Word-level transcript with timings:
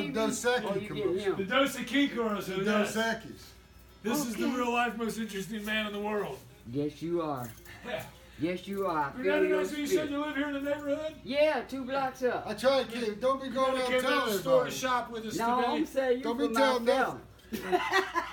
Oh, 0.00 0.10
TV? 0.10 0.14
Dos 0.14 0.44
Equis 0.44 0.64
Or 0.70 0.78
you 0.78 0.80
get 0.80 0.88
commercial. 1.04 1.34
The 1.36 1.42
him? 1.42 1.48
Dos 1.48 1.76
Equis, 1.76 2.42
so 2.42 2.52
The 2.56 2.64
yes. 2.64 2.94
Dos 2.94 3.04
Equis. 3.04 3.42
This 4.02 4.18
is 4.26 4.36
the 4.36 4.44
Okay. 4.46 4.56
real 4.56 4.72
life 4.72 4.96
most 4.96 5.18
interesting 5.18 5.64
man 5.64 5.86
in 5.86 5.92
the 5.92 6.00
world. 6.00 6.38
Yes, 6.72 7.02
you 7.02 7.20
are. 7.22 7.48
Yes, 8.38 8.66
you 8.66 8.86
are. 8.86 9.12
I 9.14 9.18
You 9.18 9.24
feel 9.24 9.36
know, 9.36 9.42
your 9.42 9.64
so 9.66 9.76
you 9.76 9.86
said 9.86 9.92
spirit. 10.06 10.10
you 10.12 10.18
live 10.24 10.36
here 10.36 10.46
in 10.48 10.54
the 10.54 10.60
neighborhood? 10.60 11.14
Yeah, 11.24 11.60
two 11.68 11.84
blocks 11.84 12.22
up. 12.22 12.46
I 12.48 12.54
try 12.54 12.82
to 12.84 12.88
keep. 12.90 13.20
Don't 13.20 13.40
be 13.42 13.48
You 13.48 13.52
going 13.54 13.72
gotta 13.72 13.82
around 13.82 13.90
came 13.90 14.02
down 14.02 14.10
to 14.10 14.16
telling 14.16 14.32
the 14.32 14.38
store 14.38 14.52
to 14.52 14.58
everybody. 14.68 14.76
shop 14.76 15.10
with 15.10 15.26
us 15.26 15.36
No, 15.36 15.46
I'm 15.66 15.80
today. 15.80 15.84
saying 15.92 16.16
you 16.18 16.22
Don't 16.24 16.38
be 16.38 16.44
from 16.46 16.54
telling 16.56 16.84
myself. 16.86 17.14
nothing. 17.14 17.26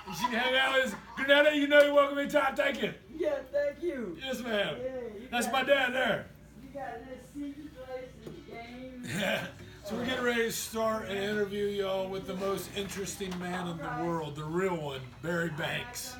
You 0.07 0.13
should 0.15 0.29
hang 0.29 0.55
out 0.55 0.73
with 0.75 0.93
us. 0.93 0.99
Granada, 1.17 1.55
you 1.57 1.67
know 1.67 1.81
you're 1.81 1.93
welcome 1.93 2.17
anytime. 2.19 2.55
Thank 2.55 2.81
you. 2.81 2.93
Yeah, 3.17 3.35
thank 3.51 3.83
you. 3.83 4.17
Yes, 4.23 4.39
ma'am. 4.41 4.77
Yeah, 4.81 4.89
you 5.19 5.27
That's 5.29 5.47
got- 5.47 5.53
my 5.53 5.63
dad 5.63 5.93
there. 5.93 6.25
You 6.63 6.69
got 6.79 6.93
this 7.09 7.19
secret 7.33 7.75
place 7.75 8.09
and 8.25 9.03
games. 9.03 9.41
so 9.87 9.95
we're 9.95 10.05
getting 10.05 10.25
ready 10.25 10.43
to 10.43 10.51
start 10.51 11.07
an 11.07 11.15
interview, 11.15 11.67
y'all, 11.67 12.09
with 12.09 12.27
the 12.27 12.33
most 12.33 12.69
interesting 12.75 13.31
man 13.39 13.69
in 13.69 13.77
the 13.77 14.03
world, 14.03 14.35
the 14.35 14.43
real 14.43 14.75
one, 14.75 14.99
Barry 15.21 15.49
Banks. 15.51 16.13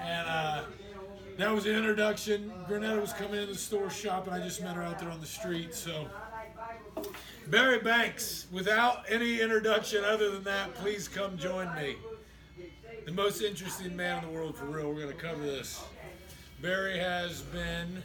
And 0.00 0.26
uh, 0.26 0.62
that 1.36 1.54
was 1.54 1.62
the 1.62 1.76
introduction. 1.76 2.52
Granada 2.66 3.00
was 3.00 3.12
coming 3.12 3.40
in 3.40 3.46
the 3.46 3.54
store 3.54 3.88
shopping. 3.88 4.32
I 4.32 4.40
just 4.40 4.60
met 4.62 4.74
her 4.74 4.82
out 4.82 4.98
there 4.98 5.10
on 5.10 5.20
the 5.20 5.26
street. 5.26 5.76
So 5.76 6.08
Barry 7.46 7.78
Banks, 7.78 8.48
without 8.50 9.04
any 9.08 9.40
introduction 9.40 10.02
other 10.02 10.32
than 10.32 10.42
that, 10.42 10.74
please 10.74 11.06
come 11.06 11.38
join 11.38 11.72
me. 11.76 11.94
The 13.06 13.12
most 13.12 13.42
interesting 13.42 13.94
man 13.94 14.24
in 14.24 14.28
the 14.28 14.34
world 14.34 14.56
for 14.56 14.64
real. 14.64 14.88
We're 14.88 15.02
going 15.02 15.14
to 15.14 15.22
cover 15.22 15.44
this. 15.44 15.80
Barry 16.60 16.98
has 16.98 17.42
been. 17.42 18.02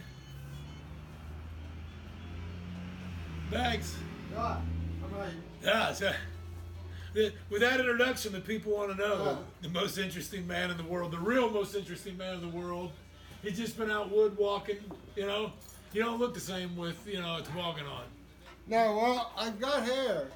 Banks. 3.49 3.95
I'm 5.21 5.43
Yeah, 5.63 5.93
so, 5.93 6.11
with 7.13 7.61
that 7.61 7.79
introduction, 7.79 8.33
the 8.33 8.39
people 8.39 8.73
want 8.73 8.91
to 8.91 8.97
know 8.97 9.13
Uh. 9.13 9.37
the 9.61 9.69
most 9.69 9.97
interesting 9.97 10.45
man 10.47 10.71
in 10.71 10.77
the 10.77 10.83
world, 10.83 11.11
the 11.11 11.19
real 11.19 11.49
most 11.49 11.75
interesting 11.75 12.17
man 12.17 12.35
in 12.35 12.41
the 12.41 12.55
world. 12.57 12.91
He's 13.41 13.57
just 13.57 13.77
been 13.77 13.91
out 13.91 14.09
wood 14.11 14.37
walking, 14.37 14.77
you 15.15 15.25
know. 15.25 15.51
You 15.91 16.01
don't 16.01 16.19
look 16.19 16.33
the 16.33 16.39
same 16.39 16.75
with, 16.75 17.05
you 17.05 17.21
know, 17.21 17.37
a 17.37 17.41
toboggan 17.41 17.85
on. 17.85 18.05
No, 18.67 18.95
well, 18.95 19.31
I've 19.37 19.59
got 19.59 19.83
hair, 19.83 20.27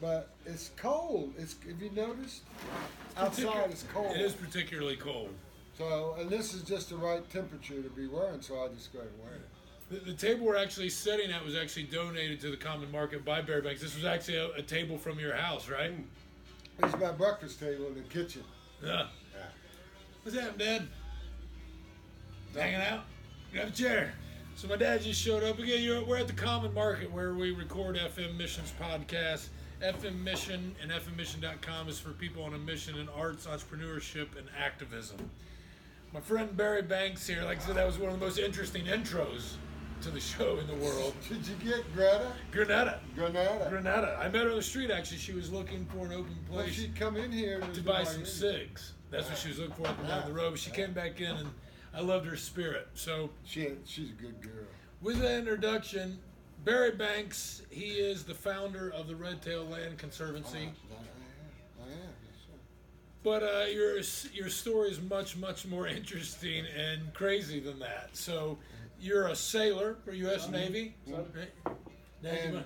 but 0.00 0.30
it's 0.46 0.70
cold. 0.76 1.34
It's 1.38 1.54
have 1.68 1.80
you 1.80 1.90
noticed? 1.90 2.42
Outside 3.16 3.70
it's 3.70 3.84
cold. 3.92 4.16
It 4.16 4.22
is 4.22 4.32
particularly 4.32 4.96
cold. 4.96 5.30
So, 5.78 6.16
and 6.18 6.30
this 6.30 6.54
is 6.54 6.62
just 6.62 6.88
the 6.88 6.96
right 6.96 7.28
temperature 7.30 7.82
to 7.82 7.90
be 7.90 8.06
wearing, 8.06 8.40
so 8.40 8.64
I 8.64 8.68
just 8.68 8.92
go 8.92 9.00
ahead 9.00 9.10
and 9.12 9.22
wear 9.22 9.34
it. 9.34 9.48
The, 9.90 9.98
the 9.98 10.12
table 10.14 10.46
we're 10.46 10.56
actually 10.56 10.90
sitting 10.90 11.30
at 11.30 11.44
was 11.44 11.54
actually 11.54 11.84
donated 11.84 12.40
to 12.40 12.50
the 12.50 12.56
common 12.56 12.90
market 12.90 13.24
by 13.24 13.40
Bear 13.40 13.62
Banks. 13.62 13.80
This 13.80 13.94
was 13.94 14.04
actually 14.04 14.38
a, 14.38 14.50
a 14.54 14.62
table 14.62 14.98
from 14.98 15.18
your 15.18 15.34
house, 15.34 15.68
right? 15.68 15.92
Mm. 15.92 16.04
This 16.78 16.92
is 16.92 17.00
my 17.00 17.12
breakfast 17.12 17.60
table 17.60 17.86
in 17.86 17.94
the 17.94 18.00
kitchen. 18.00 18.42
Yeah. 18.82 19.06
Yeah. 19.34 19.46
What's 20.22 20.36
happening, 20.36 20.66
Dad? 20.66 20.88
Hanging 22.54 22.80
out? 22.80 23.04
Grab 23.52 23.68
a 23.68 23.70
chair. 23.70 24.12
So 24.56 24.66
my 24.68 24.76
dad 24.76 25.02
just 25.02 25.20
showed 25.20 25.44
up 25.44 25.58
again. 25.58 25.82
You're, 25.82 26.04
we're 26.04 26.16
at 26.16 26.26
the 26.26 26.32
Common 26.32 26.74
Market 26.74 27.12
where 27.12 27.34
we 27.34 27.52
record 27.52 27.96
FM 27.96 28.36
Missions 28.36 28.72
podcast. 28.80 29.48
FM 29.82 30.22
Mission 30.22 30.74
and 30.82 30.90
FMMission.com 30.90 31.88
is 31.88 32.00
for 32.00 32.10
people 32.10 32.42
on 32.42 32.54
a 32.54 32.58
mission 32.58 32.96
in 32.96 33.08
arts, 33.10 33.46
entrepreneurship, 33.46 34.36
and 34.38 34.48
activism. 34.58 35.18
My 36.14 36.20
friend 36.20 36.56
Barry 36.56 36.80
Banks 36.80 37.26
here, 37.26 37.44
like 37.44 37.58
I 37.58 37.60
said, 37.60 37.76
that 37.76 37.86
was 37.86 37.98
one 37.98 38.10
of 38.10 38.18
the 38.18 38.24
most 38.24 38.38
interesting 38.38 38.86
intros 38.86 39.56
to 40.06 40.12
the 40.12 40.20
show 40.20 40.58
in 40.58 40.66
the 40.68 40.74
world. 40.84 41.14
Did 41.28 41.44
you 41.46 41.56
get 41.72 41.92
Greta? 41.92 42.30
Granada. 42.52 43.00
Granada. 43.16 43.66
Granada. 43.68 44.16
I 44.22 44.28
met 44.28 44.44
her 44.44 44.50
on 44.50 44.56
the 44.56 44.62
street 44.62 44.90
actually. 44.90 45.18
She 45.18 45.32
was 45.32 45.50
looking 45.50 45.84
for 45.86 46.06
an 46.06 46.12
open 46.12 46.36
Well, 46.48 46.62
place 46.62 46.74
she'd 46.74 46.94
come 46.94 47.16
in 47.16 47.32
here 47.32 47.60
to 47.74 47.80
buy 47.82 48.04
some 48.04 48.20
in. 48.20 48.26
cigs. 48.26 48.92
That's 49.10 49.28
what 49.28 49.36
she 49.36 49.48
was 49.48 49.58
looking 49.58 49.74
for 49.74 49.88
up 49.88 49.98
and 49.98 50.06
down 50.08 50.28
the 50.28 50.32
road. 50.34 50.50
But 50.52 50.60
she 50.60 50.70
came 50.70 50.92
back 50.92 51.20
in, 51.20 51.36
and 51.36 51.48
I 51.92 52.00
loved 52.02 52.24
her 52.26 52.36
spirit. 52.36 52.88
So, 52.94 53.30
She, 53.44 53.68
she's 53.84 54.10
a 54.10 54.12
good 54.12 54.40
girl. 54.40 54.66
with 55.02 55.18
that 55.20 55.38
introduction, 55.40 56.18
Barry 56.64 56.92
Banks, 56.92 57.62
he 57.70 57.94
is 57.94 58.22
the 58.24 58.34
founder 58.34 58.92
of 58.92 59.08
the 59.08 59.16
Red 59.16 59.42
Tail 59.42 59.64
Land 59.64 59.98
Conservancy. 59.98 60.58
I 60.58 60.62
am. 60.62 60.68
I 61.80 61.92
am. 61.92 62.12
But 63.24 63.42
uh, 63.42 63.64
your 63.72 63.96
your 64.32 64.48
story 64.50 64.90
is 64.90 65.00
much 65.00 65.36
much 65.36 65.66
more 65.66 65.86
interesting 65.98 66.64
and 66.76 67.12
crazy 67.12 67.58
than 67.58 67.80
that. 67.80 68.10
So, 68.12 68.58
you're 69.00 69.28
a 69.28 69.36
sailor 69.36 69.96
for 70.04 70.12
U.S. 70.12 70.48
Navy. 70.48 70.94
And, 72.24 72.64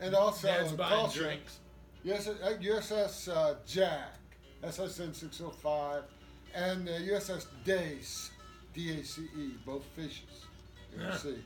and 0.00 0.14
also 0.14 0.48
Dad's 0.48 0.70
in 0.70 0.76
buying 0.76 0.90
Tulsa, 0.90 1.18
drinks. 1.18 1.58
Yes, 2.02 2.28
uh, 2.28 2.54
USS 2.60 3.28
uh, 3.28 3.54
Jack, 3.66 4.14
SSN 4.62 5.14
605, 5.14 6.02
and 6.54 6.88
uh, 6.88 6.92
USS 6.92 7.46
Dace, 7.64 8.30
D 8.74 8.98
A 9.00 9.04
C 9.04 9.22
E, 9.36 9.50
both 9.66 9.84
fishes. 9.96 10.46
You 10.96 11.12
see. 11.18 11.38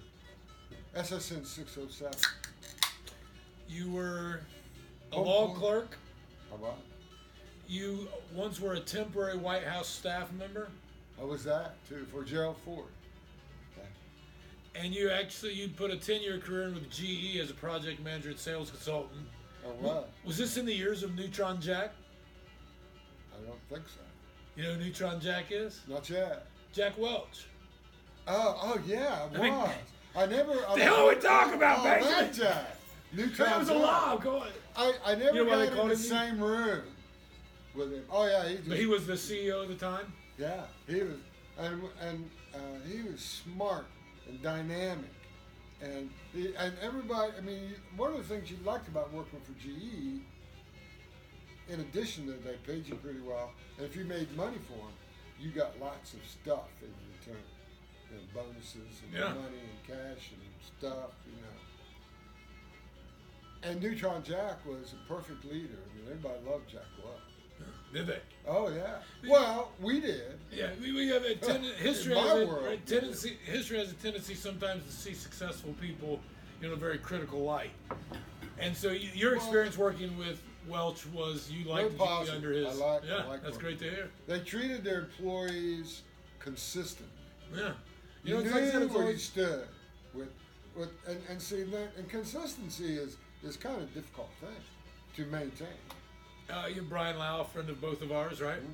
SSN 0.97 1.45
607. 1.45 2.13
You 3.69 3.91
were 3.91 4.41
a 5.13 5.17
Oh, 5.17 5.23
law 5.23 5.51
oh. 5.51 5.59
clerk. 5.59 5.97
How 6.51 6.57
about? 6.57 6.79
You 7.67 8.09
once 8.35 8.61
were 8.61 8.75
a 8.75 8.81
temporary 8.81 9.37
White 9.37 9.65
House 9.65 9.89
staff 9.89 10.31
member. 10.33 10.69
How 11.19 11.27
was 11.27 11.45
that 11.45 11.75
too 11.89 12.07
for 12.13 12.23
Gerald 12.23 12.57
Ford? 12.65 12.87
And 14.75 14.93
you 14.95 15.11
actually 15.11 15.55
you 15.55 15.69
put 15.69 15.91
a 15.91 15.97
ten 15.97 16.21
year 16.23 16.39
career 16.39 16.65
in 16.65 16.75
with 16.75 16.91
GE 16.91 17.37
as 17.41 17.51
a 17.51 17.55
project 17.55 18.03
manager 18.03 18.31
and 18.31 18.39
sales 18.39 18.71
consultant. 18.71 19.27
Or 19.65 19.73
what? 19.75 20.11
Was 20.25 20.37
this 20.37 20.57
in 20.57 20.67
the 20.67 20.75
years 20.75 21.03
of 21.03 21.15
Neutron 21.15 21.61
Jack? 21.61 21.93
I 23.33 23.47
don't 23.47 23.59
think 23.69 23.89
so. 23.89 24.01
You 24.57 24.65
know 24.65 24.75
who 24.75 24.81
Neutron 24.85 25.21
Jack 25.21 25.47
is? 25.51 25.81
Not 25.89 26.09
yet. 26.11 26.47
Jack 26.73 26.99
Welch. 26.99 27.47
Oh, 28.27 28.59
oh 28.63 28.81
yeah, 28.87 29.27
it 29.27 29.39
I 29.39 29.43
mean- 29.43 29.55
was. 29.55 29.71
I 30.17 30.27
never. 30.27 30.53
I 30.69 30.75
The 30.77 30.85
hell 30.85 31.09
are 31.09 31.15
we 31.15 31.21
talking 31.21 31.55
about, 31.55 31.81
oh, 31.81 31.85
Banks? 31.85 32.07
that 32.07 32.33
Jack. 32.35 32.77
Neutron 33.13 33.49
That 33.51 33.59
was 33.61 33.69
a 33.69 33.73
Jack. 33.73 33.83
lie. 33.83 34.19
Go 34.23 34.37
on. 34.39 34.49
I, 34.77 34.93
I 35.05 35.15
never 35.17 35.37
You 35.39 35.45
know 35.45 35.51
got 35.51 35.69
in 35.69 35.77
the 35.77 35.83
him 35.95 35.97
same 35.97 36.41
room 36.41 36.83
with 37.75 37.93
him. 37.93 38.05
Oh 38.11 38.27
yeah, 38.27 38.49
he 38.49 38.57
just, 38.57 38.69
But 38.69 38.79
he 38.79 38.87
was 38.87 39.07
the 39.07 39.15
CEO 39.15 39.63
at 39.63 39.69
the 39.69 39.75
time. 39.75 40.13
Yeah, 40.39 40.63
he 40.89 41.01
was, 41.03 41.17
and 41.59 41.83
and 42.01 42.31
uh, 42.55 42.59
he 42.89 43.03
was 43.03 43.21
smart 43.21 43.87
and 44.29 44.43
dynamic, 44.43 45.11
and 45.83 46.11
and 46.35 46.75
everybody. 46.83 47.33
I 47.37 47.41
mean, 47.41 47.75
one 47.97 48.13
of 48.13 48.19
the 48.19 48.25
things 48.35 48.51
you 48.51 48.57
liked 48.65 48.89
about 48.89 49.13
working 49.13 49.41
for 49.41 49.53
GE, 49.61 50.21
in 51.73 51.81
addition 51.81 52.27
to 52.27 52.33
they 52.33 52.57
paid 52.67 52.87
you 52.89 52.95
pretty 52.97 53.21
well, 53.21 53.51
and 53.77 53.87
if 53.87 53.97
you 53.97 54.05
made 54.05 54.35
money 54.37 54.59
for 54.69 54.75
them, 54.79 54.95
you 55.41 55.51
got 55.51 55.79
lots 55.81 56.15
of 56.15 56.21
stuff 56.25 56.69
in 56.83 56.89
return, 57.19 57.43
you 58.11 58.17
know, 58.17 58.23
bonuses 58.35 59.03
and 59.05 59.13
Yeah. 59.13 59.29
money 59.35 59.59
and 59.59 59.87
cash 59.87 60.31
and 60.33 60.41
stuff, 60.79 61.11
you 61.27 61.33
know. 61.43 61.59
And 63.71 63.81
Neutron 63.83 64.23
Jack 64.23 64.65
was 64.67 64.93
a 64.93 65.09
perfect 65.09 65.45
leader. 65.47 65.79
I 65.79 65.97
mean, 65.97 66.05
everybody 66.07 66.39
loved 66.49 66.69
Jack 66.69 66.87
Welch. 67.03 67.34
Did 67.95 68.09
they? 68.09 68.19
Oh 68.47 68.69
yeah. 68.69 68.97
Well, 69.27 69.71
we 69.81 70.01
did. 70.01 70.23
Yeah, 70.53 70.71
we, 70.83 70.93
we 70.93 71.09
have 71.09 71.23
a 71.25 71.35
ten- 71.49 71.63
history 71.63 72.15
has 72.17 72.41
a 72.43 72.47
world, 72.47 72.79
tendency. 72.87 73.39
History 73.47 73.79
has 73.79 73.91
a 73.93 73.95
tendency 73.95 74.35
sometimes 74.35 74.85
to 74.85 74.93
see 74.93 75.15
successful 75.15 75.75
people 75.81 76.21
in 76.61 76.73
a 76.73 76.77
very 76.77 76.99
critical 76.99 77.41
light. 77.45 77.71
And 78.59 78.77
so 78.77 78.89
y- 78.89 79.11
your 79.15 79.31
Well- 79.37 79.41
experience 79.45 79.79
working 79.79 80.19
with 80.19 80.43
Welch 80.69 81.07
was 81.15 81.51
you 81.51 81.65
liked 81.71 81.93
to 81.93 81.97
be 81.99 82.31
under 82.31 82.53
his. 82.53 82.67
I 82.67 82.73
like- 82.73 83.05
I 83.05 83.07
yeah, 83.07 83.15
like 83.27 83.43
that's 83.43 83.55
working. 83.57 83.61
great 83.61 83.79
to 83.79 83.91
hear. 83.91 84.11
They 84.27 84.41
treated 84.41 84.83
their 84.83 85.01
employees 85.01 86.03
consistently. 86.41 87.13
Yeah, 87.55 87.73
You, 88.25 88.35
know, 88.35 88.41
it's 88.41 88.49
knew 88.49 88.55
like 88.55 88.63
I 88.65 88.71
said, 88.73 88.83
it's 88.83 88.95
where 88.95 89.11
you 89.11 89.19
stood. 89.19 89.69
With, 90.15 90.29
with, 90.77 90.91
and, 91.07 91.21
and 91.29 91.41
see 91.41 91.63
that, 91.63 91.89
and 91.97 92.09
consistency 92.09 92.97
is 92.97 93.17
is 93.45 93.57
kind 93.57 93.77
of 93.77 93.83
a 93.83 93.87
difficult 93.87 94.31
thing 94.41 94.57
to 95.17 95.31
maintain. 95.31 95.69
Uh, 96.51 96.67
you, 96.75 96.83
Brian 96.83 97.19
Lau, 97.19 97.41
a 97.41 97.45
friend 97.45 97.69
of 97.71 97.81
both 97.81 98.03
of 98.03 98.13
ours, 98.13 98.41
right? 98.41 98.59
Mm-hmm. 98.59 98.71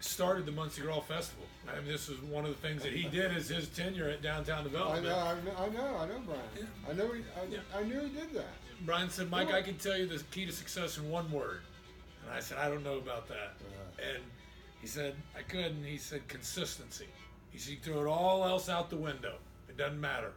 Started 0.00 0.46
the 0.46 0.52
Muncie 0.52 0.82
Gras 0.82 1.00
Festival. 1.00 1.44
I 1.72 1.76
mean, 1.78 1.86
this 1.86 2.08
was 2.08 2.20
one 2.22 2.44
of 2.44 2.50
the 2.50 2.66
things 2.66 2.82
that 2.82 2.92
he 2.92 3.08
did 3.08 3.36
as 3.36 3.48
his 3.48 3.68
tenure 3.68 4.08
at 4.08 4.20
Downtown 4.20 4.60
I 4.60 4.62
Development. 4.64 5.04
know, 5.04 5.14
I 5.16 5.34
know, 5.34 5.52
I 5.58 5.68
know, 5.68 5.96
I 5.96 6.06
know, 6.08 6.20
Brian. 6.26 6.68
I 6.90 6.92
know, 6.94 7.12
he, 7.12 7.20
I, 7.40 7.44
Yeah. 7.48 7.58
I 7.76 7.82
knew 7.84 8.00
he 8.00 8.08
did 8.08 8.32
that. 8.34 8.46
Brian 8.84 9.10
said, 9.10 9.30
Mike, 9.30 9.50
Yeah. 9.50 9.56
I 9.56 9.62
can 9.62 9.76
tell 9.78 9.96
you 9.96 10.06
the 10.06 10.20
key 10.32 10.44
to 10.46 10.50
success 10.52 10.98
in 10.98 11.08
one 11.08 11.30
word. 11.30 11.60
And 12.24 12.34
I 12.34 12.40
said, 12.40 12.58
I 12.58 12.68
don't 12.68 12.82
know 12.82 12.96
about 12.98 13.28
that. 13.28 13.54
Yeah. 13.60 14.06
And 14.14 14.22
he 14.80 14.88
said, 14.88 15.14
I 15.38 15.42
could. 15.42 15.66
And 15.66 15.86
he 15.86 15.98
said, 15.98 16.26
consistency. 16.26 17.06
He 17.52 17.58
said, 17.58 17.74
you 17.74 17.78
throw 17.80 18.02
it 18.02 18.08
all 18.08 18.44
else 18.44 18.68
out 18.68 18.90
the 18.90 18.96
window. 18.96 19.34
It 19.68 19.76
doesn't 19.76 20.00
matter. 20.00 20.32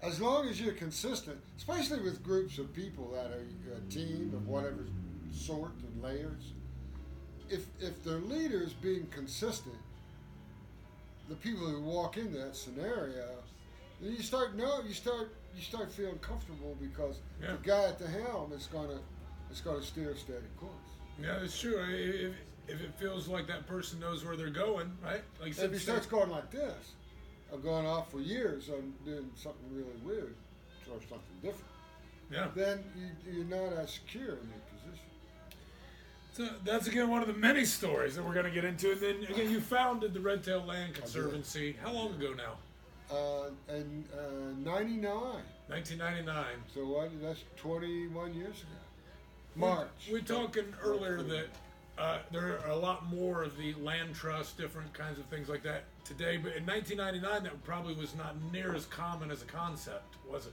As 0.00 0.18
long 0.20 0.48
as 0.48 0.58
you're 0.60 0.72
consistent, 0.74 1.36
especially 1.58 2.00
with 2.00 2.22
groups 2.22 2.56
of 2.58 2.72
people 2.72 3.10
that 3.14 3.26
are 3.32 3.76
a 3.76 3.90
team 3.90 4.32
of 4.34 4.46
whatever 4.46 4.86
sort 5.32 5.72
and 5.82 6.02
layers, 6.02 6.52
if 7.50 7.66
if 7.80 8.02
their 8.04 8.18
leader 8.18 8.60
is 8.62 8.72
being 8.72 9.06
consistent, 9.10 9.74
the 11.28 11.34
people 11.36 11.66
who 11.66 11.80
walk 11.82 12.16
into 12.16 12.38
that 12.38 12.56
scenario, 12.56 13.28
then 14.00 14.12
you 14.12 14.22
start 14.22 14.56
know 14.56 14.80
you 14.86 14.94
start 14.94 15.30
you 15.56 15.62
start 15.62 15.90
feeling 15.90 16.18
comfortable 16.18 16.76
because 16.80 17.16
Yeah. 17.42 17.52
the 17.52 17.58
guy 17.68 17.84
at 17.84 17.98
the 17.98 18.06
helm 18.08 18.52
is 18.52 18.66
going 18.66 18.88
to 18.88 18.98
is 19.50 19.60
gonna 19.60 19.82
steer 19.82 20.10
a 20.10 20.16
steady 20.16 20.46
course. 20.58 20.72
Yeah, 21.20 21.42
it's 21.42 21.58
true. 21.58 21.78
If, 21.88 22.34
if 22.68 22.80
it 22.82 22.94
feels 22.98 23.26
like 23.28 23.46
that 23.48 23.66
person 23.66 23.98
knows 23.98 24.24
where 24.24 24.36
they're 24.36 24.50
going, 24.50 24.96
right? 25.02 25.22
Like 25.40 25.58
If 25.58 25.72
he 25.72 25.78
starts 25.78 26.06
going 26.06 26.30
like 26.30 26.50
this, 26.50 26.92
or 27.50 27.58
going 27.58 27.86
off 27.86 28.10
for 28.10 28.20
years 28.20 28.68
on 28.68 28.92
doing 29.04 29.30
something 29.34 29.64
really 29.72 29.96
weird 30.04 30.34
or 30.90 31.00
something 31.08 31.36
different, 31.42 31.64
yeah. 32.30 32.48
then 32.54 32.84
you, 32.96 33.32
you're 33.32 33.44
not 33.46 33.72
as 33.78 33.92
secure 33.92 34.36
in 34.36 34.48
your. 34.48 34.62
So 36.38 36.46
that's 36.64 36.86
again 36.86 37.10
one 37.10 37.20
of 37.20 37.26
the 37.26 37.34
many 37.34 37.64
stories 37.64 38.14
that 38.14 38.24
we're 38.24 38.32
going 38.32 38.44
to 38.44 38.52
get 38.52 38.64
into. 38.64 38.92
And 38.92 39.00
then 39.00 39.16
again, 39.28 39.50
you 39.50 39.60
founded 39.60 40.14
the 40.14 40.20
Red 40.20 40.44
Tail 40.44 40.64
Land 40.64 40.94
Conservancy. 40.94 41.74
How 41.82 41.92
long 41.92 42.14
ago 42.14 42.32
now? 42.32 42.54
Uh, 43.12 43.50
and 43.68 44.04
uh, 44.14 44.70
99. 44.70 45.10
1999. 45.66 46.44
So 46.72 46.86
what? 46.86 47.10
That's 47.20 47.42
21 47.56 48.34
years 48.34 48.54
ago. 48.60 48.70
March. 49.56 49.88
We, 50.12 50.20
are 50.20 50.22
talking 50.22 50.72
earlier 50.80 51.24
that 51.24 51.46
uh, 51.98 52.18
there 52.30 52.60
are 52.64 52.70
a 52.70 52.76
lot 52.76 53.12
more 53.12 53.42
of 53.42 53.56
the 53.56 53.74
land 53.74 54.14
trust, 54.14 54.56
different 54.56 54.94
kinds 54.94 55.18
of 55.18 55.24
things 55.24 55.48
like 55.48 55.64
that 55.64 55.86
today. 56.04 56.36
But 56.36 56.54
in 56.54 56.64
1999, 56.64 57.42
that 57.42 57.64
probably 57.64 57.94
was 57.94 58.14
not 58.14 58.36
near 58.52 58.76
as 58.76 58.86
common 58.86 59.32
as 59.32 59.42
a 59.42 59.46
concept, 59.46 60.14
was 60.30 60.46
it? 60.46 60.52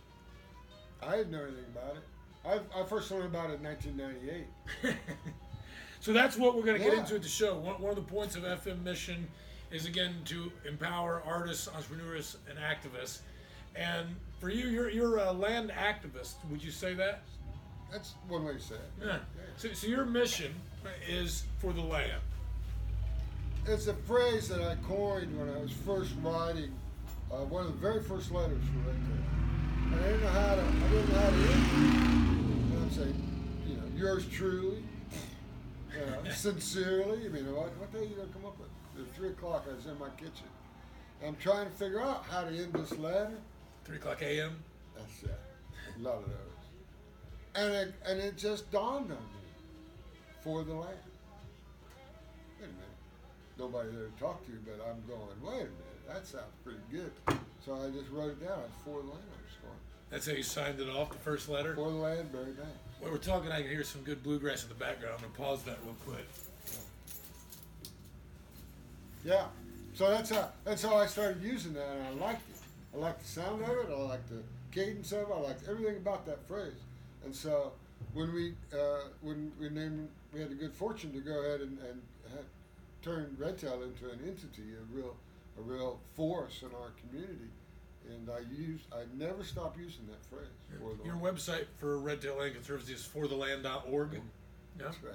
I 1.03 1.17
didn't 1.17 1.31
know 1.31 1.43
anything 1.43 1.65
about 1.75 1.97
it. 1.97 2.63
I, 2.73 2.81
I 2.81 2.83
first 2.85 3.11
learned 3.11 3.25
about 3.25 3.51
it 3.51 3.59
in 3.59 3.63
1998. 3.63 4.95
So 6.05 6.13
that's 6.13 6.37
what 6.37 6.55
we're 6.55 6.61
going 6.61 6.77
to 6.77 6.83
get 6.83 6.93
Yeah. 6.93 6.99
into 6.99 7.15
at 7.15 7.23
the 7.23 7.27
show. 7.27 7.57
One, 7.57 7.81
one 7.81 7.89
of 7.89 7.95
the 7.95 8.03
points 8.13 8.35
of 8.35 8.43
FM 8.43 8.83
Mission 8.83 9.27
is 9.71 9.87
again 9.87 10.13
to 10.25 10.51
empower 10.63 11.23
artists, 11.25 11.67
entrepreneurs, 11.67 12.37
and 12.47 12.59
activists. 12.59 13.21
And 13.75 14.15
for 14.39 14.51
you, 14.51 14.67
you're 14.67 14.91
you're 14.91 15.17
a 15.17 15.31
land 15.31 15.71
activist. 15.71 16.35
Would 16.51 16.63
you 16.63 16.69
say 16.69 16.93
that? 16.93 17.23
That's 17.91 18.13
one 18.27 18.45
way 18.45 18.53
to 18.53 18.59
say 18.59 18.75
it. 18.75 18.81
Yeah. 19.03 19.17
So, 19.57 19.73
so 19.73 19.87
your 19.87 20.05
mission 20.05 20.53
is 21.09 21.45
for 21.57 21.73
the 21.73 21.81
land. 21.81 22.21
It's 23.65 23.87
a 23.87 23.95
phrase 23.95 24.47
that 24.49 24.61
I 24.61 24.75
coined 24.87 25.35
when 25.39 25.49
I 25.49 25.57
was 25.57 25.71
first 25.71 26.11
writing 26.21 26.71
uh, 27.31 27.37
one 27.37 27.65
of 27.65 27.71
the 27.73 27.79
very 27.79 28.03
first 28.03 28.31
letters 28.31 28.61
for 28.63 28.91
Tail. 28.91 28.95
And 29.91 29.95
I 29.95 30.03
didn't 30.03 30.21
know 30.21 30.29
how 30.29 30.53
to, 30.53 30.61
I 30.61 30.89
didn't 30.91 31.09
know 31.09 31.19
how 31.19 31.29
to 31.31 31.35
end 31.35 31.47
it. 31.49 32.75
And 32.75 32.85
I'd 32.85 32.91
say, 32.93 33.13
you 33.67 33.77
know, 33.77 33.83
yours 33.95 34.27
truly, 34.27 34.74
you 35.95 36.11
know, 36.11 36.31
sincerely. 36.31 37.25
I 37.25 37.29
mean, 37.29 37.45
what, 37.55 37.75
what 37.77 37.91
the 37.91 37.99
hell 37.99 38.07
are 38.07 38.09
you 38.09 38.15
going 38.15 38.27
to 38.27 38.33
come 38.33 38.45
up 38.45 38.57
with? 38.59 39.07
At 39.07 39.15
3 39.15 39.29
o'clock, 39.29 39.65
I 39.69 39.75
was 39.75 39.85
in 39.85 39.97
my 39.99 40.09
kitchen. 40.17 40.47
I'm 41.25 41.35
trying 41.37 41.65
to 41.65 41.71
figure 41.71 42.01
out 42.01 42.25
how 42.29 42.41
to 42.41 42.49
end 42.49 42.73
this 42.73 42.97
letter. 42.97 43.31
Three 43.83 43.97
o'clock 43.97 44.21
a.m. 44.21 44.57
That's 44.95 45.23
it. 45.23 45.39
A 45.99 46.01
lot 46.01 46.15
of 46.15 46.25
those. 46.25 46.35
And 47.55 47.73
it, 47.73 47.93
and 48.05 48.19
it 48.19 48.37
just 48.37 48.69
dawned 48.71 49.11
on 49.11 49.17
me 49.17 49.41
for 50.43 50.63
the 50.63 50.73
land. 50.73 50.97
Wait 52.59 52.65
a 52.65 52.67
minute. 52.67 52.79
Nobody 53.57 53.89
there 53.89 54.07
to 54.07 54.19
talk 54.19 54.45
to, 54.45 54.51
but 54.65 54.85
I'm 54.85 55.01
going, 55.07 55.29
wait 55.41 55.61
a 55.61 55.63
minute, 55.63 56.07
that 56.07 56.27
sounds 56.27 56.43
pretty 56.63 56.79
good. 56.91 57.11
So 57.65 57.75
I 57.75 57.89
just 57.89 58.11
wrote 58.11 58.31
it 58.31 58.45
down. 58.45 58.59
It's 58.65 58.83
for 58.83 59.01
the 59.01 59.07
land 59.07 59.23
underscore. 59.37 59.77
That's 60.09 60.27
how 60.27 60.33
you 60.33 60.43
signed 60.43 60.79
it 60.79 60.89
off. 60.89 61.11
The 61.11 61.17
first 61.17 61.47
letter. 61.47 61.75
For 61.75 61.89
the 61.89 61.97
land, 61.97 62.31
Barry 62.31 62.51
Banks. 62.51 62.84
While 63.05 63.13
we're 63.13 63.19
talking, 63.19 63.51
I 63.51 63.61
can 63.61 63.69
hear 63.69 63.83
some 63.83 64.01
good 64.01 64.23
bluegrass 64.23 64.63
in 64.63 64.69
the 64.69 64.73
background. 64.73 65.13
I'm 65.19 65.29
gonna 65.29 65.49
pause 65.49 65.61
that 65.65 65.77
real 65.85 65.93
quick. 66.07 66.25
Yeah. 69.23 69.45
So 69.93 70.09
that's 70.09 70.31
how 70.31 70.49
that's 70.63 70.81
how 70.81 70.95
I 70.95 71.05
started 71.05 71.43
using 71.43 71.73
that, 71.73 71.87
and 71.87 72.07
I 72.07 72.25
liked 72.25 72.49
it. 72.49 72.57
I 72.95 72.97
liked 72.97 73.21
the 73.21 73.27
sound 73.27 73.61
of 73.61 73.69
it. 73.69 73.93
I 73.95 74.01
liked 74.01 74.27
the 74.29 74.41
cadence 74.71 75.11
of 75.11 75.19
it. 75.19 75.27
I 75.31 75.39
liked 75.39 75.69
everything 75.69 75.97
about 75.97 76.25
that 76.25 76.47
phrase. 76.47 76.73
And 77.23 77.35
so 77.35 77.73
when 78.15 78.33
we 78.33 78.55
uh, 78.73 79.01
when 79.21 79.51
we 79.59 79.69
named, 79.69 80.09
we 80.33 80.39
had 80.39 80.49
the 80.49 80.55
good 80.55 80.73
fortune 80.73 81.13
to 81.13 81.19
go 81.19 81.41
ahead 81.41 81.61
and, 81.61 81.77
and 81.87 82.01
ha 82.31 82.39
turn 83.03 83.37
Red 83.37 83.59
Tail 83.59 83.83
into 83.83 84.09
an 84.09 84.19
entity, 84.25 84.73
a 84.73 84.97
real 84.97 85.15
a 85.59 85.61
real 85.61 85.99
force 86.15 86.63
in 86.63 86.69
our 86.69 86.89
community. 87.07 87.51
And 88.09 88.29
I 88.29 88.39
use 88.55 88.81
I 88.91 89.03
never 89.17 89.43
stop 89.43 89.75
using 89.77 90.05
that 90.07 90.23
phrase. 90.25 90.47
For 90.79 90.95
the 90.95 91.03
Your 91.05 91.15
land. 91.15 91.37
website 91.37 91.65
for 91.77 91.97
Red 91.97 92.21
Tail 92.21 92.37
Land 92.37 92.53
Conservancy 92.53 92.93
is 92.93 93.01
fortheland.org. 93.03 94.13
Yeah. 94.13 94.19
That's 94.77 95.03
right. 95.03 95.13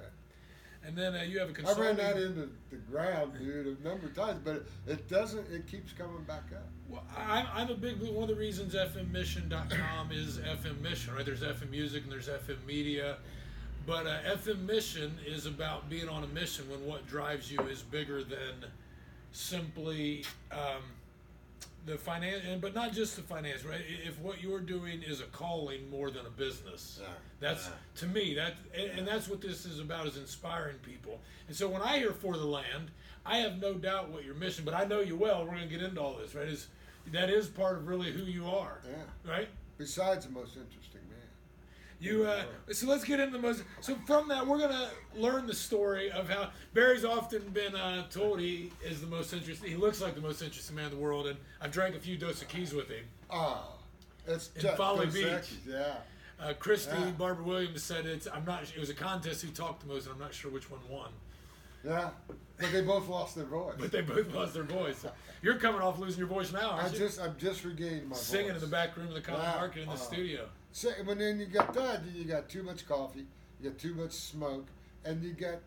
And 0.82 0.96
then 0.96 1.14
uh, 1.14 1.22
you 1.22 1.38
have 1.38 1.50
a 1.50 1.52
consulting. 1.52 1.82
I 1.82 1.86
ran 1.88 1.96
that 1.98 2.16
into 2.16 2.48
the 2.70 2.76
ground, 2.90 3.32
dude, 3.38 3.78
a 3.78 3.86
number 3.86 4.06
of 4.06 4.14
times, 4.14 4.40
but 4.42 4.56
it, 4.56 4.66
it 4.86 5.08
doesn't. 5.10 5.46
It 5.52 5.66
keeps 5.66 5.92
coming 5.92 6.22
back 6.22 6.44
up. 6.54 6.66
Well, 6.88 7.04
I'm, 7.16 7.46
I'm 7.54 7.68
a 7.70 7.74
big 7.74 8.00
one 8.00 8.22
of 8.22 8.28
the 8.28 8.34
reasons 8.34 8.74
FMMission.com 8.74 10.10
is 10.10 10.38
FM 10.38 10.80
Mission, 10.80 11.14
right? 11.14 11.24
There's 11.24 11.42
FM 11.42 11.70
Music 11.70 12.04
and 12.04 12.10
there's 12.12 12.28
FM 12.28 12.64
Media, 12.66 13.18
but 13.86 14.06
uh, 14.06 14.20
FM 14.26 14.60
Mission 14.66 15.18
is 15.26 15.44
about 15.44 15.90
being 15.90 16.08
on 16.08 16.24
a 16.24 16.28
mission 16.28 16.68
when 16.70 16.84
what 16.86 17.06
drives 17.06 17.52
you 17.52 17.60
is 17.68 17.82
bigger 17.82 18.24
than 18.24 18.64
simply 19.32 20.24
um, 20.50 20.82
the 21.86 21.96
finance, 21.96 22.44
and 22.46 22.60
but 22.60 22.74
not 22.74 22.92
just 22.92 23.16
the 23.16 23.22
finance, 23.22 23.64
right? 23.64 23.80
I- 23.80 24.08
If 24.08 24.18
what 24.20 24.42
you're 24.42 24.60
doing 24.60 25.02
is 25.02 25.20
a 25.20 25.24
calling 25.24 25.88
more 25.90 26.10
than 26.10 26.26
a 26.26 26.30
business, 26.30 26.98
Yeah. 27.00 27.08
that's 27.40 27.66
Yeah. 27.66 27.72
to 27.96 28.06
me 28.06 28.34
that, 28.34 28.54
and, 28.74 28.90
and 28.98 29.08
that's 29.08 29.28
what 29.28 29.40
this 29.40 29.64
is 29.66 29.78
about 29.80 30.06
is 30.06 30.16
inspiring 30.16 30.78
people. 30.78 31.20
And 31.48 31.56
so 31.56 31.68
when 31.68 31.82
I 31.82 31.98
hear 31.98 32.12
for 32.12 32.36
the 32.36 32.44
land, 32.44 32.90
I 33.24 33.38
have 33.38 33.58
no 33.60 33.74
doubt 33.74 34.08
what 34.10 34.24
your 34.24 34.34
mission, 34.34 34.64
but 34.64 34.74
I 34.74 34.84
know 34.84 35.00
you 35.00 35.16
well. 35.16 35.44
We're 35.44 35.52
going 35.56 35.68
to 35.68 35.74
get 35.74 35.82
into 35.82 36.00
all 36.00 36.14
this, 36.16 36.34
right? 36.34 36.48
Is 36.48 36.68
that 37.12 37.30
is 37.30 37.48
part 37.48 37.76
of 37.76 37.86
really 37.88 38.12
who 38.12 38.22
you 38.24 38.46
are, 38.48 38.80
Yeah. 38.84 39.30
right? 39.30 39.48
Besides 39.78 40.26
the 40.26 40.32
most 40.32 40.56
interesting. 40.56 41.00
You 42.00 42.24
uh, 42.24 42.44
so 42.72 42.86
let's 42.86 43.04
get 43.04 43.20
into 43.20 43.32
the 43.36 43.42
most. 43.42 43.62
So 43.80 43.94
from 44.06 44.28
that, 44.28 44.46
we're 44.46 44.58
gonna 44.58 44.90
learn 45.14 45.46
the 45.46 45.54
story 45.54 46.10
of 46.10 46.30
how 46.30 46.48
Barry's 46.72 47.04
often 47.04 47.42
been 47.50 47.76
uh, 47.76 48.08
told 48.08 48.40
he 48.40 48.72
is 48.82 49.02
the 49.02 49.06
most 49.06 49.34
interesting. 49.34 49.68
He 49.70 49.76
looks 49.76 50.00
like 50.00 50.14
the 50.14 50.20
most 50.22 50.40
interesting 50.40 50.76
man 50.76 50.86
in 50.86 50.90
the 50.92 50.96
world, 50.96 51.26
and 51.26 51.36
I've 51.60 51.70
drank 51.72 51.94
a 51.94 52.00
few 52.00 52.16
Dos 52.16 52.42
Equis 52.42 52.72
with 52.72 52.88
him. 52.88 53.04
Ah, 53.30 53.64
it's 54.26 54.50
In 54.56 54.62
just 54.62 54.76
Folly 54.78 55.06
Beach. 55.06 55.52
Yeah. 55.68 55.96
Uh, 56.40 56.54
Christy 56.54 56.92
Yeah. 56.98 57.10
Barbara 57.10 57.44
Williams 57.44 57.82
said 57.82 58.06
it's. 58.06 58.26
I'm 58.26 58.46
not. 58.46 58.62
It 58.62 58.78
was 58.80 58.88
a 58.88 58.94
contest 58.94 59.42
who 59.42 59.48
talked 59.48 59.80
the 59.86 59.92
most, 59.92 60.06
and 60.06 60.14
I'm 60.14 60.20
not 60.20 60.32
sure 60.32 60.50
which 60.50 60.70
one 60.70 60.80
won. 60.88 61.10
Yeah. 61.84 62.10
But 62.58 62.72
they 62.72 62.80
both 62.80 63.08
lost 63.08 63.34
their 63.36 63.44
voice. 63.44 63.74
But 63.78 63.92
they 63.92 64.00
both 64.00 64.32
lost 64.34 64.54
their 64.54 64.62
voice. 64.62 65.04
You're 65.42 65.56
coming 65.58 65.82
off 65.82 65.98
losing 65.98 66.18
your 66.18 66.28
voice 66.28 66.50
now, 66.52 66.72
I 66.72 66.88
just 66.88 67.20
I'm 67.20 67.34
just 67.38 67.62
regained 67.64 68.08
my 68.08 68.16
Singing 68.16 68.52
voice. 68.52 68.56
in 68.56 68.60
the 68.70 68.74
back 68.74 68.96
room 68.96 69.08
of 69.08 69.14
the 69.14 69.20
Common 69.20 69.42
Yeah. 69.42 69.54
Market 69.56 69.80
in 69.82 69.86
the 69.88 69.94
Uh, 69.94 69.96
studio. 69.96 70.48
So, 70.72 70.90
when 71.04 71.18
then 71.18 71.38
you 71.38 71.46
got 71.46 71.72
that, 71.74 72.02
you 72.14 72.24
got 72.24 72.48
too 72.48 72.62
much 72.62 72.86
coffee, 72.86 73.26
you 73.60 73.70
got 73.70 73.78
too 73.78 73.94
much 73.94 74.12
smoke, 74.12 74.66
and 75.04 75.22
you 75.22 75.32
got 75.32 75.58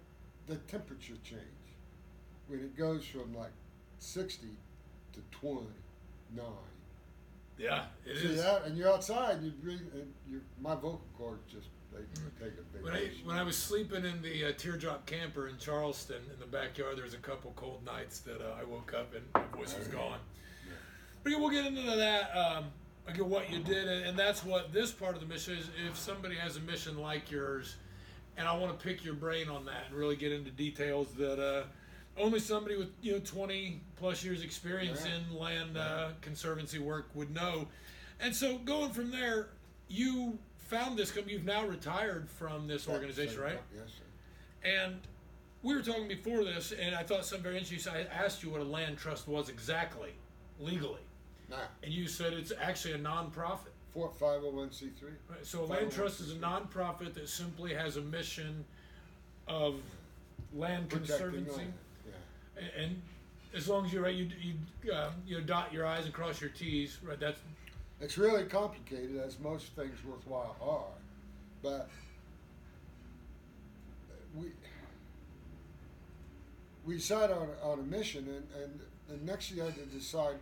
the 0.47 0.55
temperature 0.55 1.15
change 1.23 1.41
when 2.47 2.59
it 2.59 2.77
goes 2.77 3.05
from 3.05 3.35
like 3.35 3.51
60 3.99 4.47
to 5.13 5.19
29. 5.31 6.45
Yeah, 7.57 7.83
it 8.05 8.17
See 8.17 8.27
is. 8.27 8.41
that? 8.41 8.65
And 8.65 8.77
you're 8.77 8.89
outside, 8.89 9.41
you 9.43 9.51
breathe, 9.51 9.81
and 9.93 10.41
my 10.61 10.73
vocal 10.73 11.01
cords 11.17 11.51
just 11.51 11.67
they 11.93 12.45
take 12.45 12.53
a 12.57 12.61
big. 12.73 12.83
When 12.83 12.93
I, 12.93 13.09
when 13.23 13.37
I 13.37 13.43
was 13.43 13.55
sleeping 13.55 14.05
in 14.05 14.21
the 14.21 14.45
uh, 14.45 14.51
teardrop 14.57 15.05
camper 15.05 15.47
in 15.47 15.57
Charleston 15.57 16.21
in 16.33 16.39
the 16.39 16.45
backyard, 16.45 16.97
there 16.97 17.03
was 17.03 17.13
a 17.13 17.17
couple 17.17 17.53
cold 17.55 17.85
nights 17.85 18.19
that 18.21 18.41
uh, 18.41 18.59
I 18.59 18.63
woke 18.63 18.93
up 18.93 19.13
and 19.13 19.23
my 19.35 19.57
voice 19.57 19.77
was 19.77 19.87
gone. 19.87 20.19
But 21.23 21.33
we'll 21.39 21.49
get 21.49 21.65
into 21.65 21.83
that. 21.83 22.35
Um, 22.35 22.65
again, 23.07 23.29
what 23.29 23.49
you 23.51 23.59
did, 23.59 23.87
and, 23.87 24.05
and 24.05 24.17
that's 24.19 24.43
what 24.43 24.73
this 24.73 24.91
part 24.91 25.15
of 25.15 25.21
the 25.21 25.27
mission 25.27 25.57
is. 25.57 25.69
If 25.89 25.97
somebody 25.97 26.35
has 26.35 26.57
a 26.57 26.61
mission 26.61 26.97
like 26.99 27.31
yours, 27.31 27.75
and 28.37 28.47
I 28.47 28.57
want 28.57 28.77
to 28.77 28.83
pick 28.85 29.03
your 29.05 29.13
brain 29.13 29.49
on 29.49 29.65
that 29.65 29.85
and 29.89 29.97
really 29.97 30.15
get 30.15 30.31
into 30.31 30.51
details 30.51 31.07
that 31.17 31.39
uh, 31.39 31.63
only 32.17 32.39
somebody 32.39 32.77
with 32.77 32.89
you 33.01 33.13
know 33.13 33.19
20 33.19 33.81
plus 33.95 34.23
years 34.23 34.43
experience 34.43 35.05
Yeah. 35.05 35.15
in 35.15 35.37
land 35.37 35.77
uh, 35.77 36.09
conservancy 36.21 36.79
work 36.79 37.07
would 37.13 37.33
know. 37.33 37.67
And 38.19 38.35
so 38.35 38.57
going 38.59 38.91
from 38.91 39.11
there, 39.11 39.49
you 39.87 40.37
found 40.57 40.97
this 40.97 41.11
company. 41.11 41.33
You've 41.33 41.45
now 41.45 41.65
retired 41.67 42.29
from 42.29 42.67
this 42.67 42.87
organization, 42.87 43.41
right? 43.41 43.59
Yes, 43.75 43.89
sir. 43.89 44.69
And 44.83 44.95
we 45.61 45.75
were 45.75 45.81
talking 45.81 46.07
before 46.07 46.43
this, 46.43 46.71
and 46.71 46.95
I 46.95 47.03
thought 47.03 47.25
something 47.25 47.43
very 47.43 47.57
interesting. 47.57 47.93
I 47.93 48.03
asked 48.13 48.43
you 48.43 48.49
what 48.49 48.61
a 48.61 48.65
land 48.65 48.97
trust 48.97 49.27
was 49.27 49.49
exactly, 49.49 50.09
legally, 50.59 51.01
Now, 51.49 51.57
and 51.83 51.93
you 51.93 52.07
said 52.07 52.33
it's 52.33 52.51
actually 52.61 52.93
a 52.93 52.99
nonprofit. 52.99 53.71
four 53.93 54.09
five 54.19 54.41
hundred 54.41 54.55
one 54.55 54.71
c 54.71 54.89
three. 54.99 55.11
Right? 55.29 55.45
So 55.45 55.63
a 55.63 55.65
land 55.65 55.91
trust 55.91 56.19
is 56.19 56.31
a 56.31 56.35
nonprofit 56.35 57.13
that 57.13 57.29
simply 57.29 57.73
has 57.73 57.97
a 57.97 58.01
mission 58.01 58.65
of 59.47 59.75
land 60.53 60.89
Protecting 60.89 61.17
conservancy, 61.17 61.57
land. 61.57 61.73
Yeah. 62.07 62.63
A- 62.63 62.81
and 62.83 63.01
as 63.55 63.67
long 63.67 63.85
as 63.85 63.93
you're 63.93 64.03
right, 64.03 64.15
you 64.15 64.29
you 64.41 64.91
uh, 64.91 65.11
you 65.27 65.37
know, 65.37 65.43
dot 65.43 65.71
your 65.71 65.85
i's 65.85 66.05
and 66.05 66.13
cross 66.13 66.41
your 66.41 66.49
t's. 66.51 66.97
Right? 67.03 67.19
That's 67.19 67.39
It's 68.01 68.17
really 68.17 68.45
complicated, 68.45 69.17
as 69.17 69.39
most 69.39 69.67
things 69.75 69.97
worthwhile 70.03 70.55
are, 70.61 70.93
but 71.61 71.89
we 74.35 74.47
we 76.85 76.95
decide 76.95 77.31
on, 77.31 77.47
on 77.61 77.79
a 77.79 77.83
mission, 77.83 78.27
and, 78.27 78.63
and, 78.63 78.79
and 79.09 79.25
next 79.25 79.51
you 79.51 79.61
had 79.61 79.75
to 79.75 79.85
decide 79.85 80.35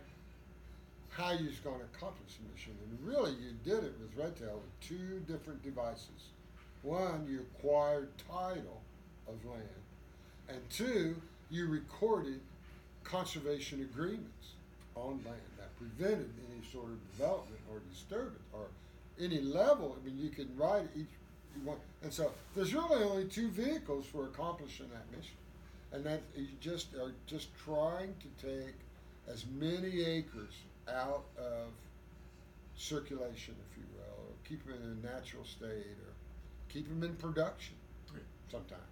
how 1.12 1.30
you're 1.30 1.52
going 1.62 1.78
to 1.78 1.84
accomplish 1.94 2.36
the 2.36 2.52
mission. 2.52 2.72
And 2.88 3.06
really, 3.06 3.32
you 3.32 3.52
did 3.64 3.84
it 3.84 3.94
with 4.00 4.16
Red 4.16 4.36
Tail 4.36 4.60
with 4.60 4.88
two 4.88 5.20
different 5.32 5.62
devices. 5.62 6.32
one, 6.82 7.26
you 7.28 7.40
acquired 7.56 8.08
title 8.28 8.80
of 9.28 9.34
land, 9.44 9.68
and 10.48 10.58
two, 10.70 11.14
you 11.50 11.68
recorded 11.68 12.40
conservation 13.04 13.82
agreements 13.82 14.54
on 14.96 15.20
land 15.24 15.52
that 15.58 15.76
prevented 15.78 16.30
any 16.50 16.62
sort 16.72 16.86
of 16.86 16.98
development 17.12 17.60
or 17.70 17.80
disturbance 17.92 18.42
or 18.52 18.66
any 19.20 19.40
level. 19.40 19.96
I 20.00 20.06
mean, 20.06 20.18
you 20.18 20.30
can 20.30 20.48
write 20.56 20.88
each 20.96 21.06
want, 21.64 21.78
and 22.02 22.12
so 22.12 22.32
there's 22.56 22.74
really 22.74 23.04
only 23.04 23.26
two 23.26 23.48
vehicles 23.48 24.06
for 24.06 24.24
accomplishing 24.24 24.88
that 24.88 25.16
mission, 25.16 25.36
and 25.92 26.04
that 26.04 26.22
you 26.34 26.48
just 26.60 26.94
are 26.94 27.12
just 27.26 27.48
trying 27.64 28.14
to 28.20 28.46
take 28.46 28.74
as 29.28 29.44
many 29.58 30.02
acres 30.02 30.54
out 30.88 31.24
of 31.38 31.68
circulation, 32.76 33.54
if 33.70 33.76
you 33.76 33.84
will, 33.94 34.24
or 34.28 34.34
keep 34.44 34.64
them 34.66 34.74
in 34.74 35.08
a 35.08 35.14
natural 35.14 35.44
state, 35.44 35.96
or 36.02 36.12
keep 36.68 36.88
them 36.88 37.02
in 37.02 37.14
production. 37.16 37.74
Right. 38.12 38.22
Sometimes 38.50 38.82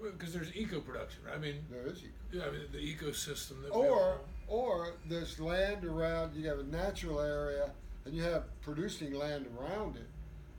Because 0.00 0.32
there's 0.32 0.54
eco 0.54 0.80
production, 0.80 1.20
right? 1.26 1.34
I 1.36 1.38
mean, 1.38 1.56
there 1.70 1.86
is 1.86 1.98
eco. 2.02 2.12
yeah, 2.32 2.44
I 2.46 2.50
mean 2.50 2.62
the 2.72 2.78
ecosystem 2.78 3.62
that 3.62 3.70
Or 3.70 4.20
or 4.46 4.94
there's 5.08 5.38
land 5.38 5.84
around. 5.84 6.34
You 6.34 6.48
have 6.48 6.58
a 6.58 6.64
natural 6.64 7.20
area, 7.20 7.70
and 8.04 8.14
you 8.14 8.22
have 8.22 8.44
producing 8.62 9.12
land 9.14 9.46
around 9.58 9.96
it. 9.96 10.06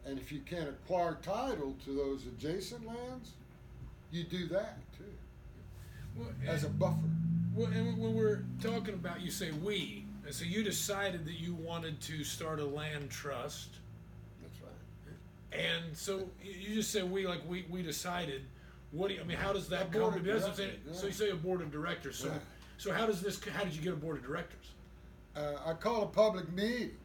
And 0.06 0.18
if 0.18 0.32
you 0.32 0.40
can't 0.40 0.70
acquire 0.70 1.18
title 1.22 1.76
to 1.86 1.96
those 1.96 2.26
adjacent 2.26 2.86
lands, 2.88 3.32
you 4.12 4.24
do 4.24 4.48
that 4.48 4.80
too 4.98 5.04
well, 6.18 6.30
as 6.48 6.64
a 6.64 6.70
buffer. 6.70 6.96
Well, 7.56 7.68
and 7.72 7.98
when 7.98 8.14
we're 8.16 8.44
talking 8.62 8.94
about, 8.94 9.22
you 9.22 9.32
say 9.32 9.52
we, 9.52 10.06
and 10.30 10.36
so 10.36 10.46
you 10.46 10.64
decided 10.64 11.26
that 11.26 11.40
you 11.40 11.56
wanted 11.56 12.00
to 12.02 12.24
start 12.24 12.60
a 12.60 12.64
land 12.64 13.10
trust, 13.10 13.70
That's 14.44 14.54
right. 14.62 15.60
and 15.60 15.98
so 15.98 16.30
you- 16.40 16.76
just 16.76 16.92
said 16.92 17.10
we, 17.10 17.26
like 17.26 17.42
we, 17.48 17.66
we 17.68 17.82
decided. 17.82 18.44
What 18.92 19.08
do 19.08 19.16
you? 19.16 19.22
I 19.22 19.24
mean, 19.24 19.38
how 19.38 19.54
does 19.54 19.70
that 19.70 19.92
come 19.92 20.02
board 20.02 20.14
to 20.14 20.20
of 20.20 20.26
be? 20.26 20.32
That's 20.32 20.44
what 20.44 20.52
I'm 20.52 20.56
saying. 20.58 20.70
directors, 20.84 21.00
So 21.00 21.08
you 21.08 21.14
say 21.14 21.30
a 21.32 21.36
board 21.36 21.62
of 21.62 21.72
directors. 21.72 22.16
So, 22.20 22.28
Yeah. 22.28 22.34
so 22.78 22.94
how 22.94 23.08
does 23.08 23.22
this? 23.22 23.44
How 23.44 23.64
did 23.64 23.76
you 23.76 23.82
get 23.82 23.94
a 23.94 23.96
board 23.96 24.18
of 24.18 24.24
directors? 24.24 24.68
Uh, 25.36 25.54
I 25.66 25.74
called 25.74 26.04
a 26.04 26.12
public 26.12 26.52
meeting 26.54 26.96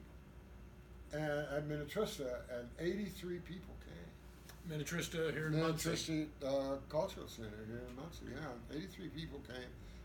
uh, 1.15 1.17
at 1.57 1.67
Minnetrista, 1.67 2.27
and 2.55 2.69
83 2.79 3.39
people 3.39 3.75
came. 3.87 4.79
Minnetrista 4.79 5.33
here 5.33 5.47
in 5.47 5.59
Muncie. 5.63 5.89
Minnetrista 5.89 6.27
uh, 6.47 6.77
Cultural 6.91 7.27
Center 7.27 7.65
here 7.69 7.81
in 7.89 7.97
Muncie. 7.97 8.25
Yeah, 8.35 8.77
83 8.79 9.09
people 9.09 9.41
came. 9.49 9.57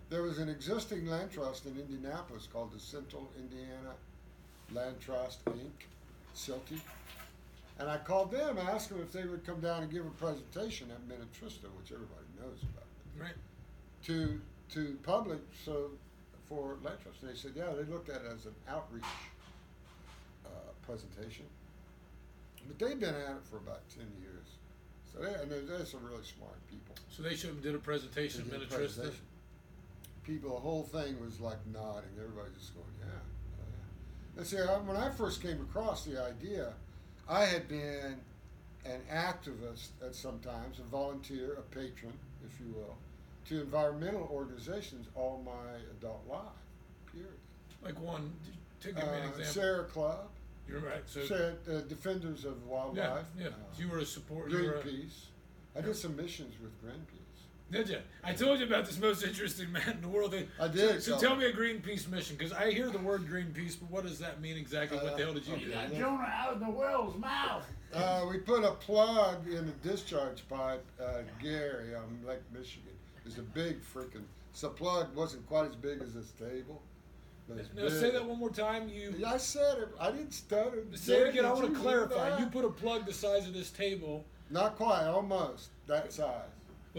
There 0.10 0.24
was 0.24 0.40
an 0.40 0.50
existing 0.50 1.06
land 1.08 1.32
trust 1.32 1.66
in 1.68 1.78
Indianapolis 1.78 2.48
called 2.52 2.74
the 2.74 2.80
Central 2.80 3.30
Indiana 3.38 3.94
Land 4.74 4.96
Trust 5.00 5.46
Inc. 5.46 5.86
CILTI. 6.36 6.80
And 7.80 7.90
I 7.90 7.98
called 7.98 8.32
them, 8.32 8.58
asked 8.58 8.90
them 8.90 9.00
if 9.02 9.12
they 9.12 9.26
would 9.26 9.46
come 9.46 9.60
down 9.60 9.84
and 9.84 9.92
give 9.92 10.06
a 10.06 10.10
presentation 10.10 10.90
at 10.92 11.08
Minnetrista, 11.08 11.70
which 11.78 11.92
everybody 11.92 12.26
knows 12.40 12.62
about, 12.64 12.86
Right. 13.20 13.36
to 14.06 14.42
to 14.74 14.98
public 15.02 15.40
so 15.66 15.90
for 16.48 16.78
land 16.84 16.98
trust. 17.02 17.22
And 17.22 17.32
they 17.32 17.36
said, 17.36 17.52
yeah, 17.56 17.70
they 17.76 17.92
looked 17.92 18.10
at 18.10 18.18
it 18.22 18.32
as 18.32 18.46
an 18.46 18.54
outreach 18.68 19.04
uh, 20.46 20.50
presentation. 20.86 21.46
But 22.68 22.78
they've 22.78 23.00
been 23.00 23.16
at 23.16 23.38
it 23.38 23.46
for 23.50 23.58
about 23.58 23.82
10 23.96 24.06
years. 24.22 24.46
So 25.12 25.24
they, 25.24 25.42
and 25.42 25.50
they're, 25.52 25.62
they're 25.78 25.86
some 25.88 26.04
really 26.04 26.24
smart 26.24 26.58
people. 26.70 26.94
So 27.10 27.24
they 27.24 27.36
should 27.36 27.50
have 27.50 27.64
did 27.64 27.74
a 27.74 27.80
presentation 27.80 28.42
at 28.42 28.60
Minnetrista. 28.60 29.12
People, 30.30 30.54
the 30.54 30.60
whole 30.62 30.84
thing 30.84 31.20
was 31.20 31.40
like 31.40 31.58
nodding. 31.74 32.12
Everybody 32.16 32.50
just 32.60 32.76
going, 32.76 32.86
yeah. 33.00 33.08
oh, 33.60 33.64
yeah. 33.68 34.38
And 34.38 34.46
see, 34.48 34.60
I, 34.60 34.78
when 34.78 34.96
I 34.96 35.10
first 35.10 35.42
came 35.42 35.60
across 35.62 36.06
the 36.06 36.24
idea, 36.24 36.74
I 37.28 37.46
had 37.46 37.68
been 37.68 38.16
an 38.86 39.02
activist 39.12 39.88
at 40.06 40.14
sometimes, 40.14 40.78
a 40.78 40.84
volunteer, 40.84 41.54
a 41.58 41.62
patron, 41.74 42.14
if 42.46 42.60
you 42.60 42.72
will, 42.76 42.96
to 43.48 43.62
environmental 43.62 44.30
organizations 44.32 45.08
all 45.16 45.42
my 45.44 45.80
adult 45.98 46.24
life. 46.30 46.42
Period. 47.12 47.30
Like 47.84 48.00
one, 48.00 48.32
take 48.80 48.96
me 48.98 49.02
an 49.02 49.08
Uh, 49.08 49.14
example. 49.30 49.46
Sierra 49.46 49.84
Club, 49.86 50.28
You're 50.68 50.82
right. 50.82 51.02
So 51.08 51.26
Sarah, 51.26 51.54
uh, 51.68 51.80
Defenders 51.82 52.46
of 52.46 52.64
Wildlife, 52.68 53.26
yeah. 53.36 53.48
uh, 53.48 53.52
you 53.80 53.88
were 53.90 53.98
a 53.98 54.06
supporter. 54.06 54.56
Greenpeace. 54.56 55.26
I 55.76 55.82
did 55.82 55.96
some 55.96 56.16
missions 56.16 56.54
with 56.62 56.72
Greenpeace. 56.84 57.19
Did 57.72 57.90
you? 57.90 58.00
I 58.24 58.34
told 58.34 58.60
you 58.60 58.66
about 58.66 58.86
this 58.86 59.00
most 59.00 59.24
interesting 59.24 59.72
man 59.72 59.90
in 59.90 60.02
the 60.02 60.08
world. 60.08 60.34
I 60.60 60.68
did, 60.68 61.02
So, 61.04 61.12
so 61.14 61.18
so- 61.18 61.28
tell 61.28 61.36
me 61.36 61.46
a 61.46 61.54
Greenpeace 61.54 62.08
mission, 62.10 62.36
because 62.36 62.52
I 62.52 62.72
hear 62.72 62.90
the 62.90 62.98
word 62.98 63.28
Greenpeace, 63.28 63.80
but 63.80 63.92
what 63.92 64.04
does 64.06 64.18
that 64.20 64.42
mean 64.42 64.58
exactly? 64.58 64.98
what 64.98 65.16
the 65.18 65.24
hell 65.24 65.34
did 65.34 65.46
you 65.46 65.54
Uh, 65.56 65.58
do? 65.60 65.74
okay. 65.74 65.98
Jonah 66.00 66.24
out 66.24 66.54
of 66.54 66.60
the 66.60 66.70
whale's 66.70 67.16
mouth. 67.18 67.66
Uh, 67.94 68.26
we 68.30 68.40
put 68.40 68.64
a 68.64 68.72
plug 68.72 69.48
in 69.48 69.68
a 69.68 69.88
discharge 69.88 70.48
pipe, 70.48 70.84
uh, 71.00 71.20
Gary, 71.42 71.94
on 71.96 72.20
Lake 72.26 72.42
Michigan. 72.52 72.94
It's 73.26 73.38
a 73.38 73.44
big 73.44 73.82
freaking. 73.84 74.24
So 74.54 74.70
plug 74.70 75.16
wasn't 75.16 75.46
quite 75.48 75.70
as 75.70 75.76
big 75.76 76.02
as 76.02 76.14
this 76.16 76.32
table. 76.32 76.82
But 77.48 77.74
Now 77.76 77.90
say 77.90 78.12
that 78.12 78.24
one 78.26 78.38
more 78.40 78.52
time. 78.52 78.90
You 78.90 79.14
Yeah, 79.18 79.34
I 79.34 79.38
said 79.38 79.80
it. 79.80 79.90
I 80.00 80.12
didn't 80.12 80.32
stutter. 80.34 80.84
say 80.94 81.22
it 81.22 81.30
again. 81.30 81.46
I 81.46 81.52
want 81.54 81.74
to 81.74 81.80
clarify. 81.80 82.38
You 82.40 82.46
put 82.48 82.66
a 82.66 82.70
plug 82.70 83.06
the 83.08 83.14
size 83.14 83.48
of 83.48 83.54
this 83.54 83.72
table. 83.72 84.26
Not 84.52 84.76
quite, 84.76 85.06
almost 85.06 85.70
that 85.88 86.12
size. 86.14 86.50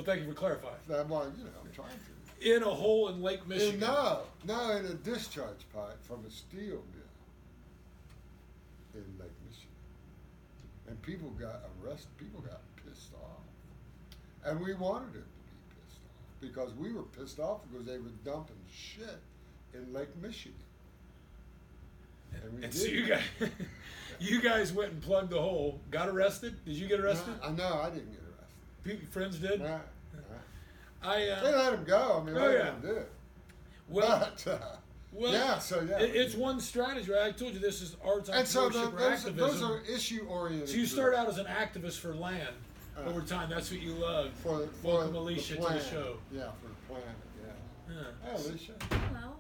Well, 0.00 0.14
thank 0.14 0.26
you 0.26 0.32
for 0.32 0.38
clarifying. 0.38 0.74
That 0.88 1.08
one, 1.08 1.34
you 1.36 1.44
know, 1.44 1.50
I'm 1.62 1.70
trying 1.72 1.90
to. 1.90 2.54
In 2.56 2.62
a 2.62 2.70
hole 2.70 3.08
in 3.08 3.20
Lake 3.20 3.46
Michigan. 3.46 3.72
And 3.72 3.80
no, 3.82 4.20
no, 4.46 4.70
in 4.76 4.86
a 4.86 4.94
discharge 4.94 5.66
pipe 5.74 6.02
from 6.02 6.24
a 6.26 6.30
steel 6.30 6.82
mill 6.94 7.10
in 8.94 9.04
Lake 9.18 9.30
Michigan. 9.46 9.68
And 10.88 11.02
people 11.02 11.28
got 11.30 11.60
arrested, 11.84 12.08
people 12.16 12.40
got 12.40 12.62
pissed 12.76 13.12
off. 13.14 13.42
And 14.42 14.58
we 14.58 14.72
wanted 14.72 15.12
them 15.12 15.22
to 15.22 15.28
be 15.68 15.82
pissed 15.84 16.00
off 16.00 16.40
because 16.40 16.74
we 16.74 16.94
were 16.94 17.02
pissed 17.02 17.38
off 17.38 17.60
because 17.70 17.86
they 17.86 17.98
were 17.98 18.08
dumping 18.24 18.56
shit 18.72 19.18
in 19.74 19.92
Lake 19.92 20.16
Michigan. 20.22 20.54
And 22.32 22.64
And 22.64 22.72
so 22.72 22.86
you 22.86 23.06
guys, 23.06 23.22
you 24.18 24.40
guys 24.40 24.72
went 24.72 24.92
and 24.92 25.02
plugged 25.02 25.30
the 25.30 25.40
hole. 25.40 25.78
Got 25.90 26.08
arrested? 26.08 26.56
Did 26.64 26.76
you 26.76 26.88
get 26.88 27.00
arrested? 27.00 27.34
I 27.42 27.50
know, 27.50 27.80
I 27.82 27.90
didn't 27.90 28.12
get 28.12 28.19
arrested. 28.86 29.00
Pe- 29.00 29.06
friends 29.06 29.38
did. 29.38 29.60
Nah, 29.60 29.68
nah. 29.68 29.78
I 31.02 31.18
They 31.20 31.30
uh, 31.32 31.42
let 31.58 31.72
him 31.74 31.84
go. 31.84 32.20
I 32.20 32.24
mean, 32.24 32.36
Oh, 32.36 32.40
let 32.40 32.54
yeah. 32.54 32.64
him 32.72 32.80
do 32.82 32.88
it. 32.88 33.10
well, 33.88 34.18
but, 34.44 34.46
uh, 34.52 34.58
well, 35.12 35.32
yeah, 35.32 35.58
so 35.58 35.80
yeah. 35.80 35.98
it- 35.98 36.14
it's 36.14 36.34
one 36.34 36.60
strategy. 36.60 37.10
Right? 37.10 37.22
I 37.28 37.32
told 37.32 37.54
you 37.54 37.58
this 37.58 37.80
is 37.82 37.96
arts 38.04 38.28
and 38.28 38.46
so 38.46 38.68
the, 38.68 38.90
those, 38.90 39.00
activism. 39.02 39.36
those 39.36 39.62
are 39.62 39.80
issue 39.92 40.26
oriented. 40.28 40.68
So 40.68 40.76
you 40.76 40.86
start 40.86 41.14
out 41.14 41.28
as 41.28 41.38
an 41.38 41.46
activist 41.46 41.98
for 41.98 42.14
land. 42.14 42.54
Uh, 42.96 43.08
Over 43.08 43.22
time, 43.22 43.48
that's 43.48 43.70
what 43.70 43.80
you 43.80 43.92
love. 43.94 44.30
for, 44.42 44.66
for 44.82 44.86
Welcome 44.98 45.14
Alicia 45.16 45.56
to 45.56 45.62
the 45.62 45.80
show. 45.80 46.16
Yeah, 46.32 46.48
for 46.60 46.68
the 46.68 46.74
planet. 46.88 47.08
Yeah. 47.88 47.94
Yeah. 47.94 48.02
Hi, 48.24 48.30
Alicia. 48.34 48.72
Hello. 48.90 49.32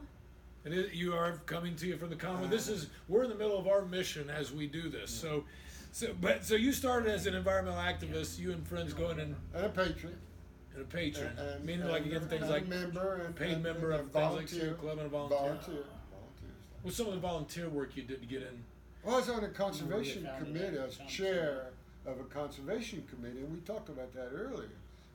It 0.64 0.72
is, 0.72 0.94
you 0.94 1.14
are 1.14 1.38
coming 1.46 1.74
to 1.76 1.86
you 1.86 1.96
from 1.96 2.10
the 2.10 2.16
common. 2.16 2.48
This 2.50 2.68
is 2.68 2.88
we're 3.08 3.22
in 3.24 3.28
the 3.30 3.34
middle 3.36 3.58
of 3.58 3.66
our 3.66 3.82
mission 3.82 4.28
as 4.30 4.52
we 4.52 4.66
do 4.66 4.88
this. 4.88 5.10
So, 5.10 5.44
so 5.92 6.08
but 6.20 6.44
so 6.44 6.54
you 6.54 6.72
started 6.72 7.10
as 7.12 7.26
an 7.26 7.34
environmental 7.34 7.80
activist. 7.80 8.38
You 8.38 8.52
and 8.52 8.66
friends 8.66 8.92
going 8.94 9.18
and, 9.20 9.34
And 9.54 9.66
a 9.66 9.68
patron. 9.68 10.16
and 10.74 10.82
a 10.82 10.84
patron, 10.84 11.30
And, 11.38 11.48
and, 11.48 11.64
meaning 11.64 11.88
like 11.88 12.06
again 12.06 12.22
things 12.28 12.48
like 12.48 12.68
member 12.68 13.22
and 13.24 13.34
paid 13.34 13.52
and, 13.54 13.62
member 13.62 13.92
and 13.92 14.00
of 14.00 14.12
things 14.12 14.32
like 14.34 14.48
Sierra 14.48 14.74
volunteer. 14.74 14.74
Club 14.74 14.98
and 14.98 15.06
a 15.06 15.10
volunteer. 15.10 15.38
Volunteer. 15.38 15.74
Volunteer 15.74 16.50
stuff. 16.60 16.78
What's 16.82 16.96
some 16.96 17.06
of 17.06 17.12
the 17.14 17.20
volunteer 17.20 17.68
work 17.68 17.96
you 17.96 18.02
did 18.04 18.20
to 18.20 18.26
get 18.26 18.42
in? 18.42 18.64
Well, 19.04 19.16
I 19.16 19.18
was 19.20 19.28
on 19.30 19.44
a 19.44 19.48
conservation 19.48 20.28
committee. 20.38 20.76
that 20.76 20.82
I 20.82 20.86
was 20.86 20.98
chair 21.08 21.70
of 22.06 22.18
a 22.20 22.24
conservation 22.24 23.02
committee, 23.08 23.40
and 23.40 23.52
we 23.52 23.60
talked 23.60 23.88
about 23.88 24.12
that 24.14 24.30
earlier 24.34 24.68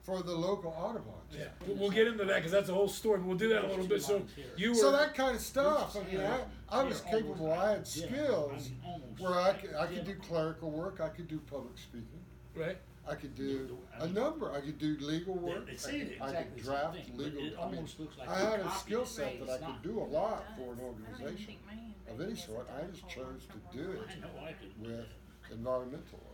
for 0.06 0.22
the 0.22 0.32
local 0.32 0.72
Audubon. 0.78 1.14
Yeah, 1.32 1.46
we'll, 1.66 1.78
we'll 1.78 1.90
get 1.90 2.08
into 2.08 2.24
that 2.26 2.36
because 2.36 2.52
that's 2.52 2.70
a 2.70 2.74
whole 2.74 2.88
story. 2.88 3.18
But 3.18 3.28
we'll 3.28 3.38
do 3.38 3.50
that 3.50 3.66
a 3.66 3.68
little 3.68 3.88
bit. 3.88 4.04
So 4.04 4.22
you 4.56 4.70
were 4.70 4.76
So 4.76 4.92
that 4.92 5.16
kind 5.16 5.36
of 5.36 5.42
stuff. 5.42 5.96
I 5.98 6.12
mean, 6.12 6.22
I, 6.22 6.42
I 6.70 6.84
was 6.84 7.02
capable. 7.02 7.52
I 7.52 7.72
had 7.72 7.88
skills 7.88 8.70
where 9.18 9.34
I 9.34 9.54
could, 9.54 9.74
I 9.74 9.88
could 9.88 10.06
do 10.06 10.16
clerical 10.16 10.70
work. 10.70 11.02
I 11.02 11.10
could 11.10 11.28
do 11.28 11.40
public 11.40 11.78
speaking. 11.78 12.22
right. 12.56 12.78
I 13.08 13.14
could 13.14 13.36
do 13.36 13.78
a 14.00 14.08
number. 14.08 14.52
I 14.52 14.62
could 14.62 14.80
do 14.80 14.98
legal 15.00 15.36
work. 15.36 15.68
They 15.68 15.76
say 15.76 16.00
it 16.00 16.18
I 16.20 16.32
could 16.34 16.64
draft 16.64 16.98
legal. 17.16 17.40
I 17.40 17.44
mean, 17.44 17.54
almost 17.56 18.00
looks 18.00 18.18
like 18.18 18.28
I 18.28 18.42
a 18.42 18.46
had 18.50 18.60
a 18.62 18.72
skill 18.72 19.06
set 19.06 19.46
that 19.46 19.62
I 19.62 19.66
could 19.66 19.84
do 19.84 20.00
a 20.00 20.08
lot 20.10 20.44
for 20.58 20.74
an 20.74 20.80
organization 20.80 21.46
think 21.46 21.60
my 21.68 21.74
handwriting 21.74 21.94
of 22.10 22.22
any 22.22 22.36
sort. 22.36 22.68
I 22.76 22.90
just 22.92 23.08
chose 23.08 23.44
to 23.46 23.78
do 23.78 23.92
it 23.92 24.02
I 24.10 24.20
know 24.22 24.30
I 24.44 24.54
could. 24.54 24.74
with 24.82 25.06
environmental 25.52 26.20
organizations. 26.20 26.25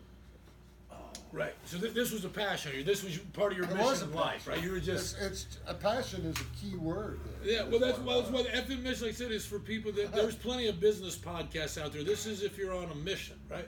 Right. 1.34 1.54
So 1.66 1.78
th- 1.78 1.94
this 1.94 2.12
was 2.12 2.26
a 2.26 2.30
passion. 2.30 2.72
This 2.86 3.04
was 3.04 3.18
part 3.32 3.54
of 3.54 3.58
your 3.58 3.66
It 3.68 3.72
mission 3.74 3.86
was 3.86 4.02
a 4.02 4.06
in 4.06 4.14
life, 4.14 4.48
right? 4.50 4.62
You 4.62 4.72
were 4.72 4.80
just 4.82 5.16
It's, 5.18 5.46
it's 5.46 5.58
a 5.66 5.74
passion 5.74 6.26
is 6.26 6.36
a 6.42 6.44
key 6.60 6.76
word. 6.76 7.22
there. 7.42 7.54
Yeah, 7.54 7.64
well, 7.70 7.80
that's, 7.80 7.98
what 8.00 8.06
well, 8.08 8.22
that's 8.22 8.34
what 8.34 8.48
FM 8.48 8.84
mission, 8.84 9.06
like 9.08 9.14
I 9.16 9.18
said, 9.18 9.32
is 9.32 9.46
for 9.46 9.58
people 9.58 9.94
that 9.94 10.12
there's 10.12 10.36
plenty 10.48 10.68
of 10.68 10.82
business 10.82 11.18
podcasts 11.18 11.82
out 11.82 11.94
there. 11.94 12.04
This 12.04 12.26
is 12.26 12.44
if 12.44 12.58
you're 12.58 12.76
on 12.76 12.92
a 12.92 12.96
mission, 12.96 13.40
right? 13.50 13.68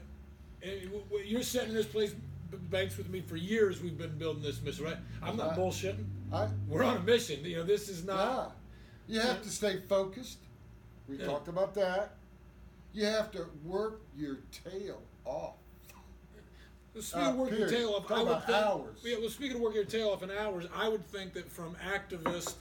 And 0.62 0.92
you're 1.26 1.42
sitting 1.42 1.70
in 1.70 1.76
this 1.76 1.86
place, 1.86 2.14
Banks, 2.70 2.98
with 2.98 3.10
me 3.10 3.22
for 3.22 3.36
years. 3.38 3.82
We've 3.82 3.98
been 3.98 4.18
building 4.18 4.44
this 4.44 4.62
mission, 4.62 4.84
right? 4.86 4.98
I'm 5.22 5.38
not 5.38 5.52
Right. 5.52 5.60
bullshitting. 5.60 6.06
I, 6.34 6.48
We're 6.68 6.84
on 6.84 6.98
a 6.98 7.00
mission. 7.02 7.44
You 7.46 7.58
know, 7.58 7.64
this 7.64 7.88
is 7.90 8.02
yeah. 8.04 8.14
not. 8.14 8.58
You 9.08 9.22
have 9.22 9.42
to 9.42 9.50
stay 9.50 9.80
focused. 9.88 10.40
We 11.08 11.18
Yeah. 11.18 11.26
talked 11.26 11.48
about 11.48 11.74
that. 11.76 12.16
You 12.94 13.06
have 13.06 13.32
to 13.32 13.46
work 13.64 14.02
your 14.16 14.40
tail 14.52 15.02
off. 15.26 15.56
Speaking 17.00 17.26
Uh, 17.26 17.30
of 17.32 17.36
working 17.38 17.58
your 17.60 17.70
tail 17.70 17.90
off, 17.94 18.08
Talk 18.08 18.18
I 18.20 18.24
would 18.24 18.44
think. 18.44 18.58
hours. 18.58 19.00
Yeah, 19.04 19.18
well, 19.20 19.30
speaking 19.30 19.56
of 19.56 19.62
working 19.62 19.78
your 19.78 19.86
tail 19.86 20.10
off 20.10 20.22
in 20.24 20.30
hours, 20.32 20.66
I 20.76 20.88
would 20.88 21.06
think 21.08 21.34
that 21.34 21.50
from 21.52 21.76
activists, 21.76 22.54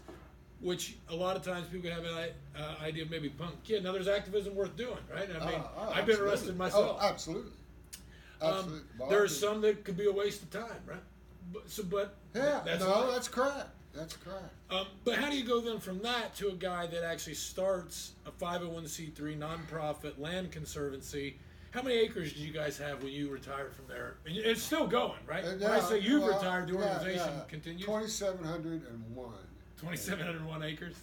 which 0.61 0.97
a 1.11 1.15
lot 1.15 1.37
of 1.37 1.43
times 1.43 1.67
people 1.69 1.91
have 1.91 2.05
an 2.05 2.31
uh, 2.57 2.75
idea 2.83 3.03
of 3.03 3.11
maybe 3.11 3.29
punk 3.29 3.63
kid. 3.65 3.85
Now, 3.85 3.93
there's 3.93 4.09
activism 4.09 4.55
worth 4.55 4.75
doing, 4.77 4.97
right? 5.13 5.29
I 5.29 5.47
mean, 5.47 5.61
Oh, 5.61 5.71
oh, 5.77 5.93
I've 5.95 6.07
been 6.07 6.21
arrested 6.21 6.57
myself. 6.57 6.99
Oh, 7.01 7.05
absolutely. 7.07 7.53
Um, 8.41 8.85
Well, 8.99 9.09
there 9.11 9.23
are 9.23 9.29
some 9.29 9.61
that 9.63 9.85
could 9.85 9.97
be 9.97 10.07
a 10.07 10.13
waste 10.13 10.43
of 10.43 10.51
time, 10.51 10.81
right? 10.87 11.03
But, 11.53 11.69
so, 11.69 11.83
but 11.83 12.15
Yeah, 12.35 12.63
that's 12.65 12.81
no, 12.83 13.11
that's 13.13 13.29
correct. 13.29 13.69
That's 13.95 14.17
correct. 14.17 14.49
Um, 14.71 14.87
but 15.05 15.17
how 15.17 15.29
do 15.29 15.37
you 15.37 15.45
go 15.45 15.61
then 15.61 15.79
from 15.79 15.99
that 15.99 16.35
to 16.37 16.49
a 16.49 16.53
guy 16.55 16.87
that 16.87 17.05
actually 17.05 17.35
starts 17.35 18.13
a 18.25 18.31
501c3 18.31 19.37
nonprofit 19.39 20.19
land 20.19 20.51
conservancy? 20.51 21.37
How 21.73 21.81
many 21.81 21.97
acres 21.97 22.35
did 22.35 22.43
you 22.43 22.53
guys 22.53 22.77
have 22.79 23.03
when 23.03 23.13
you 23.13 23.31
retired 23.31 23.73
from 23.75 23.87
there? 23.89 24.17
And 24.27 24.37
it's 24.37 24.63
still 24.63 24.87
going, 24.87 25.19
right? 25.27 25.43
And 25.43 25.59
when 25.59 25.71
I 25.71 25.81
say 25.81 25.99
you've 26.01 26.23
well, 26.23 26.37
retired, 26.37 26.69
the 26.69 26.75
organization 26.75 27.33
yeah. 27.35 27.45
continues. 27.49 27.87
2,701. 27.87 29.33
2,701 29.81 30.63
acres. 30.63 30.97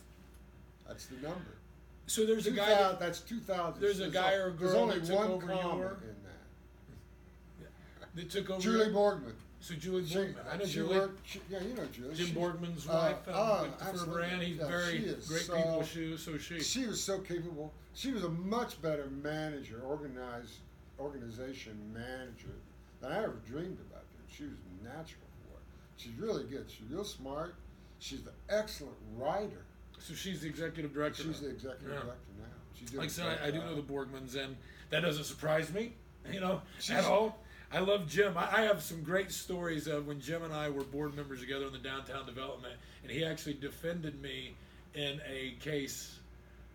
That's 0.88 1.08
the 1.08 1.16
number. 1.16 1.58
So 2.06 2.26
there's 2.26 2.46
a 2.46 2.52
guy. 2.52 2.68
2000 2.68 2.84
That, 2.92 3.00
that's 3.00 3.20
2,000. 3.22 3.82
there's 3.82 4.00
a 4.00 4.10
guy 4.10 4.34
or 4.34 4.48
a 4.48 4.52
girl. 4.52 4.70
There's 4.70 4.74
only 4.76 5.00
that 5.00 5.08
took 5.08 5.18
one 5.20 5.32
over 5.32 5.78
your- 5.78 6.00
in 6.04 6.16
that. 6.24 8.16
that 8.16 8.30
took 8.30 8.50
over. 8.52 8.62
Julie 8.62 8.86
your- 8.86 8.94
Borgman. 8.94 9.34
So 9.62 9.76
Julie 9.76 10.06
She, 10.06 10.16
Borgman. 10.16 10.36
I 10.52 10.58
know 10.58 10.66
she 10.66 10.74
Julie. 10.74 10.98
worked, 11.00 11.28
she, 11.28 11.42
yeah, 11.50 11.60
you 11.62 11.74
know 11.74 11.86
Julie. 11.92 12.16
Jim 12.16 12.28
She- 12.28 12.34
Borgman's 12.34 12.88
uh, 12.88 13.14
wife. 13.26 13.28
um, 13.28 13.34
oh, 13.36 13.62
went 13.64 13.78
for 13.80 13.86
absolutely. 13.90 14.14
brand. 14.16 14.42
He's 14.44 14.58
Yeah, 14.58 14.68
very 14.68 14.92
she 15.00 15.04
is 15.06 15.28
great 15.28 15.42
so- 15.42 15.56
people. 15.58 15.84
She, 15.84 16.18
so 16.18 16.32
is 16.32 16.42
she. 16.42 16.60
She 16.62 16.86
was 16.86 17.04
so 17.04 17.20
capable. 17.20 17.74
She 17.94 18.12
was 18.12 18.24
a 18.24 18.30
much 18.30 18.82
better 18.82 19.08
manager, 19.22 19.82
organized 19.86 20.54
organization 21.00 21.78
manager 21.94 22.54
than 23.02 23.12
I 23.12 23.18
ever 23.24 23.38
dreamed 23.46 23.78
about. 23.90 24.00
Her. 24.04 24.24
She 24.34 24.44
was 24.44 24.58
natural 24.84 25.28
for 25.44 25.58
it. 25.58 25.64
She's 25.98 26.14
really 26.16 26.44
good. 26.46 26.66
She's 26.70 26.90
real 26.90 27.04
smart. 27.04 27.56
She's 28.00 28.20
an 28.22 28.32
excellent 28.50 28.96
writer. 29.18 29.66
So 30.00 30.14
she's 30.14 30.42
the 30.42 30.48
executive 30.48 30.94
director. 30.94 31.24
She's 31.24 31.42
now. 31.42 31.48
the 31.48 31.54
executive 31.54 31.88
Yeah. 31.90 32.00
director 32.02 32.32
now. 32.40 32.46
She's 32.78 32.90
doing 32.92 33.00
Like 33.00 33.08
I 33.08 33.12
a 33.12 33.14
said, 33.14 33.24
great 33.26 33.40
I, 33.42 33.48
I 33.48 33.52
do 33.52 33.58
job. 33.58 33.66
know 33.68 33.76
the 33.76 33.82
Borgmans, 33.94 34.36
and 34.42 34.56
that 34.90 35.02
doesn't 35.02 35.26
surprise 35.26 35.72
me, 35.74 35.94
you 36.32 36.40
know, 36.40 36.62
She's- 36.80 37.04
at 37.04 37.10
all. 37.12 37.44
I 37.72 37.80
love 37.80 38.08
Jim. 38.08 38.36
I, 38.38 38.50
I 38.52 38.62
have 38.64 38.82
some 38.82 39.04
great 39.04 39.32
stories 39.32 39.88
of 39.88 40.08
when 40.08 40.20
Jim 40.20 40.44
and 40.44 40.54
I 40.54 40.70
were 40.70 40.84
board 40.84 41.16
members 41.16 41.40
together 41.40 41.66
in 41.68 41.72
the 41.74 41.80
downtown 41.80 42.26
development, 42.26 42.74
and 43.04 43.12
he 43.12 43.24
actually 43.24 43.54
defended 43.56 44.22
me 44.22 44.56
in 44.96 45.22
a 45.30 45.56
case 45.60 46.18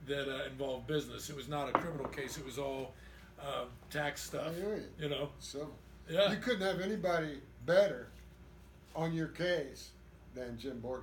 that 0.07 0.29
uh, 0.33 0.45
involved 0.47 0.87
business. 0.87 1.31
It 1.31 1.37
was 1.37 1.49
not 1.49 1.69
a 1.69 1.73
criminal 1.73 2.07
case; 2.09 2.39
it 2.39 2.45
was 2.45 2.59
all 2.59 2.95
uh, 3.43 3.65
tax 3.91 4.23
stuff. 4.23 4.53
You. 4.57 4.83
You 5.01 5.09
know, 5.09 5.29
So 5.41 5.69
yeah. 6.09 6.31
you 6.31 6.37
couldn't 6.39 6.63
have 6.67 6.81
anybody 6.81 7.41
better 7.67 8.09
on 8.95 9.13
your 9.13 9.29
case 9.29 9.91
than 10.35 10.59
Jim 10.59 10.81
Borgman. 10.85 11.03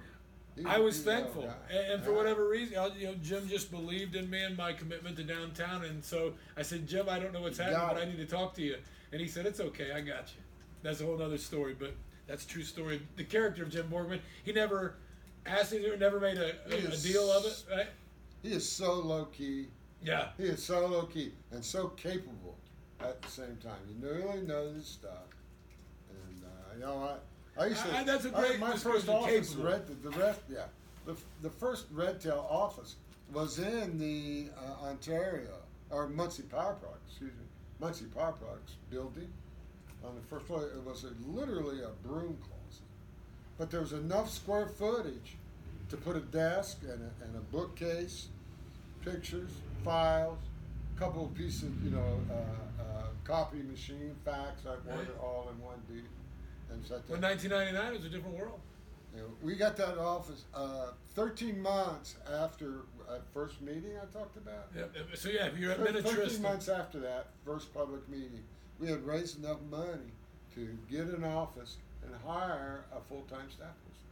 He- 0.55 0.65
I 0.65 0.77
was 0.79 0.98
he's 0.98 1.07
a 1.07 1.10
real 1.10 1.19
thankful, 1.19 1.53
and, 1.69 1.93
and 1.93 2.03
for 2.03 2.13
whatever 2.13 2.48
reason, 2.48 2.77
I- 2.77 2.95
you 2.95 3.07
know, 3.07 3.15
Jim 3.21 3.48
just 3.50 3.71
believed 3.71 4.15
in 4.15 4.29
me 4.29 4.41
and 4.43 4.55
my 4.55 4.71
commitment 4.71 5.17
to 5.17 5.24
downtown. 5.24 5.83
And 5.83 6.01
so 6.03 6.33
I 6.55 6.62
said, 6.62 6.88
Jim, 6.88 7.10
I 7.10 7.19
don't 7.19 7.33
know 7.33 7.41
what's 7.41 7.57
happening, 7.57 7.79
but 7.88 7.98
I 8.01 8.05
need 8.05 8.17
to 8.17 8.25
talk 8.25 8.53
to 8.55 8.62
you. 8.62 8.77
And 9.11 9.21
he 9.21 9.27
said, 9.27 9.45
It's 9.45 9.59
okay, 9.59 9.91
I 9.91 10.01
got 10.01 10.29
you. 10.35 10.41
That's 10.83 11.01
a 11.01 11.05
whole 11.05 11.21
other 11.21 11.37
story, 11.37 11.75
but 11.77 11.93
that's 12.27 12.45
a 12.45 12.47
true 12.47 12.63
story. 12.63 13.01
The 13.17 13.23
character 13.23 13.63
of 13.63 13.69
Jim 13.69 13.87
Borgman, 13.91 14.19
he 14.43 14.51
never 14.53 14.95
asked 15.45 15.73
anything, 15.73 15.99
never 15.99 16.19
made 16.19 16.37
a, 16.37 16.53
a, 16.67 16.75
He 16.75 16.85
a 16.85 16.97
deal 16.97 17.31
of 17.31 17.45
it, 17.45 17.63
right? 17.69 17.87
He 18.41 18.49
is 18.53 18.67
so 18.67 18.93
low 18.95 19.25
key. 19.25 19.67
Yeah. 20.03 20.29
He 20.37 20.45
is 20.45 20.63
so 20.63 20.85
low 20.87 21.03
key 21.03 21.33
and 21.51 21.63
so 21.63 21.89
capable 21.89 22.57
at 22.99 23.21
the 23.21 23.27
same 23.29 23.57
time. 23.57 23.77
He 23.87 24.05
really 24.05 24.41
knows 24.41 24.75
his 24.75 24.87
stuff. 24.87 25.27
And 26.09 26.43
uh, 26.43 26.73
you 26.75 26.81
know, 26.81 27.17
I, 27.57 27.63
I 27.63 27.67
used 27.67 27.83
to. 27.85 27.95
I- 27.95 28.03
that's 28.03 28.25
a 28.25 28.29
great 28.29 28.59
my 28.59 28.75
first 28.75 29.07
office, 29.09 29.49
capable. 29.49 29.69
red, 29.71 29.87
the, 29.87 30.09
the 30.09 30.35
yeah, 30.49 30.63
the, 31.05 31.15
the 31.43 31.50
first 31.50 31.85
Red 31.91 32.19
Tail 32.21 32.47
office 32.50 32.95
was 33.33 33.59
in 33.59 33.97
the 34.00 34.47
uh, 34.57 34.85
Ontario 34.87 35.50
or 35.89 36.07
Muncie 36.07 36.43
Power 36.43 36.74
Products, 36.75 37.01
excuse 37.09 37.31
me, 37.33 37.40
Muncie 37.81 38.05
Power 38.05 38.31
Products 38.33 38.75
building. 38.91 39.27
On 40.05 40.15
the 40.15 40.22
first 40.22 40.46
floor, 40.46 40.63
it 40.63 40.83
was 40.85 41.03
a, 41.03 41.11
literally 41.29 41.81
a 41.81 41.89
broom 42.07 42.37
closet, 42.41 42.83
but 43.57 43.70
there 43.70 43.81
was 43.81 43.94
enough 43.94 44.29
square 44.29 44.67
footage 44.67 45.35
to 45.89 45.98
put 45.98 46.15
a 46.15 46.22
desk 46.22 46.77
and 46.83 47.01
a, 47.01 47.25
and 47.25 47.35
a 47.35 47.39
bookcase, 47.55 48.27
pictures, 49.03 49.51
files, 49.83 50.39
a 50.96 51.00
couple 51.00 51.25
of 51.25 51.35
pieces, 51.35 51.72
you 51.83 51.91
know, 51.91 52.20
uh, 52.31 52.81
uh, 52.81 52.85
copy 53.25 53.57
machine, 53.63 54.15
fax. 54.25 54.63
I 54.65 54.89
wanted 54.89 55.09
it 55.09 55.17
all 55.22 55.50
in 55.51 55.63
one 55.63 55.79
deal, 55.87 56.03
and 56.72 56.83
so 56.85 57.01
When 57.07 57.22
1999 57.22 57.94
was 57.94 58.05
a 58.05 58.09
different 58.09 58.37
world. 58.37 58.59
you 59.15 59.22
know, 59.22 59.27
we 59.44 59.55
got 59.55 59.75
that 59.77 59.98
office 60.00 60.46
uh, 60.55 60.91
13 61.15 61.61
months 61.61 62.15
after 62.31 62.81
that 63.09 63.22
first 63.33 63.61
meeting 63.61 63.92
I 64.01 64.05
talked 64.18 64.37
about. 64.37 64.68
Yeah. 64.75 64.83
So 65.16 65.29
yeah, 65.29 65.48
if 65.48 65.57
you're 65.57 65.74
Thirteen 65.75 65.96
administrative. 65.98 66.42
months 66.42 66.70
after 66.70 67.00
that 67.01 67.27
first 67.46 67.74
public 67.74 68.07
meeting, 68.09 68.44
we 68.79 68.87
had 68.87 69.05
raised 69.05 69.44
enough 69.44 69.57
money 69.70 70.11
to 70.55 70.77
get 70.90 71.01
an 71.07 71.24
office 71.24 71.77
and 72.03 72.14
hire 72.25 72.83
a 72.96 73.00
full-time 73.07 73.50
staff 73.50 73.68
person. 73.87 74.07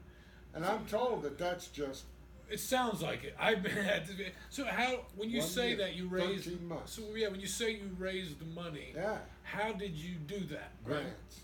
And 0.53 0.65
I'm 0.65 0.85
told 0.85 1.23
that 1.23 1.37
that's 1.37 1.67
just 1.67 2.05
It 2.49 2.59
sounds 2.59 3.01
like 3.01 3.23
it. 3.23 3.35
I've 3.39 3.61
been 3.63 3.77
at 3.77 4.07
so 4.49 4.63
how 4.65 5.01
when 5.15 5.29
you 5.29 5.39
One 5.39 5.47
say 5.47 5.67
year, 5.69 5.77
that 5.77 5.95
you 5.95 6.07
raised 6.07 6.45
13 6.45 6.67
months. 6.67 6.93
so 6.93 7.01
yeah 7.15 7.27
when 7.27 7.39
you 7.39 7.47
say 7.47 7.71
you 7.73 7.89
raised 7.97 8.39
the 8.39 8.45
money 8.45 8.93
yeah 8.95 9.17
how 9.43 9.71
did 9.73 9.91
you 9.91 10.15
do 10.27 10.39
that 10.45 10.71
right? 10.85 11.01
grants. 11.03 11.39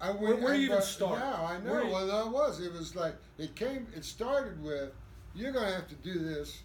I 0.00 0.10
Where- 0.12 0.36
where 0.36 0.54
do 0.54 0.60
you 0.60 0.66
even 0.66 0.80
start? 0.82 1.18
Yeah, 1.18 1.42
I 1.42 1.58
know. 1.58 1.72
Where 1.72 1.86
well, 1.86 2.06
that 2.06 2.28
was. 2.30 2.60
It 2.60 2.72
was 2.72 2.94
like 2.94 3.14
it 3.36 3.56
came. 3.56 3.86
It 3.96 4.04
started 4.04 4.62
with 4.62 4.92
you're 5.34 5.52
going 5.52 5.66
to 5.66 5.74
have 5.74 5.88
to 5.88 5.94
do 5.96 6.18
this 6.18 6.62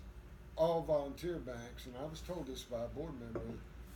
all 0.55 0.81
volunteer 0.83 1.37
banks, 1.37 1.85
and 1.85 1.95
I 1.99 2.05
was 2.05 2.21
told 2.21 2.47
this 2.47 2.63
by 2.63 2.83
a 2.83 2.87
board 2.87 3.13
member. 3.19 3.41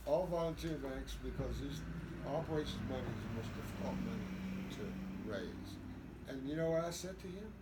All 0.06 0.26
volunteer 0.26 0.72
banks 0.82 1.16
because 1.22 1.60
these 1.60 1.80
operations 2.26 2.80
money 2.88 3.02
is 3.02 3.22
the 3.22 3.36
most 3.36 3.54
difficult 3.54 3.94
money 3.94 4.68
to 4.76 5.30
raise. 5.30 5.76
And 6.28 6.48
you 6.48 6.56
know 6.56 6.70
what 6.70 6.84
I 6.84 6.90
said 6.90 7.18
to 7.20 7.26
him? 7.26 7.52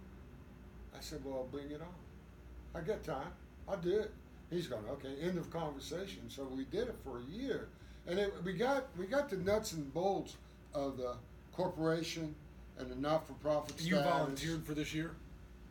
I 0.96 1.00
said, 1.00 1.24
"Well, 1.24 1.38
I'll 1.38 1.44
bring 1.44 1.70
it 1.70 1.80
on. 1.80 2.80
I 2.80 2.84
got 2.84 3.02
time. 3.04 3.32
I'll 3.68 3.76
do 3.76 3.98
it." 3.98 4.12
He's 4.50 4.66
going, 4.68 4.84
"Okay." 4.86 5.16
End 5.20 5.38
of 5.38 5.50
conversation. 5.50 6.22
So 6.28 6.44
we 6.44 6.64
did 6.64 6.88
it 6.88 6.96
for 7.04 7.18
a 7.18 7.22
year, 7.24 7.68
and 8.06 8.18
it, 8.18 8.32
we 8.44 8.52
got 8.52 8.86
we 8.96 9.06
got 9.06 9.28
the 9.28 9.36
nuts 9.36 9.72
and 9.72 9.92
bolts 9.92 10.36
of 10.72 10.96
the 10.96 11.16
corporation 11.52 12.34
and 12.78 12.90
the 12.90 12.96
not-for-profit 12.96 13.80
You 13.80 13.96
status. 13.96 14.10
volunteered 14.12 14.64
for 14.64 14.74
this 14.74 14.94
year. 14.94 15.16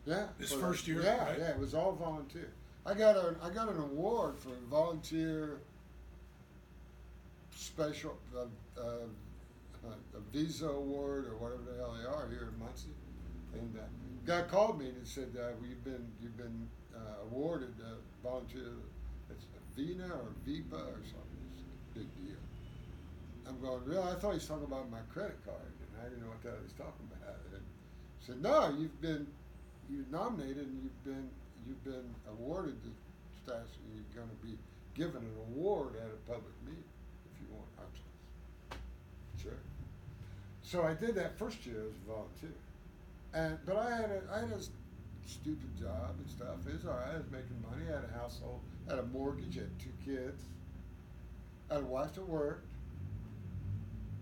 Yeah. 0.06 0.26
This 0.38 0.52
for 0.52 0.60
first 0.60 0.86
year, 0.86 1.02
Yeah, 1.02 1.24
right? 1.24 1.38
yeah. 1.38 1.50
It 1.50 1.58
was 1.58 1.74
all 1.74 1.92
volunteer. 1.92 2.52
I 2.84 2.94
got 2.94 3.16
a 3.16 3.34
I 3.42 3.50
got 3.50 3.68
an 3.68 3.78
award 3.78 4.38
for 4.38 4.50
volunteer 4.70 5.58
special 7.50 8.16
uh, 8.36 8.80
uh, 8.80 8.84
a 10.14 10.20
visa 10.32 10.68
award 10.68 11.26
or 11.26 11.36
whatever 11.36 11.62
the 11.62 11.76
hell 11.78 11.96
they 12.00 12.06
are 12.06 12.28
here 12.28 12.48
in 12.52 12.58
Muncie. 12.58 12.94
And 13.54 13.76
uh, 13.76 13.82
guy 14.24 14.42
called 14.42 14.78
me 14.78 14.88
and 14.88 15.06
said, 15.06 15.28
uh, 15.36 15.50
well, 15.58 15.68
"You've 15.68 15.84
been 15.84 16.06
you've 16.22 16.36
been 16.36 16.68
uh, 16.94 17.24
awarded 17.24 17.74
uh, 17.80 17.96
volunteer. 18.22 18.72
It's 19.30 19.46
VINA 19.76 20.06
or 20.06 20.30
VIPA 20.46 20.78
or 20.78 21.02
something. 21.02 21.42
It's 21.52 21.62
a 21.62 21.98
big 21.98 22.08
deal." 22.24 22.36
I'm 23.48 23.60
going, 23.60 23.84
really? 23.84 24.02
I 24.02 24.14
thought 24.14 24.30
he 24.30 24.42
was 24.42 24.46
talking 24.46 24.64
about 24.64 24.90
my 24.90 24.98
credit 25.12 25.38
card, 25.44 25.60
and 25.62 26.02
I 26.02 26.08
didn't 26.08 26.22
know 26.22 26.30
what 26.30 26.42
the 26.42 26.50
hell 26.50 26.58
he 26.58 26.64
was 26.64 26.72
talking 26.72 27.06
about. 27.14 27.38
And 27.54 27.62
he 28.18 28.26
said, 28.26 28.42
no, 28.42 28.74
you've 28.76 29.00
been, 29.00 29.26
you're 29.90 30.06
nominated, 30.10 30.66
and 30.66 30.82
you've 30.82 31.04
been, 31.04 31.28
you've 31.66 31.84
been 31.84 32.14
awarded 32.30 32.76
the 32.82 32.90
status, 33.44 33.70
and 33.82 33.94
you're 33.94 34.24
going 34.24 34.28
to 34.28 34.46
be 34.46 34.58
given 34.94 35.22
an 35.22 35.36
award 35.50 35.94
at 35.96 36.08
a 36.08 36.30
public 36.30 36.54
meeting 36.64 36.82
if 37.32 37.40
you 37.40 37.46
want. 37.54 37.68
I 37.78 37.82
said, 38.70 38.78
sure. 39.42 39.60
So 40.62 40.82
I 40.82 40.94
did 40.94 41.14
that 41.16 41.38
first 41.38 41.64
year 41.66 41.82
as 41.88 41.94
a 41.94 42.10
volunteer, 42.10 42.56
and 43.34 43.58
but 43.64 43.76
I 43.76 43.96
had 43.96 44.10
a, 44.10 44.22
I 44.32 44.40
had 44.40 44.50
a 44.50 44.62
stupid 45.26 45.76
job 45.78 46.14
and 46.18 46.28
stuff. 46.28 46.66
It 46.66 46.72
was 46.74 46.86
all 46.86 46.94
right. 46.94 47.14
I 47.14 47.16
was 47.18 47.30
making 47.30 47.62
money. 47.70 47.84
I 47.88 47.94
had 47.94 48.04
a 48.04 48.18
household, 48.18 48.60
had 48.88 48.98
a 48.98 49.06
mortgage, 49.06 49.54
had 49.54 49.70
two 49.78 49.92
kids. 50.04 50.42
I 51.70 51.74
had 51.74 51.82
a 51.82 51.86
wife 51.86 52.14
that 52.14 52.28
worked 52.28 52.66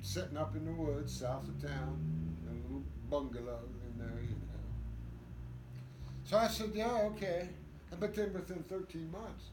sitting 0.02 0.36
up 0.36 0.54
in 0.54 0.66
the 0.66 0.72
woods 0.72 1.12
south 1.12 1.48
of 1.48 1.62
town 1.62 1.98
in 2.46 2.58
a 2.58 2.62
little 2.64 2.82
bungalow 3.08 3.60
in 3.86 3.98
there, 3.98 4.20
you 4.20 4.28
know. 4.30 4.43
So 6.24 6.38
I 6.38 6.48
said, 6.48 6.70
yeah, 6.74 6.90
okay. 7.14 7.48
But 8.00 8.14
then 8.14 8.32
within 8.32 8.62
13 8.68 9.10
months, 9.12 9.44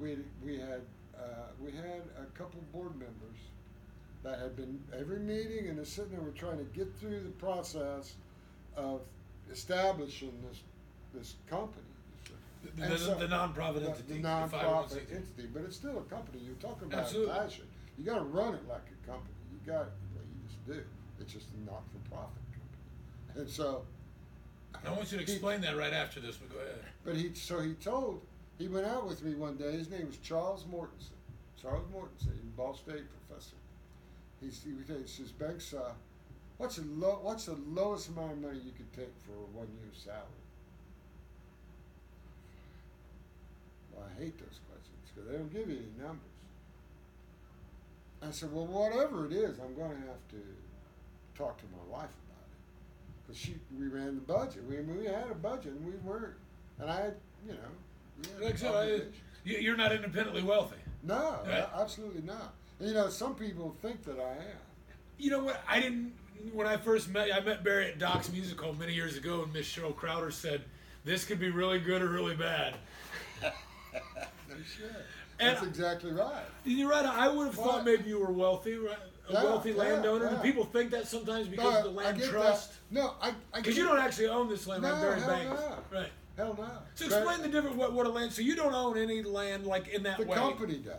we 0.00 0.10
had, 0.10 0.24
we 0.44 0.58
had 0.58 0.80
uh, 1.16 1.46
we 1.62 1.70
had 1.70 2.02
a 2.18 2.26
couple 2.36 2.60
board 2.72 2.92
members 2.98 3.38
that 4.24 4.40
had 4.40 4.56
been 4.56 4.80
every 4.98 5.20
meeting 5.20 5.68
and 5.68 5.78
they're 5.78 5.84
sitting 5.84 6.10
there. 6.10 6.20
We're 6.20 6.30
trying 6.30 6.58
to 6.58 6.64
get 6.76 6.92
through 6.98 7.20
the 7.20 7.30
process 7.30 8.14
of 8.76 9.02
establishing 9.52 10.32
this 10.48 10.60
this 11.14 11.34
company. 11.48 11.84
The, 12.76 12.82
And 12.82 12.92
the, 12.92 12.98
so- 12.98 13.14
the 13.14 13.26
nonprofit 13.26 13.80
the, 13.82 13.90
entity, 13.90 14.02
the 14.08 14.14
the 14.14 14.28
nonprofit 14.28 14.50
501c3. 14.88 14.96
entity, 15.14 15.48
but 15.52 15.62
it's 15.62 15.76
still 15.76 15.98
a 15.98 16.02
company. 16.14 16.40
You're 16.44 16.54
talking 16.56 16.88
about 16.88 17.04
Absolutely. 17.04 17.34
passion. 17.34 17.64
You 17.98 18.04
got 18.06 18.16
to 18.16 18.24
run 18.24 18.54
it 18.54 18.66
like 18.68 18.82
a 18.90 19.06
company. 19.06 19.34
You 19.52 19.72
got 19.72 19.86
well, 20.14 20.24
you 20.26 20.48
just 20.48 20.66
do. 20.66 20.82
It's 21.20 21.32
just 21.32 21.46
a 21.54 21.70
not-for-profit 21.70 22.42
company, 22.52 23.40
and 23.42 23.48
so. 23.48 23.82
I 24.86 24.90
want 24.90 25.10
you 25.12 25.18
to 25.18 25.24
he- 25.24 25.32
explain 25.32 25.60
that 25.62 25.76
right 25.76 25.92
after 25.92 26.20
this, 26.20 26.36
but 26.36 26.50
go 26.50 26.58
ahead. 26.58 26.78
But 27.04 27.16
he 27.16 27.30
so 27.34 27.60
he 27.60 27.74
told 27.74 28.20
he 28.58 28.68
went 28.68 28.86
out 28.86 29.06
with 29.06 29.22
me 29.22 29.34
one 29.34 29.56
day. 29.56 29.72
His 29.72 29.90
name 29.90 30.06
was 30.06 30.16
Charles 30.18 30.64
Mortensen. 30.64 31.18
Charles 31.60 31.86
Mortensen, 31.92 32.36
Ball 32.56 32.74
State 32.74 33.04
professor. 33.28 33.56
He, 34.40 34.48
he 34.48 35.06
says, 35.06 35.32
Banks, 35.32 35.72
uh, 35.72 35.92
what's 36.58 36.76
the 36.76 36.84
low, 36.84 37.18
what's 37.22 37.46
the 37.46 37.56
lowest 37.66 38.08
amount 38.08 38.32
of 38.32 38.38
money 38.38 38.58
you 38.64 38.72
could 38.76 38.92
take 38.92 39.12
for 39.24 39.32
a 39.32 39.58
one 39.58 39.68
year 39.80 39.90
salary? 39.92 40.20
Well, 43.92 44.04
I 44.04 44.20
hate 44.20 44.38
those 44.38 44.60
questions 44.68 45.10
because 45.14 45.30
they 45.30 45.38
don't 45.38 45.52
give 45.52 45.68
you 45.70 45.78
any 45.78 46.04
numbers. 46.04 46.20
I 48.22 48.30
said, 48.30 48.52
well, 48.52 48.66
whatever 48.66 49.26
it 49.26 49.32
is, 49.32 49.58
I'm 49.58 49.74
going 49.74 49.90
to 49.90 50.06
have 50.08 50.28
to 50.30 50.42
talk 51.36 51.58
to 51.58 51.64
my 51.64 51.98
wife 51.98 52.10
she 53.34 53.54
we 53.78 53.88
ran 53.88 54.14
the 54.14 54.20
budget. 54.20 54.64
We 54.68 54.76
we 54.80 55.06
had 55.06 55.30
a 55.30 55.34
budget 55.34 55.72
and 55.72 55.84
we 55.84 55.92
weren't, 56.04 56.34
and 56.80 56.90
I 56.90 56.96
had 57.02 57.14
you 57.46 57.52
know. 57.52 57.58
we 58.38 58.44
Like 58.46 58.54
I 58.54 58.56
said, 58.56 58.74
I, 58.74 58.84
you- 59.44 59.58
you're 59.58 59.76
not 59.76 59.92
independently 59.92 60.42
wealthy. 60.42 60.76
no, 61.02 61.40
Right. 61.46 61.68
absolutely 61.76 62.22
not. 62.22 62.54
And, 62.80 62.88
you 62.88 62.94
know, 62.94 63.08
some 63.10 63.34
people 63.34 63.76
think 63.82 64.02
that 64.04 64.18
I 64.18 64.32
am. 64.32 64.58
You 65.18 65.30
know 65.30 65.44
what? 65.44 65.62
I 65.68 65.80
didn't. 65.80 66.12
When 66.52 66.66
I 66.66 66.76
first 66.76 67.08
met, 67.10 67.32
I 67.32 67.40
met 67.40 67.62
Barry 67.64 67.86
at 67.88 67.98
Doc's 67.98 68.30
Music 68.32 68.60
Hall 68.60 68.74
many 68.74 68.92
years 68.92 69.16
ago, 69.16 69.42
and 69.44 69.52
Miss 69.52 69.66
Cheryl 69.66 69.94
Crowder 69.94 70.30
said, 70.30 70.62
"This 71.04 71.24
could 71.24 71.38
be 71.38 71.50
really 71.50 71.78
good 71.78 72.02
or 72.02 72.08
really 72.08 72.34
bad." 72.36 72.76
No 74.48 74.56
shit. 74.56 74.90
And- 75.40 75.56
That's 75.56 75.66
exactly 75.66 76.12
right. 76.12 76.44
You're 76.64 76.88
right. 76.90 77.04
I 77.04 77.28
would 77.28 77.46
have 77.46 77.54
thought 77.56 77.84
maybe 77.84 78.08
you 78.08 78.18
were 78.20 78.30
wealthy, 78.32 78.74
right? 78.76 78.96
A 79.28 79.32
Yeah, 79.32 79.44
wealthy 79.44 79.70
yeah, 79.70 79.76
landowner. 79.76 80.30
Do 80.30 80.36
people 80.36 80.64
think 80.64 80.90
that 80.90 81.06
sometimes 81.06 81.48
because 81.48 81.72
No, 81.72 81.78
of 81.78 81.84
the 81.84 81.90
land 81.90 82.22
trust? 82.22 82.72
That. 82.72 82.78
No, 83.00 83.14
I. 83.20 83.28
I 83.52 83.58
Because 83.60 83.76
you 83.76 83.84
don't 83.84 83.98
actually 83.98 84.28
own 84.28 84.48
this 84.48 84.66
land, 84.66 84.82
No, 84.82 84.92
right? 84.92 85.00
Barry 85.00 85.20
hell 85.20 85.28
Banks, 85.30 85.60
no. 85.60 85.98
right? 85.98 86.10
Hell 86.36 86.54
no. 86.58 86.68
So 86.94 87.04
explain 87.06 87.42
the 87.42 87.48
difference. 87.48 87.76
What, 87.76 87.92
what 87.92 88.06
a 88.06 88.10
land? 88.10 88.32
So 88.32 88.42
you 88.42 88.54
don't 88.56 88.74
own 88.74 88.98
any 88.98 89.22
land 89.22 89.66
like 89.66 89.88
in 89.88 90.02
that 90.02 90.18
The 90.18 90.24
way, 90.26 90.36
company 90.36 90.74
does. 90.78 90.96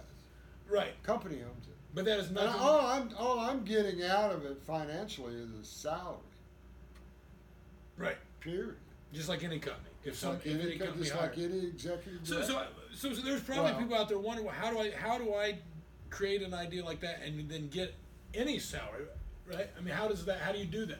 right? 0.70 1.02
Company 1.04 1.36
owns 1.44 1.68
it. 1.68 1.74
But 1.94 2.06
that 2.06 2.20
is 2.20 2.32
not. 2.32 2.56
all 2.60 2.80
I'm 2.88 3.10
all 3.18 3.40
I'm 3.40 3.64
getting 3.64 4.04
out 4.04 4.32
of 4.32 4.46
it 4.46 4.58
financially 4.66 5.36
is 5.36 5.50
a 5.62 5.64
salary. 5.64 6.18
right. 7.98 8.18
Period. 8.40 8.76
Just 9.14 9.30
like 9.30 9.44
any 9.44 9.60
company. 9.60 9.90
If 10.04 10.12
Just 10.12 10.22
some 10.22 10.34
like 10.34 10.46
if 10.46 10.54
any, 10.54 10.64
any 10.72 10.78
company 10.78 11.04
just 11.04 11.16
like 11.16 11.38
any 11.38 11.66
executive. 11.68 12.20
So, 12.24 12.42
so, 12.42 12.62
so, 12.94 13.14
so 13.14 13.22
there's 13.22 13.42
probably 13.42 13.72
Well- 13.72 13.80
people 13.82 13.98
out 13.98 14.10
there 14.10 14.20
wondering, 14.20 14.46
well, 14.46 14.56
how 14.56 14.70
do 14.72 14.80
I, 14.80 14.92
how 14.92 15.18
do 15.18 15.34
I 15.34 15.58
create 16.10 16.42
an 16.44 16.54
idea 16.54 16.84
like 16.86 17.00
that 17.02 17.22
and 17.26 17.50
then 17.50 17.68
get 17.70 17.94
any 18.36 18.60
salary, 18.60 19.06
right? 19.46 19.70
I 19.78 19.82
mean, 19.82 19.94
how 19.94 20.08
does 20.08 20.26
that, 20.26 20.40
how 20.40 20.52
do 20.52 20.60
you 20.60 20.66
do 20.66 20.86
that? 20.86 21.00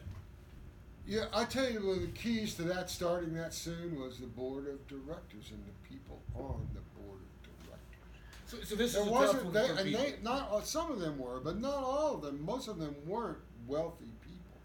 Yeah, 1.08 1.26
I 1.34 1.46
tell 1.46 1.70
you, 1.70 1.92
of 1.92 2.02
the 2.02 2.08
keys 2.08 2.56
to 2.56 2.64
that 2.64 2.90
starting 2.90 3.34
that 3.36 3.54
soon 3.54 4.00
was 4.00 4.18
the 4.18 4.26
board 4.26 4.68
of 4.68 4.88
directors 4.88 5.52
and 5.52 5.64
the 5.64 5.88
people 5.88 6.20
on 6.34 6.68
the 6.74 6.82
board 7.00 7.20
of 7.20 7.68
directors. 7.68 8.48
So, 8.48 8.58
so 8.64 8.76
this 8.76 8.94
There 8.94 9.04
is 9.04 9.08
wasn't, 9.08 9.54
they, 9.54 9.68
and 9.70 9.78
people. 9.78 10.02
they 10.02 10.16
not 10.24 10.50
uh, 10.52 10.62
some 10.62 10.92
of 10.92 11.00
them 11.00 11.20
were, 11.20 11.40
but 11.40 11.60
not 11.60 11.76
all 11.84 12.16
of 12.16 12.22
them. 12.24 12.44
Most 12.44 12.68
of 12.68 12.80
them 12.80 12.96
weren't 13.06 13.38
wealthy 13.68 14.10
people, 14.24 14.58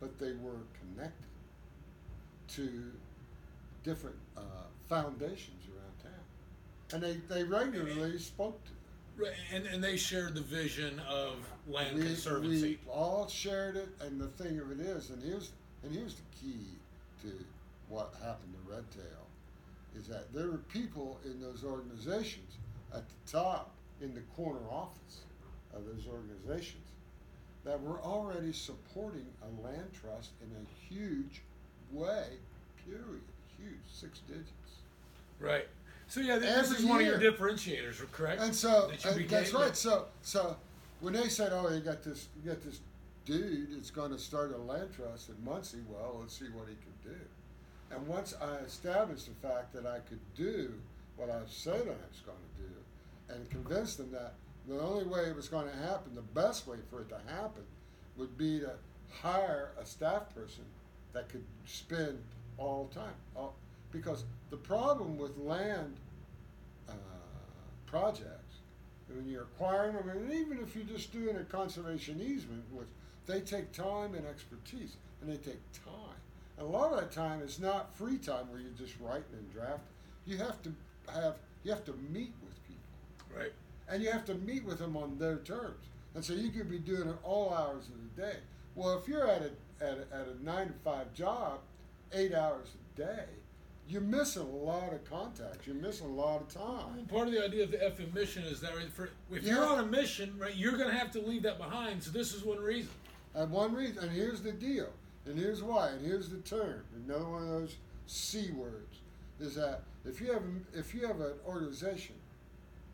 but 0.00 0.18
they 0.20 0.32
were 0.32 0.60
connected 0.80 1.26
to 2.48 2.92
different 3.82 4.16
uh, 4.36 4.40
foundations 4.88 5.64
around 5.66 6.12
town, 6.12 6.22
and 6.92 7.02
they 7.02 7.34
they 7.34 7.42
regularly 7.42 8.18
spoke 8.18 8.64
to. 8.66 8.70
Right, 9.18 9.32
and, 9.52 9.66
and 9.66 9.82
they 9.82 9.96
shared 9.96 10.34
the 10.34 10.42
vision 10.42 11.00
of 11.08 11.34
land 11.68 11.96
we, 11.96 12.04
conservancy. 12.04 12.78
we 12.86 12.90
all 12.90 13.26
shared 13.26 13.76
it, 13.76 13.88
and 14.00 14.20
the 14.20 14.28
thing 14.28 14.60
of 14.60 14.70
it 14.70 14.80
is, 14.80 15.10
and 15.10 15.20
here's 15.22 15.50
and 15.82 15.92
here's 15.94 16.14
the 16.14 16.22
key 16.40 16.66
to 17.22 17.32
what 17.88 18.14
happened 18.22 18.52
to 18.52 18.70
Redtail, 18.70 19.26
is 19.98 20.06
that 20.06 20.32
there 20.32 20.48
were 20.48 20.58
people 20.72 21.18
in 21.24 21.40
those 21.40 21.64
organizations 21.64 22.58
at 22.94 23.04
the 23.08 23.32
top 23.32 23.70
in 24.00 24.14
the 24.14 24.20
corner 24.36 24.60
office 24.70 25.20
of 25.74 25.84
those 25.84 26.06
organizations 26.08 26.86
that 27.64 27.80
were 27.82 27.98
already 28.00 28.52
supporting 28.52 29.26
a 29.42 29.66
land 29.66 29.90
trust 30.00 30.30
in 30.40 30.50
a 30.56 30.94
huge 30.94 31.42
way. 31.92 32.24
Period. 32.86 33.22
Huge, 33.58 33.80
six 33.90 34.20
digits. 34.28 34.46
right. 35.40 35.66
So 36.08 36.20
yeah, 36.20 36.38
th- 36.38 36.54
this 36.54 36.70
is 36.72 36.84
one 36.84 37.00
of 37.00 37.06
your 37.06 37.18
differentiators, 37.18 38.00
correct? 38.12 38.40
And 38.40 38.54
so 38.54 38.90
That 39.02 39.28
that's 39.28 39.52
right. 39.52 39.76
So 39.76 40.06
so 40.22 40.56
when 41.00 41.12
they 41.12 41.28
said, 41.28 41.52
"Oh, 41.52 41.68
you 41.70 41.80
got 41.80 42.02
this, 42.02 42.28
you 42.42 42.50
got 42.50 42.62
this 42.62 42.80
dude 43.26 43.76
that's 43.76 43.90
going 43.90 44.10
to 44.10 44.18
start 44.18 44.54
a 44.54 44.56
land 44.58 44.88
trust 44.94 45.28
in 45.28 45.36
Muncie," 45.44 45.78
well, 45.88 46.18
let's 46.20 46.38
see 46.38 46.46
what 46.46 46.66
he 46.66 46.74
can 46.76 47.12
do. 47.12 47.18
And 47.90 48.06
once 48.06 48.34
I 48.40 48.56
established 48.64 49.26
the 49.26 49.48
fact 49.48 49.72
that 49.74 49.86
I 49.86 49.98
could 50.00 50.20
do 50.34 50.74
what 51.16 51.30
I 51.30 51.40
said 51.46 51.82
I 51.82 52.08
was 52.08 52.22
going 52.24 52.38
to 52.56 52.62
do, 52.62 53.34
and 53.34 53.50
convinced 53.50 53.98
them 53.98 54.10
that 54.12 54.34
the 54.66 54.80
only 54.80 55.04
way 55.04 55.24
it 55.24 55.36
was 55.36 55.48
going 55.48 55.68
to 55.68 55.76
happen, 55.76 56.14
the 56.14 56.22
best 56.22 56.66
way 56.66 56.76
for 56.90 57.02
it 57.02 57.08
to 57.10 57.18
happen, 57.32 57.62
would 58.16 58.36
be 58.36 58.60
to 58.60 58.72
hire 59.10 59.72
a 59.80 59.84
staff 59.84 60.34
person 60.34 60.64
that 61.12 61.28
could 61.28 61.44
spend 61.64 62.18
all 62.58 62.90
time. 62.94 63.14
All, 63.34 63.54
because 63.92 64.24
the 64.50 64.56
problem 64.56 65.18
with 65.18 65.36
land 65.38 65.96
uh, 66.88 66.92
projects, 67.86 68.56
when 69.08 69.26
you're 69.26 69.42
acquiring 69.42 69.96
them, 69.96 70.08
and 70.10 70.32
even 70.32 70.58
if 70.58 70.74
you're 70.76 70.84
just 70.84 71.12
doing 71.12 71.36
a 71.36 71.44
conservation 71.44 72.20
easement, 72.20 72.62
which 72.72 72.88
they 73.26 73.40
take 73.40 73.72
time 73.72 74.14
and 74.14 74.26
expertise, 74.26 74.96
and 75.20 75.30
they 75.30 75.36
take 75.36 75.60
time. 75.72 76.18
And 76.58 76.66
a 76.66 76.70
lot 76.70 76.92
of 76.92 76.98
that 76.98 77.12
time 77.12 77.40
is 77.42 77.58
not 77.58 77.94
free 77.94 78.18
time 78.18 78.50
where 78.50 78.60
you're 78.60 78.70
just 78.78 78.94
writing 79.00 79.24
and 79.32 79.52
drafting. 79.52 79.94
You 80.26 80.38
have 80.38 80.60
to 80.62 80.72
have, 81.12 81.36
you 81.64 81.70
have 81.70 81.84
to 81.84 81.94
meet 82.10 82.32
with 82.44 82.66
people 82.66 83.38
right. 83.38 83.52
and 83.88 84.02
you 84.02 84.10
have 84.10 84.24
to 84.26 84.34
meet 84.34 84.64
with 84.64 84.78
them 84.78 84.96
on 84.96 85.18
their 85.18 85.38
terms. 85.38 85.84
And 86.14 86.24
so 86.24 86.32
you 86.32 86.50
could 86.50 86.70
be 86.70 86.78
doing 86.78 87.08
it 87.08 87.16
all 87.22 87.54
hours 87.54 87.84
of 87.88 88.16
the 88.16 88.22
day. 88.22 88.36
Well, 88.74 88.98
if 88.98 89.08
you're 89.08 89.28
at 89.28 89.42
a, 89.42 89.84
at 89.84 89.98
a, 89.98 90.16
at 90.16 90.26
a 90.26 90.44
nine 90.44 90.68
to 90.68 90.74
five 90.84 91.12
job, 91.14 91.60
eight 92.12 92.34
hours 92.34 92.68
a 92.74 93.00
day, 93.00 93.24
you're 93.88 94.02
missing 94.02 94.42
a 94.42 94.46
lot 94.46 94.92
of 94.92 95.02
contacts. 95.08 95.66
You're 95.66 95.76
missing 95.76 96.06
a 96.08 96.12
lot 96.12 96.42
of 96.42 96.48
time. 96.48 97.06
part 97.06 97.26
of 97.28 97.32
the 97.32 97.42
idea 97.42 97.64
of 97.64 97.70
the 97.70 97.78
FM 97.78 98.12
mission 98.12 98.44
is 98.44 98.60
that 98.60 98.72
for, 98.92 99.10
if 99.32 99.42
Yeah. 99.42 99.54
you're 99.54 99.64
on 99.66 99.78
a 99.80 99.86
mission, 99.86 100.36
right, 100.38 100.54
you're 100.54 100.76
going 100.76 100.90
to 100.90 100.96
have 100.96 101.10
to 101.12 101.20
leave 101.20 101.42
that 101.44 101.56
behind. 101.58 102.02
So 102.02 102.10
this 102.10 102.34
is 102.34 102.44
one 102.44 102.58
reason. 102.58 102.90
And 103.34 103.50
one 103.50 103.74
reason, 103.74 103.98
and 104.04 104.12
here's 104.12 104.42
the 104.42 104.52
deal, 104.52 104.92
and 105.24 105.38
here's 105.38 105.62
why, 105.62 105.88
and 105.90 106.04
here's 106.04 106.28
the 106.28 106.38
term. 106.38 106.84
Another 107.06 107.24
one 107.28 107.42
of 107.42 107.48
those 107.48 107.76
c 108.06 108.50
words 108.52 108.96
is 109.40 109.54
that 109.54 109.82
if 110.04 110.20
you 110.20 110.32
have 110.32 110.42
if 110.72 110.94
you 110.94 111.06
have 111.06 111.20
an 111.20 111.34
organization 111.46 112.14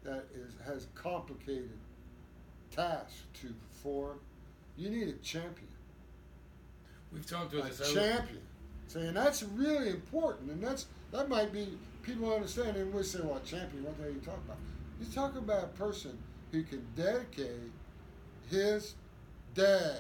that 0.03 0.27
is 0.35 0.55
has 0.67 0.89
complicated 0.95 1.71
tasks 2.71 3.23
to 3.35 3.55
perform, 3.71 4.19
you 4.77 4.91
need 4.91 5.09
a 5.09 5.13
champion. 5.19 5.69
We've 7.13 7.25
talked 7.27 7.55
about 7.55 7.71
a 7.71 7.75
this. 7.75 7.93
champion. 7.93 8.43
See, 8.89 9.01
and 9.01 9.17
that's 9.17 9.43
really 9.43 9.91
important, 9.91 10.51
and 10.51 10.63
that's 10.63 10.87
that 11.11 11.29
might 11.29 11.53
be 11.53 11.79
people 12.03 12.33
understand, 12.33 12.77
and 12.77 12.93
we 12.93 13.03
say, 13.03 13.21
"Well, 13.23 13.41
champion, 13.45 13.85
what 13.85 13.97
the 13.97 14.05
hell 14.05 14.13
are 14.13 14.15
you 14.15 14.21
talking 14.21 14.43
about?" 14.45 14.59
You're 15.01 15.13
talking 15.13 15.39
about 15.39 15.65
a 15.65 15.69
person 15.69 16.19
who 16.53 16.63
can 16.63 16.87
dedicate 16.95 17.73
his 18.49 18.95
day, 19.55 19.99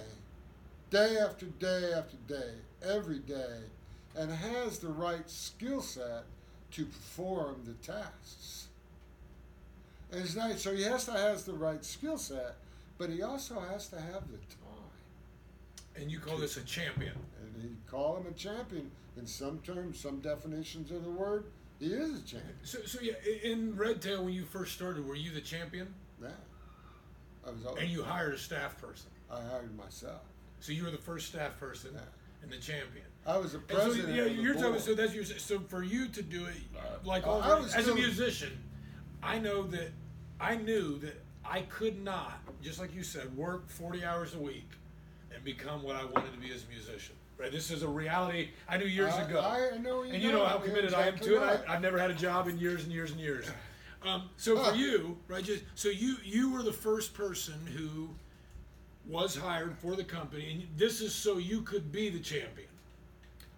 day 0.90 1.18
after 1.18 1.46
day 1.46 1.92
after 1.92 2.16
day, 2.28 2.54
every 2.82 3.18
day, 3.18 3.62
and 4.14 4.30
has 4.30 4.78
the 4.78 4.88
right 4.88 5.28
skill 5.28 5.80
set 5.80 6.24
to 6.72 6.84
perform 6.84 7.62
the 7.64 7.74
tasks. 7.74 8.68
And 10.12 10.20
it's 10.20 10.36
not 10.36 10.56
so 10.58 10.74
he 10.74 10.82
has 10.82 11.06
to 11.06 11.12
has 11.12 11.44
the 11.44 11.54
right 11.54 11.84
skill 11.84 12.18
set, 12.18 12.56
but 12.98 13.10
he 13.10 13.22
also 13.22 13.58
has 13.60 13.88
to 13.88 14.00
have 14.00 14.28
the 14.30 14.38
time. 14.38 14.63
And 15.96 16.10
you 16.10 16.18
call 16.18 16.36
this 16.38 16.56
a 16.56 16.62
champion. 16.62 17.14
And 17.40 17.62
he 17.62 17.68
call 17.88 18.16
him 18.16 18.26
a 18.26 18.32
champion 18.32 18.90
in 19.16 19.26
some 19.26 19.58
terms, 19.60 19.98
some 20.00 20.20
definitions 20.20 20.90
of 20.90 21.04
the 21.04 21.10
word. 21.10 21.44
He 21.78 21.86
is 21.86 22.18
a 22.18 22.22
champion. 22.22 22.54
So, 22.62 22.78
so 22.84 22.98
yeah, 23.00 23.12
in 23.42 23.76
Red 23.76 24.00
Tail, 24.02 24.24
when 24.24 24.34
you 24.34 24.44
first 24.44 24.74
started, 24.74 25.06
were 25.06 25.14
you 25.14 25.30
the 25.30 25.40
champion? 25.40 25.92
Yeah. 26.20 26.28
I 27.46 27.50
was 27.50 27.64
always, 27.66 27.82
And 27.82 27.92
you 27.92 28.02
hired 28.02 28.34
a 28.34 28.38
staff 28.38 28.80
person. 28.80 29.10
I 29.30 29.40
hired 29.50 29.76
myself. 29.76 30.22
So 30.60 30.72
you 30.72 30.84
were 30.84 30.90
the 30.90 30.96
first 30.98 31.28
staff 31.28 31.58
person 31.60 31.90
Yeah. 31.94 32.00
and 32.42 32.50
the 32.50 32.56
champion. 32.56 33.04
I 33.26 33.36
was 33.38 33.52
the 33.52 33.58
And 33.58 33.68
so, 33.70 33.74
president. 33.76 34.14
yeah, 34.14 34.24
you're 34.24 34.54
talking. 34.54 34.80
So 34.80 34.94
that's 34.94 35.14
your. 35.14 35.24
So 35.24 35.58
for 35.60 35.82
you 35.82 36.08
to 36.08 36.22
do 36.22 36.44
it, 36.46 36.56
like 37.04 37.26
all, 37.26 37.40
I 37.42 37.58
was 37.58 37.74
as 37.74 37.88
a 37.88 37.94
musician, 37.94 38.52
I 39.22 39.38
know 39.38 39.62
that 39.64 39.90
I 40.40 40.56
knew 40.56 40.98
that 40.98 41.22
I 41.44 41.62
could 41.62 42.02
not, 42.02 42.34
just 42.62 42.78
like 42.78 42.94
you 42.94 43.02
said, 43.02 43.34
work 43.36 43.68
40 43.70 44.04
hours 44.04 44.34
a 44.34 44.38
week 44.38 44.68
and 45.34 45.44
become 45.44 45.82
what 45.82 45.96
I 45.96 46.04
wanted 46.04 46.32
to 46.32 46.38
be 46.38 46.52
as 46.52 46.64
a 46.64 46.68
musician. 46.68 47.14
Right. 47.36 47.50
This 47.50 47.70
is 47.70 47.82
a 47.82 47.88
reality 47.88 48.50
I 48.68 48.76
knew 48.76 48.84
years 48.86 49.14
ago. 49.16 49.40
I 49.40 49.76
know 49.78 50.04
you 50.04 50.14
and 50.14 50.22
you 50.22 50.30
know 50.30 50.44
how 50.44 50.58
you're 50.58 50.68
committed 50.68 50.94
I 50.94 51.08
am 51.08 51.18
to 51.18 51.34
it. 51.36 51.38
right. 51.40 51.60
I, 51.68 51.74
I've 51.74 51.82
never 51.82 51.98
had 51.98 52.10
a 52.10 52.14
job 52.14 52.46
in 52.46 52.58
years 52.58 52.84
and 52.84 52.92
years 52.92 53.10
and 53.10 53.20
years. 53.20 53.46
Um, 54.06 54.28
so 54.36 54.54
Huh. 54.58 54.72
for 54.72 54.76
you, 54.76 55.16
right? 55.28 55.42
Just 55.42 55.64
so 55.74 55.88
you 55.88 56.16
you 56.22 56.52
were 56.52 56.62
the 56.62 56.74
first 56.74 57.14
person 57.14 57.54
who 57.74 58.10
was 59.06 59.34
hired 59.34 59.78
for 59.78 59.96
the 59.96 60.04
company, 60.04 60.50
and 60.52 60.78
this 60.78 61.00
is 61.00 61.14
so 61.14 61.38
you 61.38 61.62
could 61.62 61.90
be 61.90 62.10
the 62.10 62.20
champion. 62.20 62.68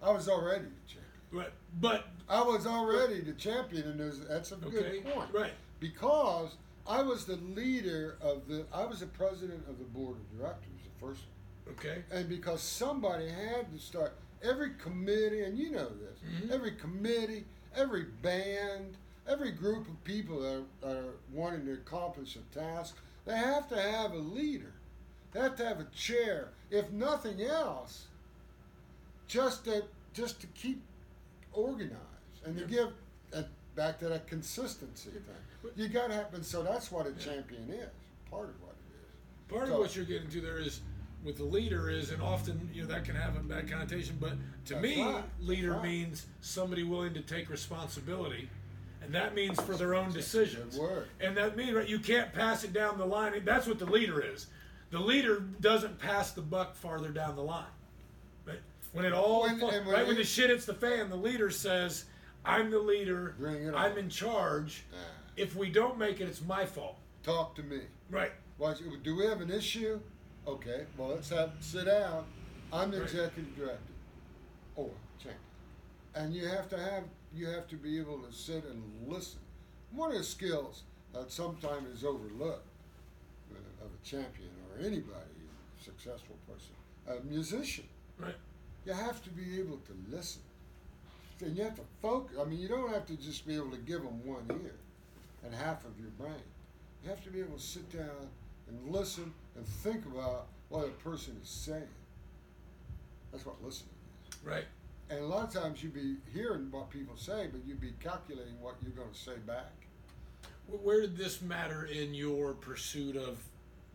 I 0.01 0.09
was 0.09 0.29
already 0.29 0.63
the 0.63 0.87
champion. 0.87 1.11
Right. 1.33 1.51
But 1.81 2.07
I 2.29 2.41
was 2.41 2.65
already 2.65 3.19
the 3.19 3.33
champion, 3.33 3.89
and 3.89 3.99
there's, 3.99 4.19
that's 4.21 4.53
a 4.53 4.55
okay, 4.55 5.01
good 5.01 5.05
point. 5.13 5.29
right. 5.33 5.51
Because 5.81 6.51
I 6.87 7.01
was 7.01 7.25
the 7.25 7.35
leader 7.53 8.15
of 8.21 8.47
the, 8.47 8.65
I 8.73 8.85
was 8.85 9.01
the 9.01 9.07
president 9.07 9.65
of 9.67 9.77
the 9.79 9.83
board 9.83 10.15
of 10.15 10.39
directors, 10.39 10.79
the 10.81 11.05
first 11.05 11.23
one. 11.23 11.36
Okay. 11.71 12.03
And 12.11 12.27
because 12.29 12.61
somebody 12.61 13.27
had 13.29 13.71
to 13.73 13.79
start, 13.79 14.15
every 14.43 14.71
committee, 14.75 15.41
and 15.43 15.57
you 15.57 15.71
know 15.71 15.89
this, 15.89 16.19
Mhm. 16.23 16.51
every 16.51 16.71
committee, 16.73 17.45
every 17.75 18.03
band, 18.03 18.97
every 19.27 19.51
group 19.51 19.87
of 19.87 20.03
people 20.03 20.39
that 20.41 20.55
are, 20.57 20.65
that 20.81 20.97
are 20.97 21.13
wanting 21.31 21.65
to 21.65 21.73
accomplish 21.73 22.35
a 22.37 22.53
task, 22.57 22.95
they 23.25 23.35
have 23.35 23.67
to 23.69 23.81
have 23.81 24.13
a 24.13 24.17
leader. 24.17 24.73
They 25.33 25.41
have 25.41 25.55
to 25.57 25.65
have 25.65 25.79
a 25.79 25.85
chair, 25.85 26.53
if 26.71 26.89
nothing 26.91 27.41
else, 27.41 28.07
just 29.27 29.65
to 29.65 29.83
just 30.13 30.39
to 30.41 30.47
keep 30.47 30.81
organized 31.53 31.97
and 32.45 32.57
to 32.57 32.65
give 32.65 32.93
uh 33.33 33.43
back 33.75 33.99
to 33.99 34.09
that 34.09 34.25
consistency 34.27 35.09
thing. 35.11 35.73
You 35.75 35.89
got 35.89 36.07
to 36.07 36.13
have, 36.13 36.33
and 36.33 36.43
so 36.45 36.63
that's 36.63 36.91
what 36.91 37.05
a 37.05 37.11
champion 37.13 37.69
is. 37.69 37.89
Part 38.31 38.49
of 38.49 38.61
what 38.61 38.71
it 38.71 38.95
is. 38.95 39.51
Part 39.53 39.69
of 39.69 39.77
what 39.77 39.95
you're 39.95 40.05
getting 40.05 40.29
to 40.29 40.41
there 40.41 40.57
is 40.59 40.81
with 41.23 41.37
the 41.37 41.43
leader 41.43 41.89
is, 41.89 42.11
and 42.11 42.21
often 42.21 42.69
you 42.73 42.81
know 42.83 42.87
that 42.87 43.03
can 43.05 43.15
have 43.15 43.35
a 43.35 43.39
bad 43.39 43.69
connotation, 43.69 44.17
but 44.19 44.33
to 44.65 44.73
That's 44.73 44.83
me, 44.83 45.03
right. 45.03 45.23
Leader 45.41 45.71
right. 45.73 45.83
means 45.83 46.25
somebody 46.41 46.83
willing 46.83 47.13
to 47.15 47.21
take 47.21 47.49
responsibility, 47.49 48.49
and 49.01 49.13
that 49.13 49.35
means 49.35 49.59
for 49.61 49.75
their 49.75 49.95
own 49.95 50.11
decisions. 50.11 50.79
And 51.19 51.35
that 51.37 51.57
means 51.57 51.73
right, 51.73 51.87
you 51.87 51.99
can't 51.99 52.33
pass 52.33 52.63
it 52.63 52.73
down 52.73 52.97
the 52.97 53.05
line. 53.05 53.41
That's 53.43 53.67
what 53.67 53.79
the 53.79 53.85
leader 53.85 54.21
is. 54.21 54.47
The 54.89 54.99
leader 54.99 55.41
doesn't 55.59 55.99
pass 55.99 56.31
the 56.31 56.41
buck 56.41 56.75
farther 56.75 57.09
down 57.09 57.35
the 57.35 57.43
line. 57.43 57.65
Right? 58.45 58.59
When 58.93 59.03
it 59.05 59.11
all 59.13 59.41
When- 59.43 59.59
when 59.59 59.85
right 59.87 60.07
when 60.07 60.15
the 60.15 60.23
shit 60.23 60.49
hits 60.49 60.65
the 60.65 60.73
fan, 60.73 61.09
the 61.09 61.17
leader 61.17 61.49
says, 61.49 62.05
"I'm 62.45 62.69
the 62.71 62.79
leader. 62.79 63.35
I'm 63.75 63.91
on." 63.93 63.97
in 63.97 64.09
charge. 64.09 64.83
Ah. 64.93 64.97
If 65.35 65.55
we 65.55 65.69
don't 65.69 65.97
make 65.97 66.21
it, 66.21 66.29
it's 66.29 66.41
my 66.41 66.65
fault." 66.65 66.97
Talk 67.23 67.55
to 67.55 67.63
me. 67.63 67.81
Right. 68.09 68.31
Why, 68.57 68.73
do 69.03 69.15
we 69.15 69.25
have 69.25 69.41
an 69.41 69.51
issue? 69.51 69.99
Okay, 70.47 70.85
well, 70.97 71.09
let's 71.09 71.29
have 71.29 71.51
sit 71.59 71.85
down. 71.85 72.25
I'm 72.71 72.89
the 72.89 72.99
Right. 73.01 73.05
executive 73.09 73.53
director, 73.55 73.93
or 74.77 74.91
champion, 75.19 75.41
and 76.15 76.33
you 76.33 76.47
have 76.47 76.69
to 76.69 76.77
have 76.79 77.03
you 77.33 77.47
have 77.47 77.67
to 77.67 77.75
be 77.75 77.99
able 77.99 78.19
to 78.21 78.31
sit 78.31 78.63
and 78.63 78.81
listen. 79.07 79.41
One 79.91 80.11
of 80.11 80.17
the 80.17 80.23
skills 80.23 80.83
that 81.13 81.29
sometimes 81.31 81.89
is 81.89 82.05
overlooked 82.05 82.65
uh, 83.51 83.85
of 83.85 83.91
a 83.93 84.05
champion 84.05 84.49
or 84.71 84.79
anybody, 84.79 85.35
a 85.79 85.83
successful 85.83 86.37
person, 86.47 86.73
a 87.07 87.21
musician. 87.29 87.85
Right. 88.17 88.35
You 88.85 88.93
have 88.93 89.21
to 89.25 89.29
be 89.29 89.59
able 89.59 89.77
to 89.79 89.93
listen, 90.09 90.41
and 91.41 91.57
you 91.57 91.63
have 91.63 91.75
to 91.75 91.85
focus. 92.01 92.37
I 92.39 92.45
mean, 92.45 92.59
you 92.59 92.69
don't 92.69 92.89
have 92.93 93.05
to 93.07 93.17
just 93.17 93.45
be 93.45 93.55
able 93.55 93.71
to 93.71 93.77
give 93.77 94.01
them 94.01 94.25
one 94.25 94.45
ear 94.49 94.75
and 95.43 95.53
half 95.53 95.83
of 95.83 95.99
your 95.99 96.11
brain. 96.11 96.41
You 97.03 97.09
have 97.09 97.23
to 97.25 97.29
be 97.29 97.41
able 97.41 97.57
to 97.57 97.63
sit 97.63 97.91
down 97.91 98.29
and 98.69 98.91
listen 98.91 99.33
and 99.57 99.65
think 99.65 100.05
about 100.05 100.47
what 100.69 100.85
a 100.85 100.91
person 101.03 101.37
is 101.41 101.49
saying. 101.49 101.83
That's 103.31 103.45
what 103.45 103.61
listening 103.63 103.91
is. 104.29 104.37
Right. 104.45 104.65
And 105.09 105.19
a 105.19 105.25
lot 105.25 105.43
of 105.45 105.61
times 105.61 105.81
you'd 105.83 105.93
be 105.93 106.17
hearing 106.33 106.69
what 106.71 106.89
people 106.89 107.15
say, 107.15 107.47
but 107.51 107.61
you'd 107.65 107.81
be 107.81 107.93
calculating 107.99 108.59
what 108.61 108.75
you're 108.81 108.91
going 108.91 109.11
to 109.11 109.17
say 109.17 109.35
back. 109.45 109.71
Where 110.67 111.01
did 111.01 111.17
this 111.17 111.41
matter 111.41 111.85
in 111.85 112.13
your 112.13 112.53
pursuit 112.53 113.15
of 113.15 113.41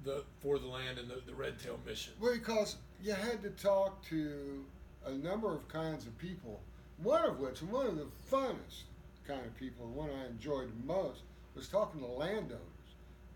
the 0.04 0.24
for 0.40 0.58
the 0.58 0.66
land 0.66 0.98
and 0.98 1.08
the, 1.08 1.20
the 1.26 1.34
red 1.34 1.58
tail 1.58 1.78
mission? 1.86 2.14
Well, 2.18 2.32
because 2.32 2.76
you 3.02 3.12
had 3.12 3.42
to 3.42 3.50
talk 3.50 4.02
to 4.06 4.64
a 5.04 5.12
number 5.12 5.52
of 5.52 5.68
kinds 5.68 6.06
of 6.06 6.16
people, 6.18 6.60
one 7.02 7.24
of 7.24 7.38
which, 7.40 7.62
one 7.62 7.86
of 7.86 7.96
the 7.96 8.06
funnest 8.30 8.84
kind 9.26 9.44
of 9.44 9.54
people, 9.56 9.86
one 9.86 10.10
I 10.10 10.26
enjoyed 10.28 10.70
most, 10.86 11.20
was 11.54 11.68
talking 11.68 12.00
to 12.00 12.06
landowners. 12.06 12.58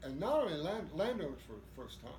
And 0.03 0.21
not 0.21 0.45
only 0.45 0.55
land, 0.55 0.89
landowners 0.95 1.41
for 1.47 1.55
the 1.55 1.83
first 1.83 2.01
time. 2.01 2.11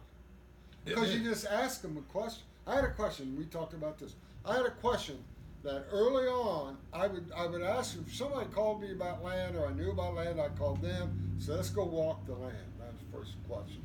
Because 0.86 1.14
you 1.14 1.24
just 1.24 1.46
ask 1.46 1.82
them 1.82 1.98
a 1.98 2.12
question. 2.12 2.44
I 2.66 2.76
had 2.76 2.84
a 2.84 2.92
question. 2.92 3.36
We 3.38 3.46
talked 3.46 3.74
about 3.74 3.98
this. 3.98 4.14
I 4.46 4.56
had 4.56 4.66
a 4.66 4.72
question 4.72 5.18
that 5.64 5.86
early 5.92 6.28
on 6.28 6.78
I 6.94 7.08
would 7.08 7.30
I 7.36 7.46
would 7.46 7.62
ask 7.62 7.98
if 7.98 8.14
somebody 8.16 8.48
called 8.54 8.82
me 8.82 8.92
about 8.92 9.24
land 9.24 9.56
or 9.56 9.68
I 9.68 9.74
knew 9.74 9.92
about 9.92 10.16
land, 10.16 10.40
I 10.40 10.50
called 10.50 10.82
them. 10.82 11.36
So 11.40 11.56
let's 11.56 11.70
go 11.70 11.84
walk 11.84 12.26
the 12.26 12.34
land. 12.34 12.56
That 12.80 12.94
was 12.94 13.02
the 13.12 13.18
first 13.18 13.32
question. 13.50 13.82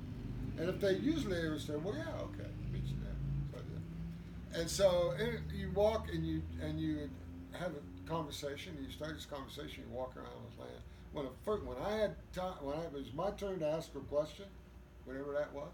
And 0.59 0.69
if 0.69 0.81
they 0.81 0.95
usually 0.95 1.59
say, 1.59 1.75
well, 1.77 1.95
yeah, 1.95 2.23
okay, 2.23 2.49
meet 2.73 2.85
you 2.85 2.97
there. 3.03 3.17
So 3.51 3.59
I 3.59 3.63
did. 4.55 4.61
And 4.61 4.71
so 4.71 5.15
it, 5.19 5.41
you 5.55 5.71
walk 5.75 6.09
and 6.13 6.27
you 6.27 6.43
and 6.61 6.79
you 6.81 7.11
have 7.53 7.73
a 7.73 8.09
conversation. 8.09 8.77
You 8.81 8.91
start 8.91 9.15
this 9.15 9.27
conversation. 9.27 9.85
You 9.89 9.97
walk 9.97 10.17
around 10.17 10.29
this 10.51 10.59
land. 10.59 10.83
When, 11.12 11.27
a, 11.27 11.31
fir- 11.44 11.59
when 11.64 11.77
I 11.85 11.96
had 11.96 12.14
time, 12.33 12.55
when 12.62 12.77
I, 12.77 12.83
it 12.85 12.92
was 12.92 13.12
my 13.14 13.31
turn 13.33 13.59
to 13.61 13.66
ask 13.68 13.90
a 13.94 14.01
question, 14.01 14.46
whatever 15.05 15.33
that 15.33 15.53
was, 15.53 15.72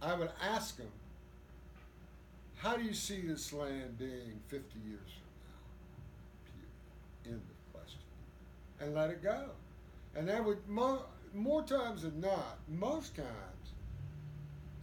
I 0.00 0.14
would 0.14 0.30
ask 0.42 0.76
them, 0.76 0.88
how 2.56 2.76
do 2.76 2.82
you 2.84 2.94
see 2.94 3.20
this 3.20 3.52
land 3.52 3.98
being 3.98 4.40
50 4.48 4.78
years 4.88 5.10
from 7.24 7.30
now? 7.30 7.34
End 7.34 7.42
of 7.42 7.72
question. 7.80 8.00
And 8.80 8.94
let 8.94 9.10
it 9.10 9.22
go. 9.22 9.50
And 10.16 10.28
that 10.28 10.42
would, 10.44 10.66
mo- 10.68 11.04
more 11.34 11.62
times 11.62 12.02
than 12.02 12.20
not, 12.20 12.58
most 12.68 13.14
times, 13.14 13.28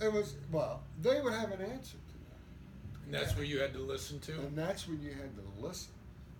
it 0.01 0.11
was, 0.13 0.35
well, 0.51 0.83
they 1.01 1.19
would 1.21 1.33
have 1.33 1.51
an 1.51 1.61
answer 1.61 1.97
to 1.97 2.13
that. 2.29 3.05
And 3.05 3.13
that's 3.13 3.35
where 3.35 3.45
you 3.45 3.59
had 3.59 3.73
to 3.73 3.79
listen 3.79 4.19
to. 4.19 4.33
And 4.33 4.55
that's 4.55 4.87
when 4.87 5.01
you 5.01 5.09
had 5.09 5.35
to 5.35 5.65
listen. 5.65 5.91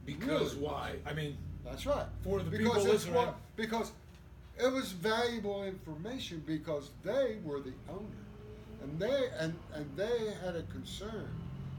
Because 0.06 0.54
Really? 0.56 0.68
why? 0.68 0.92
I 1.06 1.14
mean, 1.14 1.36
That's 1.66 1.86
right. 1.86 2.06
For 2.24 2.40
the 2.40 2.50
because 2.50 2.68
people 2.68 2.84
listening. 2.84 3.16
what, 3.16 3.36
because 3.56 3.92
it 4.58 4.72
was 4.72 4.92
valuable 4.92 5.64
information 5.64 6.44
because 6.46 6.92
they 7.04 7.38
were 7.44 7.60
the 7.60 7.74
owner, 7.90 8.24
and 8.84 9.00
they 9.00 9.30
and 9.40 9.54
and 9.74 9.90
they 9.96 10.34
had 10.44 10.56
a 10.56 10.64
concern 10.64 11.28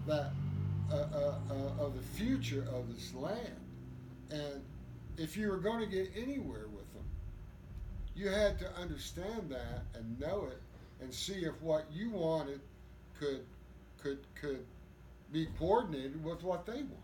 that 0.07 0.31
uh, 0.93 0.97
uh, 0.97 1.35
uh, 1.51 1.85
of 1.85 1.95
the 1.95 2.03
future 2.19 2.67
of 2.75 2.93
this 2.95 3.15
land, 3.15 3.61
and 4.31 4.63
if 5.17 5.37
you 5.37 5.49
were 5.49 5.59
going 5.59 5.81
to 5.81 5.87
get 5.87 6.11
anywhere 6.17 6.67
with 6.69 6.93
them, 6.93 7.05
you 8.15 8.29
had 8.29 8.59
to 8.59 8.71
understand 8.75 9.49
that 9.49 9.85
and 9.95 10.21
know 10.21 10.49
it 10.51 10.61
and 11.01 11.13
see 11.13 11.45
if 11.45 11.61
what 11.63 11.87
you 11.93 12.11
wanted 12.11 12.61
could 13.19 13.45
could 14.03 14.19
could 14.41 14.65
be 15.33 15.47
coordinated 15.59 16.23
with 16.25 16.43
what 16.43 16.67
they 16.67 16.73
wanted. 16.73 16.97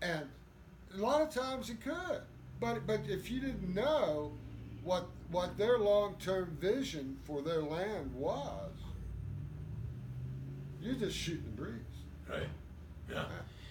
And 0.00 0.28
a 0.94 1.00
lot 1.00 1.20
of 1.22 1.30
times 1.30 1.70
it 1.70 1.80
could. 1.82 2.20
But 2.60 2.86
but 2.86 3.00
if 3.08 3.30
you 3.30 3.40
didn't 3.40 3.74
know 3.74 4.32
what 4.84 5.06
what 5.30 5.56
their 5.58 5.78
long 5.78 6.16
term 6.20 6.56
vision 6.60 7.16
for 7.24 7.42
their 7.42 7.62
land 7.62 8.12
was, 8.14 8.70
you're 10.80 10.94
just 10.94 11.16
shooting 11.16 11.44
the 11.44 11.62
breeze. 11.62 11.72
right? 12.28 12.48
Yeah. 13.10 13.24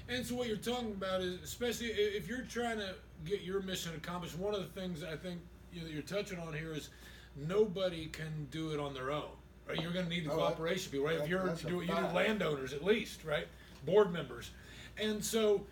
And 0.09 0.25
so 0.25 0.35
what 0.35 0.47
you're 0.47 0.57
talking 0.57 0.91
about 0.91 1.21
is, 1.21 1.41
especially 1.43 1.87
if 1.87 2.27
you're 2.27 2.43
trying 2.43 2.77
to 2.77 2.93
get 3.25 3.41
your 3.41 3.61
mission 3.61 3.91
accomplished, 3.95 4.37
one 4.37 4.53
of 4.53 4.61
the 4.61 4.79
things 4.79 5.03
I 5.03 5.15
think 5.15 5.39
you 5.73 5.81
know, 5.81 5.87
you're 5.87 6.01
touching 6.01 6.39
on 6.39 6.53
here 6.53 6.73
is 6.73 6.89
nobody 7.35 8.05
can 8.07 8.47
do 8.51 8.71
it 8.71 8.79
on 8.79 8.93
their 8.93 9.11
own. 9.11 9.29
Right? 9.67 9.81
You're 9.81 9.91
going 9.91 10.05
to 10.05 10.09
need 10.09 10.25
the 10.25 10.31
Oh, 10.31 10.37
that- 10.37 10.41
cooperation 10.55 10.87
of 10.87 10.91
people, 10.93 11.07
right? 11.07 11.17
that- 11.17 11.23
if 11.25 11.29
you're 11.29 11.45
that's 11.45 11.63
a 11.63 11.67
doing, 11.67 11.87
you 11.89 11.93
fact. 11.93 12.07
need 12.13 12.15
landowners 12.15 12.71
at 12.73 12.83
least, 12.85 13.25
right? 13.25 13.47
Board 13.85 14.11
members, 14.13 14.51
and 14.97 15.23
so 15.23 15.65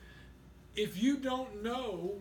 if 0.75 1.01
you 1.01 1.17
don't 1.17 1.63
know, 1.63 2.13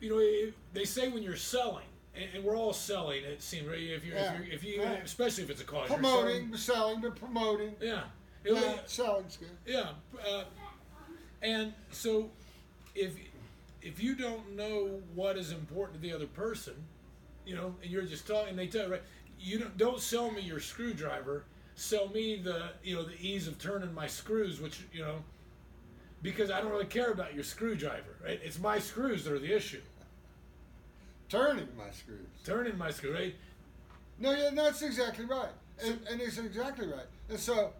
you 0.00 0.10
know, 0.10 0.18
if, 0.20 0.54
they 0.72 0.84
say 0.84 1.08
when 1.08 1.22
you're 1.22 1.36
selling, 1.36 1.84
and, 2.14 2.24
and 2.34 2.44
we're 2.44 2.56
all 2.56 2.72
selling. 2.74 3.24
It 3.24 3.40
seems 3.42 3.66
right. 3.66 3.78
If 3.80 4.04
you're, 4.04 4.14
Yeah. 4.16 4.32
if, 4.34 4.38
you're 4.46 4.54
if 4.54 4.64
you, 4.64 4.80
Yeah. 4.82 4.92
especially 5.04 5.44
if 5.44 5.50
it's 5.50 5.60
a 5.62 5.64
cause, 5.64 5.88
you're 5.88 5.98
Promoting, 5.98 6.54
selling, 6.56 7.00
but 7.00 7.16
promoting. 7.16 7.74
yeah. 7.80 8.04
It- 8.44 8.52
Yeah, 8.54 8.78
selling's 8.86 9.36
good. 9.36 9.50
yeah, 9.66 9.90
uh, 10.26 10.44
and 11.42 11.72
so 11.92 12.28
if 12.94 13.12
if 13.82 14.02
you 14.02 14.14
don't 14.14 14.54
know 14.56 15.00
what 15.14 15.36
is 15.36 15.50
important 15.52 16.00
to 16.00 16.08
the 16.08 16.12
other 16.14 16.26
person, 16.26 16.74
you 17.46 17.54
know, 17.54 17.74
and 17.82 17.90
you're 17.90 18.02
just 18.02 18.26
talking, 18.26 18.54
they 18.56 18.66
tell 18.66 18.86
you, 18.86 18.92
right, 18.92 19.02
you 19.40 19.58
don't 19.60 19.76
don't 19.78 20.00
sell 20.00 20.30
me 20.30 20.40
your 20.42 20.58
screwdriver, 20.60 21.44
sell 21.76 22.08
me 22.08 22.36
the 22.42 22.70
you 22.82 22.96
know 22.96 23.04
the 23.04 23.14
ease 23.20 23.46
of 23.46 23.58
turning 23.58 23.94
my 23.94 24.06
screws, 24.08 24.60
which 24.60 24.80
you 24.92 25.02
know, 25.02 25.22
because 26.22 26.50
I 26.50 26.60
don't 26.60 26.70
really 26.70 26.86
care 26.86 27.10
about 27.10 27.34
your 27.34 27.44
screwdriver, 27.44 28.16
right? 28.24 28.40
It's 28.42 28.58
my 28.58 28.78
screws 28.78 29.24
that 29.24 29.32
are 29.32 29.38
the 29.38 29.54
issue. 29.54 29.80
Turning 31.28 31.68
my 31.76 31.90
screws. 31.90 32.18
Turning 32.44 32.76
my 32.78 32.90
screw, 32.90 33.14
right? 33.14 33.34
No, 34.18 34.32
yeah, 34.32 34.50
that's 34.54 34.82
exactly 34.82 35.24
right. 35.24 35.48
And, 35.82 35.98
and 36.10 36.20
it's 36.20 36.38
exactly 36.38 36.86
right. 36.86 37.06
And 37.28 37.38
so, 37.38 37.72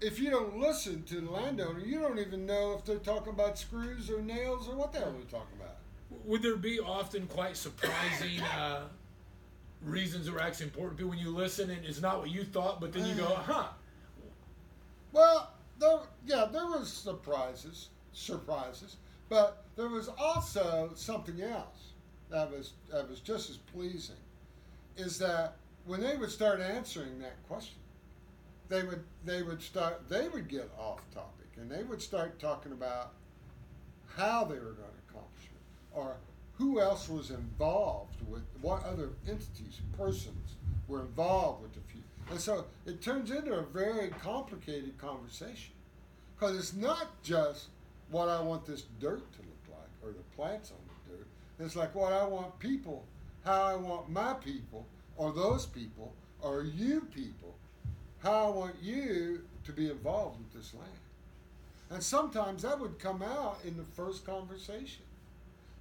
if 0.00 0.18
you 0.18 0.30
don't 0.30 0.58
listen 0.58 1.02
to 1.04 1.20
the 1.20 1.30
landowner, 1.30 1.80
you 1.80 2.00
don't 2.00 2.18
even 2.18 2.46
know 2.46 2.74
if 2.78 2.84
they're 2.84 2.96
talking 2.96 3.32
about 3.32 3.58
screws 3.58 4.10
or 4.10 4.20
nails 4.22 4.68
or 4.68 4.74
what 4.74 4.92
the 4.92 5.00
hell 5.00 5.12
they're 5.12 5.40
talking 5.40 5.56
about. 5.60 5.76
Would 6.24 6.42
there 6.42 6.56
be 6.56 6.80
often 6.80 7.26
quite 7.26 7.56
surprising 7.56 8.40
uh, 8.40 8.84
reasons 9.84 10.26
that 10.26 10.32
were 10.32 10.40
actually 10.40 10.66
important 10.66 10.98
to 11.00 11.08
when 11.08 11.18
you 11.18 11.30
listen 11.30 11.70
and 11.70 11.84
it's 11.84 12.00
not 12.00 12.18
what 12.20 12.30
you 12.30 12.44
thought, 12.44 12.80
but 12.80 12.92
then 12.92 13.06
you 13.06 13.14
go, 13.14 13.26
huh? 13.26 13.68
Well, 15.12 15.50
there, 15.78 15.98
yeah, 16.26 16.46
there 16.50 16.66
was 16.66 16.92
surprises, 16.92 17.88
surprises, 18.12 18.96
but 19.28 19.64
there 19.76 19.88
was 19.88 20.08
also 20.18 20.90
something 20.94 21.40
else 21.42 21.92
that 22.30 22.50
was 22.50 22.72
that 22.90 23.08
was 23.08 23.20
just 23.20 23.50
as 23.50 23.56
pleasing. 23.56 24.16
Is 24.96 25.18
that 25.18 25.56
when 25.86 26.00
they 26.00 26.16
would 26.16 26.30
start 26.30 26.60
answering 26.60 27.18
that 27.20 27.36
question, 27.48 27.78
they 28.68 28.82
would 28.82 29.02
they 29.24 29.42
would 29.42 29.62
start 29.62 30.08
they 30.08 30.28
would 30.28 30.48
get 30.48 30.70
off 30.78 31.00
topic 31.14 31.48
and 31.56 31.70
they 31.70 31.82
would 31.82 32.02
start 32.02 32.38
talking 32.38 32.72
about 32.72 33.12
how 34.16 34.44
they 34.44 34.54
were 34.54 34.72
going 34.72 34.90
to 34.90 35.10
accomplish 35.10 35.44
it 35.44 35.96
or 35.96 36.16
who 36.54 36.80
else 36.80 37.08
was 37.08 37.30
involved 37.30 38.16
with 38.28 38.42
what 38.60 38.84
other 38.84 39.10
entities 39.26 39.80
persons 39.96 40.56
were 40.88 41.00
involved 41.00 41.62
with 41.62 41.72
the 41.74 41.80
and 42.30 42.40
so 42.40 42.64
it 42.86 43.00
turns 43.00 43.30
into 43.30 43.52
a 43.52 43.62
very 43.62 44.08
complicated 44.22 44.96
conversation 44.98 45.72
because 46.34 46.56
it's 46.56 46.74
not 46.74 47.22
just 47.22 47.66
what 48.10 48.28
i 48.28 48.40
want 48.40 48.64
this 48.66 48.84
dirt 49.00 49.32
to 49.32 49.38
look 49.38 49.78
like 49.78 49.90
or 50.02 50.12
the 50.12 50.36
plants 50.36 50.70
on 50.70 50.78
the 50.86 51.16
dirt 51.16 51.26
it's 51.60 51.76
like 51.76 51.94
what 51.94 52.12
i 52.12 52.24
want 52.24 52.58
people 52.58 53.04
how 53.44 53.62
i 53.62 53.74
want 53.74 54.08
my 54.08 54.34
people 54.34 54.86
or 55.16 55.32
those 55.32 55.66
people 55.66 56.12
or 56.40 56.62
you 56.62 57.00
people 57.14 57.54
how 58.22 58.46
I 58.46 58.50
want 58.50 58.74
you 58.82 59.42
to 59.64 59.72
be 59.72 59.90
involved 59.90 60.38
with 60.38 60.52
this 60.52 60.74
land. 60.74 60.90
And 61.90 62.02
sometimes 62.02 62.62
that 62.62 62.78
would 62.78 62.98
come 62.98 63.22
out 63.22 63.58
in 63.64 63.76
the 63.76 63.84
first 63.94 64.26
conversation. 64.26 65.02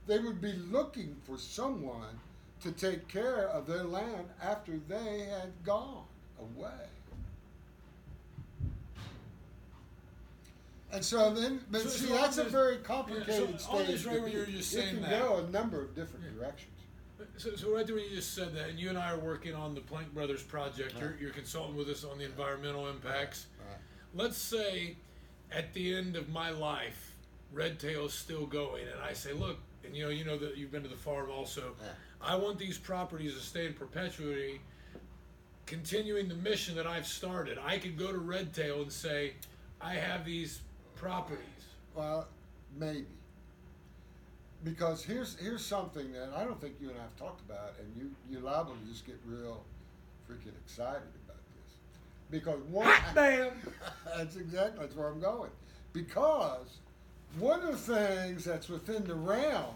They 0.06 0.20
would 0.20 0.40
be 0.40 0.54
looking 0.54 1.16
for 1.26 1.38
someone 1.38 2.20
to 2.62 2.72
take 2.72 3.08
care 3.08 3.50
of 3.50 3.68
their 3.68 3.84
land 3.84 4.30
after 4.42 4.80
they 4.88 5.28
had 5.30 5.52
gone 5.66 6.06
away. 6.40 6.72
And 10.92 11.04
so 11.04 11.34
then, 11.34 11.64
but 11.70 11.82
So- 11.82 11.90
see, 11.90 12.08
so 12.08 12.14
that's 12.14 12.38
a 12.38 12.44
this- 12.44 12.52
very 12.52 12.76
yeah, 12.78 12.82
complicated 12.84 13.60
so 13.60 13.72
on 13.72 13.84
stage. 13.84 13.88
this 13.88 14.06
right 14.06 14.34
you're 14.34 14.46
just 14.46 14.72
saying 14.72 14.96
can 14.96 15.02
that- 15.04 15.22
go 15.22 15.38
a 15.38 15.50
number 15.50 15.82
of 15.82 15.94
different 15.94 16.26
Yeah. 16.26 16.40
directions. 16.40 16.72
So, 17.36 17.56
so 17.56 17.76
right 17.76 17.86
there 17.86 17.96
when 17.96 18.06
you 18.06 18.16
just 18.16 18.34
said 18.34 18.56
that, 18.56 18.70
and 18.70 18.80
you 18.80 18.90
and 18.90 18.98
I 18.98 19.12
are 19.12 19.20
working 19.20 19.54
on 19.54 19.76
the 19.76 19.82
Plank 19.82 20.14
Brothers 20.14 20.44
project. 20.44 20.96
Uh-huh. 20.96 21.06
You're, 21.06 21.18
you're 21.18 21.32
consulting 21.32 21.76
with 21.76 21.90
us 21.90 22.04
on 22.04 22.18
the 22.18 22.26
environmental 22.26 22.86
uh-huh. 22.86 22.94
impacts. 22.94 23.48
Right. 23.60 23.78
Let's 24.14 24.38
say 24.38 24.96
at 25.52 25.74
the 25.74 25.96
end 25.96 26.16
of 26.16 26.30
my 26.30 26.52
life, 26.52 27.16
Red 27.52 27.80
Tail's 27.80 28.14
still 28.14 28.46
going, 28.46 28.88
and 28.88 29.02
I 29.02 29.14
say, 29.14 29.34
look, 29.34 29.58
and 29.84 29.96
you 29.96 30.04
know, 30.04 30.10
you 30.10 30.26
know 30.26 30.38
that 30.38 30.58
you've 30.58 30.72
been 30.72 30.84
to 30.84 30.90
the 30.90 30.96
farm 30.96 31.30
also. 31.30 31.76
Yeah. 31.82 31.90
I 32.22 32.36
want 32.36 32.58
these 32.58 32.78
properties 32.78 33.34
to 33.36 33.40
stay 33.40 33.68
in 33.68 33.74
perpetuity, 33.74 34.62
continuing 35.68 36.30
the 36.30 36.36
mission 36.36 36.76
that 36.78 36.88
I've 36.88 37.06
started. 37.06 37.60
I 37.64 37.78
could 37.78 37.98
go 37.98 38.12
to 38.12 38.18
Red 38.18 38.54
Tail 38.54 38.82
and 38.82 38.92
say, 38.92 39.34
I 39.80 39.94
have 39.94 40.26
these 40.26 40.62
properties. 40.96 41.44
Well, 41.94 42.28
maybe. 42.80 43.06
Because 44.64 45.04
here's 45.04 45.38
here's 45.38 45.64
something 45.64 46.12
that 46.14 46.32
I 46.36 46.44
don't 46.44 46.60
think 46.60 46.76
you 46.82 46.90
and 46.90 46.98
I 46.98 47.04
have 47.04 47.16
talked 47.16 47.42
about, 47.42 47.76
and 47.80 47.96
you 47.96 48.10
you 48.30 48.44
liable 48.44 48.74
to 48.74 48.92
just 48.92 49.06
get 49.06 49.20
real 49.26 49.64
freaking 50.28 50.56
excited 50.66 51.04
about 51.26 51.38
this. 51.54 51.74
Because 52.32 52.60
one, 52.64 52.88
Hot 52.88 53.14
damn! 53.14 53.52
that's 54.18 54.36
exactly 54.36 54.80
that's 54.80 54.96
where 54.96 55.10
I'm 55.10 55.20
going. 55.20 55.52
Because 55.94 56.80
one 57.38 57.62
of 57.62 57.86
the 57.86 57.96
things 57.96 58.44
that's 58.46 58.68
within 58.68 59.04
the 59.04 59.14
realm 59.14 59.76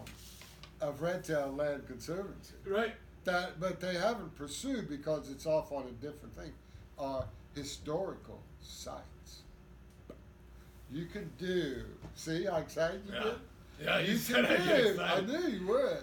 of 0.80 1.00
Red 1.00 1.22
Tail 1.22 1.54
Land 1.56 1.86
Conservancy 1.86 2.54
Right? 2.66 2.94
That 3.24 3.60
but 3.60 3.80
they 3.80 3.94
haven't 3.94 4.34
pursued 4.36 4.88
because 4.88 5.30
it's 5.30 5.46
off 5.46 5.72
on 5.72 5.84
a 5.84 5.90
different 6.04 6.36
thing 6.36 6.52
are 6.98 7.24
historical 7.54 8.40
sites. 8.60 9.42
You 10.90 11.06
could 11.06 11.36
do 11.38 11.82
see 12.14 12.44
how 12.44 12.56
excited 12.56 13.00
you 13.08 13.14
Yeah. 13.14 13.22
get? 13.24 13.34
Yeah, 13.82 13.98
you, 14.00 14.12
You 14.12 14.18
said 14.18 14.44
can 14.46 14.70
I 14.70 14.80
do. 14.82 15.00
I 15.00 15.20
knew 15.22 15.48
you 15.48 15.66
would. 15.66 15.98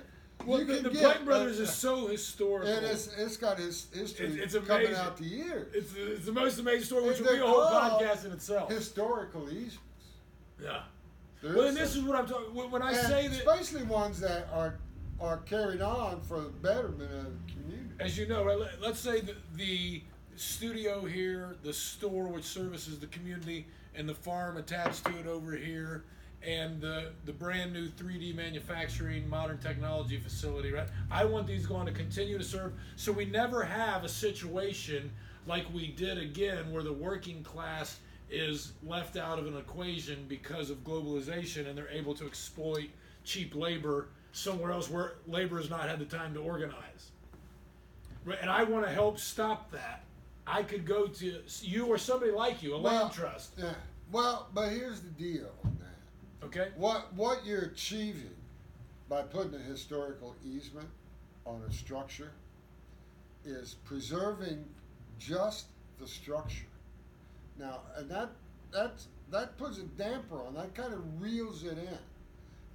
Well, 0.46 0.60
you 0.60 0.66
the, 0.66 0.74
the 0.82 0.90
get, 0.90 1.02
Plank 1.02 1.26
Brothers 1.26 1.60
uh, 1.60 1.64
is 1.64 1.74
so 1.74 2.08
historical. 2.08 2.68
and 2.68 2.86
it's 2.86 3.08
it's 3.18 3.38
got 3.38 3.60
his 3.60 3.88
history 3.94 4.28
It's- 4.28 4.54
it's 4.56 4.68
coming 4.68 4.94
out 4.96 5.18
the 5.18 5.26
years. 5.26 5.68
It's, 5.74 5.94
it's 5.96 6.26
the 6.26 6.32
most 6.32 6.60
amazing 6.60 6.86
story, 6.86 7.06
which 7.08 7.20
will 7.20 7.34
be 7.34 7.40
a 7.40 7.46
whole 7.46 7.66
podcast 7.70 8.26
in 8.26 8.32
itself. 8.32 8.70
historical 8.72 9.44
easements. 9.50 9.80
yeah. 10.62 10.84
There 11.42 11.56
Well, 11.56 11.68
and 11.68 11.78
this 11.78 11.96
is 11.96 12.04
what 12.04 12.18
I'm 12.18 12.28
talking. 12.28 12.54
When 12.54 12.72
when 12.72 12.82
I 12.82 12.94
say 12.94 13.28
that, 13.28 13.38
especially 13.38 13.84
ones 13.84 14.20
that 14.22 14.48
are 14.52 14.76
are 15.20 15.38
carried 15.38 15.82
on 15.82 16.22
for 16.22 16.42
the 16.42 16.50
betterment 16.50 17.12
of 17.12 17.26
the 17.26 17.54
community. 17.54 17.90
as 18.00 18.18
you 18.18 18.28
know, 18.28 18.46
right, 18.46 18.60
let, 18.60 18.82
let's 18.82 19.00
say 19.00 19.22
the, 19.22 19.36
the 19.56 20.02
studio 20.36 21.06
here, 21.06 21.56
the 21.64 21.74
store 21.74 22.28
which 22.28 22.46
services 22.46 23.00
the 23.00 23.08
community, 23.08 23.66
and 23.96 24.08
the 24.08 24.14
farm 24.14 24.58
attached 24.58 25.06
to 25.06 25.18
it 25.20 25.28
over 25.28 25.52
here, 25.52 26.06
and 26.42 26.80
the 26.80 27.12
the 27.26 27.34
brand 27.34 27.74
new 27.74 27.88
3D 27.90 28.34
manufacturing, 28.34 29.30
modern 29.30 29.58
technology 29.58 30.18
facility. 30.18 30.72
Right. 30.72 30.88
I 31.12 31.26
want 31.26 31.48
these 31.48 31.66
going 31.66 31.86
to 31.88 31.92
continue 31.92 32.38
to 32.38 32.44
serve, 32.44 32.74
so 32.96 33.12
we 33.12 33.26
never 33.26 33.64
have 33.64 34.06
a 34.06 34.10
situation 34.10 35.12
like 35.46 35.66
we 35.74 35.88
did 35.88 36.18
again, 36.18 36.72
where 36.72 36.84
the 36.84 36.94
working 36.94 37.44
class 37.44 38.00
is 38.30 38.74
left 38.86 39.18
out 39.18 39.40
of 39.40 39.48
an 39.48 39.58
equation 39.58 40.26
because 40.30 40.70
of 40.70 40.84
globalization, 40.84 41.68
and 41.68 41.78
they're 41.78 41.90
able 41.90 42.14
to 42.14 42.26
exploit 42.26 42.90
cheap 43.24 43.56
labor 43.56 44.08
somewhere 44.32 44.72
else 44.72 44.90
where 44.90 45.14
labor 45.28 45.58
has 45.58 45.70
not 45.70 45.88
had 45.90 46.00
the 46.00 46.06
time 46.06 46.34
to 46.34 46.40
organize. 46.42 47.12
And 48.42 48.50
I 48.50 48.64
want 48.64 48.86
to 48.86 48.92
help 48.92 49.18
stop 49.20 49.72
that. 49.72 50.04
I 50.46 50.64
could 50.64 50.86
go 50.86 51.08
to 51.08 51.42
you 51.62 51.86
or 51.88 51.98
somebody 51.98 52.32
like 52.32 52.62
you, 52.64 52.76
a 52.76 52.80
Well- 52.82 53.04
land 53.04 53.14
trust. 53.14 53.54
Yeah. 53.58 53.74
Well, 54.12 54.48
but 54.54 54.70
here's 54.70 55.02
the 55.02 55.10
deal 55.12 55.52
on 55.64 55.78
that. 55.80 56.46
Okay. 56.48 56.72
What 56.76 57.14
what 57.14 57.46
you're 57.46 57.62
achieving 57.64 58.36
by 59.08 59.22
putting 59.24 59.54
a 59.56 59.60
historical 59.60 60.36
easement 60.44 60.90
on 61.46 61.62
a 61.68 61.72
structure 61.72 62.32
is 63.46 63.76
preserving 63.86 64.66
just 65.20 65.68
the 66.00 66.08
structure. 66.08 66.66
Now, 67.58 67.82
and 67.96 68.10
that 68.10 68.30
that 68.72 68.94
that 69.32 69.58
puts 69.58 69.78
a 69.78 69.84
damper 69.84 70.42
on. 70.44 70.56
That 70.56 70.74
kind 70.74 70.94
of 70.94 71.22
reels 71.22 71.64
it 71.64 71.78
in, 71.78 71.98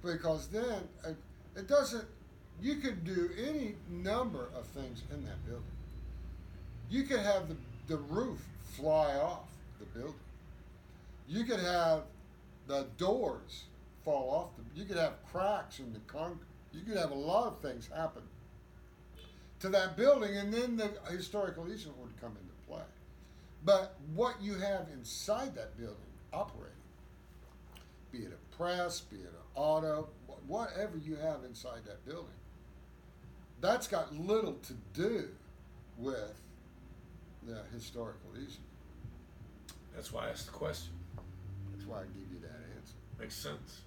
because 0.01 0.47
then 0.47 0.87
uh, 1.05 1.09
it, 1.55 1.67
doesn't. 1.67 2.05
You 2.61 2.75
could 2.75 3.03
do 3.03 3.29
any 3.37 3.75
number 3.89 4.49
of 4.57 4.65
things 4.67 5.03
in 5.11 5.23
that 5.25 5.45
building. 5.45 5.63
You 6.89 7.03
could 7.03 7.19
have 7.19 7.49
the 7.49 7.55
the 7.87 7.97
roof 7.97 8.43
fly 8.75 9.15
off 9.15 9.47
the 9.79 9.85
building. 9.85 10.15
You 11.27 11.43
could 11.43 11.59
have 11.59 12.03
the 12.67 12.87
doors 12.97 13.65
fall 14.03 14.29
off. 14.29 14.49
The, 14.57 14.79
you 14.79 14.85
could 14.85 14.97
have 14.97 15.13
cracks 15.31 15.79
in 15.79 15.93
the 15.93 15.99
concrete. 16.07 16.47
You 16.73 16.81
could 16.81 16.97
have 16.97 17.11
a 17.11 17.15
lot 17.15 17.47
of 17.47 17.59
things 17.59 17.89
happen 17.95 18.23
to 19.59 19.69
that 19.69 19.95
building, 19.95 20.35
and 20.35 20.53
then 20.53 20.77
the 20.77 20.91
historical 21.09 21.71
easement 21.71 21.97
would 21.99 22.19
come 22.19 22.31
into 22.31 22.67
play. 22.67 22.83
But 23.63 23.95
what 24.13 24.41
you 24.41 24.55
have 24.55 24.87
inside 24.93 25.55
that 25.55 25.77
building 25.77 25.95
operating, 26.33 26.73
be 28.11 28.19
it 28.19 28.31
a 28.31 28.55
press, 28.55 28.99
be 28.99 29.17
it 29.17 29.23
an 29.25 29.45
auto, 29.55 30.09
whatever 30.47 30.97
you 30.97 31.15
have 31.15 31.43
inside 31.45 31.79
that 31.85 32.05
building, 32.05 32.31
that's 33.61 33.87
got 33.87 34.15
little 34.15 34.53
to 34.53 34.73
do 34.93 35.29
with 35.97 36.33
the 37.47 37.59
historical 37.73 38.29
easement. 38.33 38.59
That's 39.95 40.11
why 40.11 40.27
I 40.27 40.29
asked 40.29 40.47
the 40.47 40.51
question. 40.51 40.91
That's 41.73 41.85
why 41.87 41.99
I 41.99 42.03
give 42.03 42.31
you 42.31 42.39
that 42.41 42.59
answer. 42.77 42.95
Makes 43.19 43.35
sense. 43.35 43.81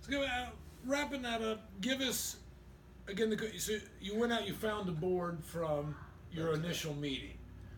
So, 0.00 0.22
uh, 0.22 0.46
wrapping 0.84 1.22
that 1.22 1.42
up, 1.42 1.60
give 1.80 2.00
us 2.00 2.36
again. 3.08 3.30
The 3.30 3.58
so 3.58 3.78
you 4.00 4.18
went 4.18 4.32
out, 4.32 4.46
you 4.46 4.54
found 4.54 4.88
the 4.88 4.92
board 4.92 5.38
from 5.44 5.94
your 6.32 6.52
That's 6.52 6.58
it. 6.58 6.64
initial 6.64 6.94
meeting. 6.94 7.36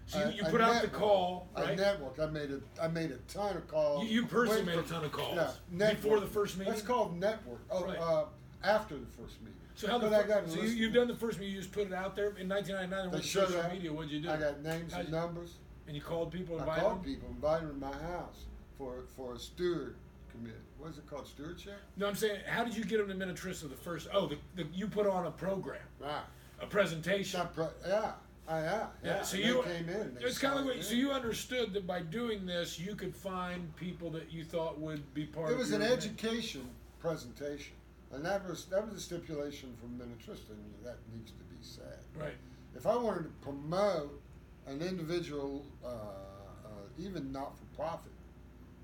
So 0.08 0.26
you, 0.30 0.36
you 0.38 0.44
I 0.46 0.50
put 0.50 0.60
out 0.62 0.80
the 0.80 0.88
networked. 0.88 0.92
call, 0.92 1.48
I 1.54 1.62
right? 1.64 1.78
networked. 1.78 2.18
I 2.18 2.26
made 2.30 2.50
a 2.50 2.60
I 2.82 2.88
made 2.88 3.10
a 3.10 3.18
ton 3.32 3.56
of 3.56 3.68
calls. 3.68 4.04
You, 4.04 4.08
you 4.22 4.26
personally 4.26 4.64
Went 4.64 4.66
made 4.66 4.78
a 4.78 4.82
ton 4.88 5.04
of 5.04 5.12
calls 5.12 5.38
Yeah, 5.70 5.90
before 5.94 6.18
the 6.20 6.26
first 6.26 6.56
meeting. 6.56 6.72
That's 6.72 6.84
called 6.84 7.18
network. 7.18 7.60
Oh, 7.70 7.84
Right. 7.84 7.98
uh, 7.98 8.24
after 8.64 8.94
the 8.96 9.06
first 9.20 9.38
meeting. 9.42 9.54
So 9.74 9.86
how 9.86 9.98
the 9.98 10.08
But 10.08 10.14
I 10.14 10.22
fir- 10.22 10.28
got 10.28 10.44
a 10.44 10.48
so 10.48 10.56
you, 10.56 10.62
list- 10.62 10.76
you've 10.76 10.94
done 10.94 11.08
the 11.08 11.14
first 11.14 11.38
meeting. 11.38 11.54
You 11.54 11.60
just 11.60 11.72
put 11.72 11.86
it 11.88 11.92
out 11.92 12.16
there 12.16 12.30
in 12.38 12.48
1999. 12.48 12.90
There 12.90 13.10
They 13.10 13.16
was 13.18 13.26
showed 13.26 13.46
social 13.48 13.60
up. 13.60 13.72
media. 13.72 13.92
What'd 13.92 14.10
you 14.10 14.20
do? 14.20 14.30
I 14.30 14.36
got 14.38 14.62
names 14.62 14.92
How'd 14.92 15.00
and 15.04 15.08
you- 15.10 15.14
numbers. 15.14 15.54
and 15.86 15.94
you 15.94 16.02
called 16.02 16.32
people, 16.32 16.56
I 16.56 16.60
invited 16.60 16.80
called 16.82 16.96
them. 16.96 17.04
people, 17.04 17.28
invited 17.28 17.68
them 17.68 17.80
to 17.80 17.86
my 17.86 17.96
house 18.08 18.44
for 18.78 19.04
for 19.14 19.34
a 19.34 19.38
steward 19.38 19.94
committee. 20.30 20.54
What 20.78 20.90
is 20.90 20.98
it 20.98 21.06
called? 21.06 21.26
Stewardship. 21.26 21.76
No, 21.98 22.06
I'm 22.08 22.14
saying, 22.14 22.40
how 22.46 22.64
did 22.64 22.74
you 22.76 22.84
get 22.84 22.98
them 23.06 23.08
to 23.08 23.26
Minnetrista 23.26 23.68
the 23.68 23.76
first? 23.76 24.08
Oh, 24.12 24.26
the, 24.26 24.38
the, 24.56 24.64
you 24.72 24.86
put 24.86 25.06
on 25.06 25.26
a 25.26 25.30
program, 25.30 25.80
Right. 26.00 26.22
a 26.60 26.66
presentation. 26.66 27.40
Not 27.40 27.54
pro- 27.54 27.70
yeah. 27.86 28.12
I, 28.48 28.60
yeah. 28.62 28.86
Yeah, 29.04 29.22
so 29.22 29.36
They 29.36 29.44
you 29.44 29.62
came 29.62 29.88
in. 29.88 30.14
they 30.14 30.24
It's 30.24 30.38
kind 30.38 30.58
of 30.58 30.64
like 30.66 30.82
so 30.82 30.94
you 30.94 31.10
understood 31.12 31.72
that 31.74 31.86
by 31.86 32.00
doing 32.00 32.46
this, 32.46 32.78
you 32.78 32.94
could 32.94 33.14
find 33.14 33.74
people 33.76 34.10
that 34.10 34.32
you 34.32 34.44
thought 34.44 34.78
would 34.80 35.12
be 35.14 35.26
part. 35.26 35.50
Of 35.50 35.56
it 35.56 35.58
was 35.58 35.72
an 35.72 35.82
event. 35.82 35.98
education 35.98 36.68
presentation, 36.98 37.74
and 38.12 38.24
that 38.24 38.48
was 38.48 38.64
that 38.66 38.84
was 38.86 38.94
a 38.96 39.00
stipulation 39.00 39.74
from 39.80 39.90
Minnetrista, 39.98 40.50
and 40.50 40.74
that 40.84 40.96
needs 41.12 41.30
to 41.32 41.44
be 41.44 41.56
said. 41.60 41.98
Right. 42.18 42.34
if 42.74 42.86
I 42.86 42.96
wanted 42.96 43.24
to 43.24 43.30
promote 43.42 44.20
an 44.66 44.80
individual, 44.82 45.64
uh, 45.84 45.88
uh, 45.88 46.68
even 46.98 47.30
not 47.32 47.56
for 47.58 47.64
profit, 47.76 48.12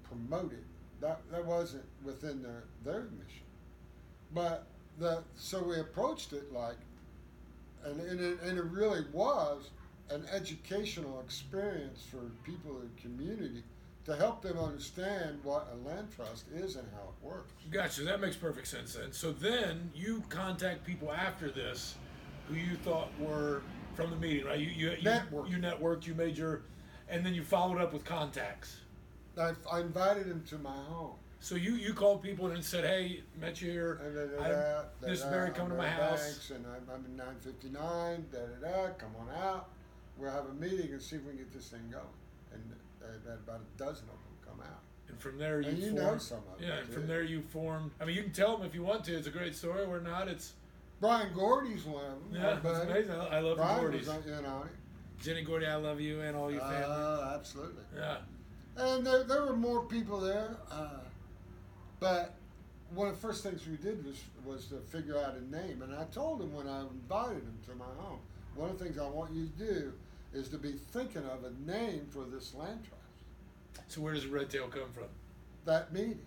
promote 0.04 0.52
it, 0.52 0.64
that 1.00 1.20
that 1.30 1.44
wasn't 1.44 1.84
within 2.04 2.42
their 2.42 2.64
their 2.84 3.02
mission. 3.02 3.46
But 4.32 4.66
the 4.98 5.22
so 5.36 5.62
we 5.62 5.80
approached 5.80 6.32
it 6.32 6.52
like, 6.52 6.76
and 7.84 8.00
and 8.00 8.20
it, 8.20 8.40
and 8.42 8.58
it 8.58 8.64
really 8.64 9.04
was 9.12 9.70
an 10.10 10.24
educational 10.32 11.20
experience 11.20 12.04
for 12.10 12.18
people 12.44 12.76
in 12.80 12.90
the 12.94 13.00
community 13.00 13.62
to 14.04 14.14
help 14.16 14.42
them 14.42 14.58
understand 14.58 15.38
what 15.42 15.66
a 15.72 15.88
land 15.88 16.08
trust 16.14 16.44
is 16.54 16.76
and 16.76 16.86
how 16.94 17.00
it 17.08 17.26
works. 17.26 17.52
Gotcha. 17.70 18.02
That 18.04 18.20
makes 18.20 18.36
perfect 18.36 18.66
sense 18.66 18.94
then. 18.94 19.12
So 19.12 19.32
then 19.32 19.90
you 19.94 20.22
contact 20.28 20.84
people 20.84 21.10
after 21.10 21.50
this 21.50 21.94
who 22.48 22.54
you 22.56 22.76
thought 22.84 23.08
were 23.18 23.62
from 23.94 24.10
the 24.10 24.16
meeting, 24.16 24.44
right? 24.44 24.58
You 24.58 24.66
you 24.68 24.90
you, 24.90 25.02
Network. 25.02 25.48
you 25.48 25.56
networked, 25.56 26.06
you 26.06 26.14
made 26.14 26.36
your, 26.36 26.62
and 27.08 27.24
then 27.24 27.32
you 27.34 27.42
followed 27.42 27.80
up 27.80 27.92
with 27.92 28.04
contacts. 28.04 28.76
I, 29.38 29.52
I 29.72 29.80
invited 29.80 30.28
them 30.28 30.44
to 30.50 30.58
my 30.58 30.70
home. 30.70 31.16
So 31.44 31.56
you 31.56 31.74
you 31.74 31.92
called 31.92 32.22
people 32.22 32.46
and 32.46 32.64
said, 32.64 32.84
hey, 32.84 33.20
met 33.38 33.60
you 33.60 33.70
here. 33.70 34.00
And 34.02 34.14
da, 34.14 34.38
da, 34.38 34.44
I- 34.44 34.48
da, 34.48 34.82
this 35.02 35.20
da, 35.20 35.30
da, 35.30 35.50
coming 35.52 35.72
to 35.72 35.76
my 35.76 35.88
house. 35.90 36.22
Banks, 36.24 36.50
and 36.52 36.64
I'm, 36.66 36.88
I'm 36.94 37.04
in 37.04 37.16
959. 37.18 38.24
Da 38.32 38.38
da 38.38 38.86
da. 38.86 38.88
Come 38.94 39.10
on 39.20 39.28
out. 39.36 39.68
We'll 40.16 40.30
have 40.30 40.46
a 40.46 40.54
meeting 40.54 40.92
and 40.92 41.02
see 41.02 41.16
if 41.16 41.22
we 41.24 41.28
can 41.32 41.38
get 41.40 41.52
this 41.52 41.68
thing 41.68 41.82
going. 41.90 42.04
And 42.54 42.62
uh, 43.02 43.30
had 43.30 43.40
about 43.46 43.60
a 43.60 43.78
dozen 43.78 44.04
of 44.04 44.16
them 44.24 44.36
come 44.42 44.60
out. 44.62 44.80
And 45.08 45.20
from 45.20 45.36
there 45.36 45.60
you 45.60 45.68
And 45.68 45.78
you 45.78 45.90
formed, 45.90 45.98
know 46.12 46.16
some 46.18 46.38
of 46.50 46.58
them, 46.58 46.66
Yeah, 46.66 46.78
and 46.78 46.88
from 46.88 47.06
there 47.06 47.22
you 47.22 47.42
formed. 47.42 47.90
I 48.00 48.06
mean, 48.06 48.16
you 48.16 48.22
can 48.22 48.32
tell 48.32 48.56
them 48.56 48.66
if 48.66 48.74
you 48.74 48.82
want 48.82 49.04
to. 49.04 49.14
It's 49.14 49.26
a 49.26 49.30
great 49.30 49.54
story. 49.54 49.84
Or 49.84 50.00
not, 50.00 50.28
it's 50.28 50.54
Brian 50.98 51.30
Gordy's 51.34 51.84
one 51.84 52.06
of 52.06 52.32
them. 52.32 52.40
yeah, 52.42 52.56
it's 52.56 52.90
amazing. 52.90 53.10
I 53.20 53.40
love 53.40 53.58
Brian 53.58 53.84
Gordys. 53.84 54.06
was 54.06 54.26
in 54.26 54.46
on 54.46 54.62
it. 54.68 55.22
Jenny 55.22 55.42
Gordy, 55.42 55.66
I 55.66 55.76
love 55.76 56.00
you 56.00 56.22
and 56.22 56.34
all 56.34 56.50
your 56.50 56.60
family. 56.62 56.84
Uh, 56.88 57.34
absolutely. 57.34 57.82
yeah. 57.94 58.16
And 58.78 59.06
there, 59.06 59.24
there 59.24 59.44
were 59.44 59.56
more 59.56 59.84
people 59.84 60.20
there, 60.20 60.56
uh, 60.70 60.88
but 62.04 62.34
one 62.94 63.08
of 63.08 63.14
the 63.14 63.26
first 63.26 63.42
things 63.42 63.66
we 63.66 63.78
did 63.78 64.04
was 64.04 64.22
was 64.44 64.66
to 64.66 64.76
figure 64.94 65.16
out 65.16 65.36
a 65.36 65.50
name. 65.50 65.80
And 65.80 65.94
I 65.94 66.04
told 66.12 66.42
him 66.42 66.52
when 66.52 66.68
I 66.68 66.82
invited 66.82 67.42
him 67.42 67.58
to 67.66 67.74
my 67.76 67.86
home, 67.96 68.18
one 68.54 68.68
of 68.68 68.78
the 68.78 68.84
things 68.84 68.98
I 68.98 69.08
want 69.08 69.32
you 69.32 69.46
to 69.46 69.64
do 69.72 69.92
is 70.34 70.48
to 70.48 70.58
be 70.58 70.72
thinking 70.92 71.22
of 71.24 71.44
a 71.44 71.70
name 71.70 72.06
for 72.10 72.24
this 72.24 72.54
land 72.54 72.80
trust. 72.86 73.90
So 73.90 74.02
where 74.02 74.12
does 74.12 74.26
Red 74.26 74.50
Tail 74.50 74.68
come 74.68 74.92
from? 74.92 75.04
That 75.64 75.94
meeting 75.94 76.20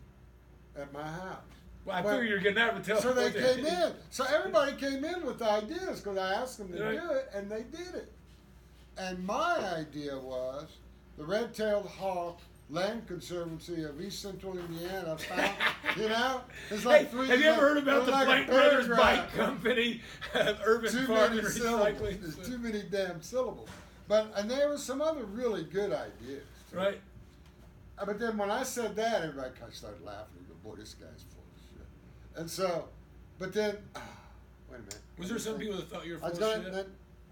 at 0.75 0.91
my 0.91 1.03
house. 1.03 1.43
Well, 1.85 1.95
I 1.95 2.01
figured 2.01 2.27
you 2.27 2.33
were 2.33 2.41
getting 2.41 2.55
that, 2.55 2.73
but 2.73 2.83
tell 2.83 2.99
So 2.99 3.13
they 3.13 3.31
came 3.31 3.63
in. 3.63 3.93
So 4.09 4.25
everybody 4.25 4.71
came 4.77 5.05
in 5.05 5.25
with 5.27 5.43
ideas 5.43 6.01
because 6.01 6.17
I 6.17 6.33
asked 6.33 6.57
them 6.57 6.73
to 6.73 6.83
Right. 6.83 6.99
do 6.99 7.11
it, 7.11 7.29
and 7.35 7.51
they 7.51 7.61
did 7.61 7.93
it. 7.93 8.11
And 8.97 9.23
my 9.23 9.57
idea 9.77 10.17
was 10.17 10.65
the 11.19 11.23
red-tailed 11.23 11.85
hawk 11.85 12.39
Land 12.69 13.07
Conservancy 13.07 13.83
of 13.83 13.99
East 14.01 14.21
Central 14.21 14.57
Indiana 14.57 15.17
found, 15.17 15.51
you 15.97 16.09
know, 16.09 16.41
it's 16.69 16.83
like 16.83 17.03
Hey, 17.05 17.11
three. 17.11 17.27
have 17.27 17.39
you 17.39 17.45
ever 17.45 17.61
heard 17.61 17.77
about 17.77 18.05
the 18.05 18.11
like 18.11 18.25
Plank 18.27 18.47
Brothers. 18.47 18.87
Bike 18.89 19.31
Company, 19.33 20.01
Urban 20.35 20.91
Too 20.91 21.05
Farm 21.07 21.35
many. 21.35 21.47
Recycling? 21.47 22.21
There's 22.21 22.47
too 22.47 22.57
many 22.57 22.81
damn 22.83 23.21
syllables. 23.21 23.69
But 24.09 24.31
and 24.35 24.51
there 24.51 24.67
were 24.67 24.77
some 24.77 25.01
other 25.01 25.23
really 25.23 25.63
good 25.63 25.93
ideas. 25.93 26.43
Right. 26.73 26.99
Uh, 27.97 28.05
But 28.05 28.19
then 28.19 28.37
when 28.37 28.51
I 28.51 28.63
said 28.63 28.95
that, 28.97 29.21
everybody 29.23 29.51
kind 29.57 29.69
of 29.69 29.75
started 29.75 30.03
laughing. 30.03 30.45
Go, 30.49 30.69
"Boy, 30.69 30.75
this 30.75 30.93
guy's 30.93 31.23
full 31.33 31.43
of 31.43 31.61
shit." 31.71 32.39
And 32.41 32.49
so, 32.49 32.89
but 33.39 33.53
then, 33.53 33.77
wait 34.69 34.75
a 34.77 34.79
minute. 34.79 34.99
Was 35.17 35.29
there 35.29 35.39
some 35.39 35.57
people 35.57 35.77
that 35.77 35.89
thought 35.89 36.05
you 36.05 36.13
were 36.13 36.19
full 36.19 36.29
of 36.29 36.37
shit? 36.63 36.71
then, 36.73 36.85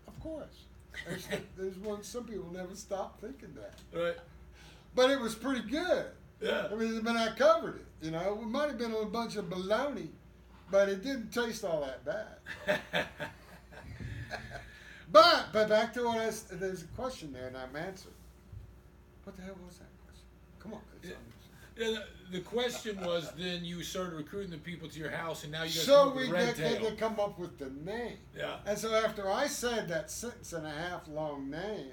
of 0.07 0.19
course. 0.21 0.63
There's, 1.07 1.27
there's 1.57 1.77
one. 1.77 2.03
Some 2.03 2.23
people 2.23 2.49
never 2.53 2.73
stop 2.75 3.19
thinking 3.19 3.53
that. 3.55 3.73
Right. 3.97 4.15
But 4.95 5.11
it 5.11 5.19
was 5.19 5.35
pretty 5.35 5.67
good. 5.69 6.05
Yeah. 6.41 6.67
I 6.71 6.75
mean, 6.75 7.03
when 7.03 7.17
I 7.17 7.29
covered 7.35 7.75
it, 7.77 7.85
you 8.01 8.11
know, 8.11 8.39
it 8.41 8.47
might 8.47 8.69
have 8.69 8.77
been 8.77 8.93
a 8.93 9.05
bunch 9.05 9.35
of 9.35 9.45
baloney, 9.45 10.07
but 10.71 10.89
it 10.89 11.03
didn't 11.03 11.31
taste 11.31 11.63
all 11.63 11.81
that 11.81 12.05
bad. 12.05 13.07
But 15.15 15.45
but 15.53 15.69
back 15.69 15.93
to 15.93 16.03
what 16.03 16.17
I 16.17 16.29
there's 16.51 16.83
a 16.83 16.87
question 16.87 17.31
there, 17.31 17.47
and 17.47 17.55
I'm 17.55 17.73
answering. 17.73 18.13
What 19.23 19.37
the 19.37 19.43
hell 19.43 19.55
was 19.65 19.77
that 19.77 19.87
question? 20.03 20.25
Come 20.59 20.73
on. 20.73 20.81
Yeah. 21.03 21.11
Yeah, 21.77 21.99
the, 22.31 22.37
the 22.37 22.43
question 22.43 22.99
was 23.01 23.31
then 23.37 23.63
you 23.63 23.81
started 23.81 24.13
recruiting 24.13 24.51
the 24.51 24.57
people 24.57 24.89
to 24.89 24.99
your 24.99 25.11
house, 25.11 25.43
and 25.43 25.53
now 25.53 25.63
you 25.63 25.69
guys 25.69 25.83
So 25.83 26.09
we 26.09 26.23
with 26.23 26.31
Red 26.31 26.55
get, 26.55 26.57
get 26.57 26.81
Tail. 26.81 26.89
to 26.89 26.95
come 26.97 27.19
up 27.19 27.39
with 27.39 27.57
the 27.57 27.69
name. 27.89 28.17
Yeah. 28.37 28.57
And 28.65 28.77
so 28.77 28.93
after 28.93 29.29
I 29.29 29.47
said 29.47 29.87
that 29.89 30.11
sentence 30.11 30.51
and 30.53 30.65
a 30.65 30.69
half 30.69 31.07
long 31.07 31.49
name, 31.49 31.91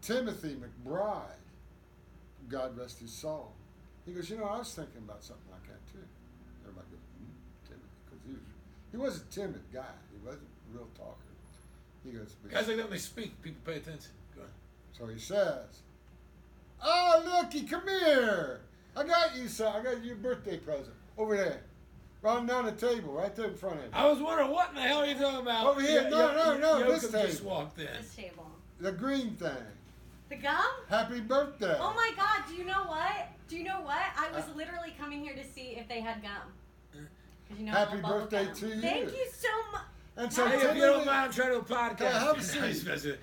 Timothy 0.00 0.56
McBride, 0.56 1.20
God 2.48 2.76
rest 2.78 3.00
his 3.00 3.12
soul, 3.12 3.52
he 4.06 4.12
goes, 4.12 4.30
you 4.30 4.36
know, 4.38 4.44
I 4.44 4.58
was 4.58 4.72
thinking 4.74 5.02
about 5.04 5.22
something 5.24 5.50
like 5.50 5.66
that 5.66 5.84
too. 5.92 6.04
Everybody 6.62 6.86
goes, 6.90 7.00
hmm, 7.18 7.68
Timothy, 7.68 7.98
because 8.04 8.20
he 8.26 8.32
was 8.32 8.42
he 8.92 8.96
was 8.96 9.16
a 9.22 9.24
timid 9.34 9.62
guy. 9.72 9.94
He 10.12 10.24
wasn't 10.24 10.44
a 10.44 10.76
real 10.78 10.88
talker. 10.96 11.12
He 12.04 12.12
goes, 12.12 12.34
but 12.42 12.52
Guys 12.52 12.68
like 12.68 12.76
that 12.76 12.84
when 12.84 12.92
they 12.92 12.98
speak, 12.98 13.42
people 13.42 13.60
pay 13.64 13.78
attention. 13.78 14.12
Go 14.34 14.42
ahead. 14.42 14.52
so 14.96 15.06
he 15.06 15.18
says, 15.18 15.82
"Oh, 16.82 17.22
looky, 17.42 17.62
come 17.66 17.82
here! 17.88 18.60
I 18.96 19.04
got 19.04 19.36
you 19.36 19.48
some. 19.48 19.74
I 19.74 19.82
got 19.82 20.04
you 20.04 20.12
a 20.12 20.14
birthday 20.16 20.56
present 20.58 20.94
over 21.18 21.36
there, 21.36 21.62
right 22.22 22.46
down 22.46 22.66
the 22.66 22.72
table, 22.72 23.12
right 23.12 23.34
there 23.34 23.46
in 23.46 23.54
front 23.56 23.78
of 23.78 23.82
you. 23.86 23.90
I 23.92 24.08
was 24.08 24.20
wondering 24.20 24.50
what 24.52 24.68
in 24.70 24.76
the 24.76 24.82
hell 24.82 24.98
are 25.00 25.06
you 25.06 25.14
talking 25.16 25.40
about? 25.40 25.66
Over 25.66 25.80
here. 25.80 26.08
No, 26.08 26.32
no, 26.32 26.56
no, 26.58 26.74
Yoakum 26.84 26.86
this 27.00 27.10
just 27.10 27.38
table. 27.38 27.50
walked 27.50 27.78
in. 27.80 27.86
This 28.00 28.14
table. 28.14 28.46
The 28.78 28.92
green 28.92 29.30
thing. 29.32 29.50
The 30.28 30.36
gum? 30.36 30.64
Happy 30.88 31.20
birthday! 31.20 31.76
Oh 31.80 31.94
my 31.94 32.10
god, 32.16 32.44
do 32.48 32.54
you 32.56 32.64
know 32.64 32.84
what? 32.84 33.28
Do 33.48 33.56
you 33.56 33.64
know 33.64 33.80
what? 33.82 34.02
I 34.16 34.28
was 34.34 34.44
Uh, 34.44 34.54
literally 34.56 34.92
coming 34.98 35.20
here 35.22 35.34
to 35.34 35.44
see 35.44 35.76
if 35.76 35.88
they 35.88 36.00
had 36.00 36.20
gum. 36.20 36.52
'Cause 37.48 37.58
you 37.60 37.66
know 37.66 37.72
Happy 37.72 37.92
I 37.92 37.94
love 37.94 38.02
bubble 38.02 38.20
birthday 38.22 38.44
gum. 38.46 38.54
to 38.56 38.68
you. 38.74 38.80
Thank 38.80 39.12
you 39.12 39.26
so 39.32 39.70
much. 39.72 39.82
And 40.16 40.32
so 40.32 40.46
Hey, 40.48 40.56
if 40.56 40.74
you 40.74 40.80
don't 40.82 41.06
mind, 41.06 41.08
I'm 41.10 41.30
trying 41.32 41.48
to 41.50 41.54
do 41.54 41.60
a 41.60 41.64
podcast. 41.64 41.98
Can 41.98 42.06
I 42.06 42.18
have 42.18 42.38
a 42.38 42.42
seat? 42.42 42.58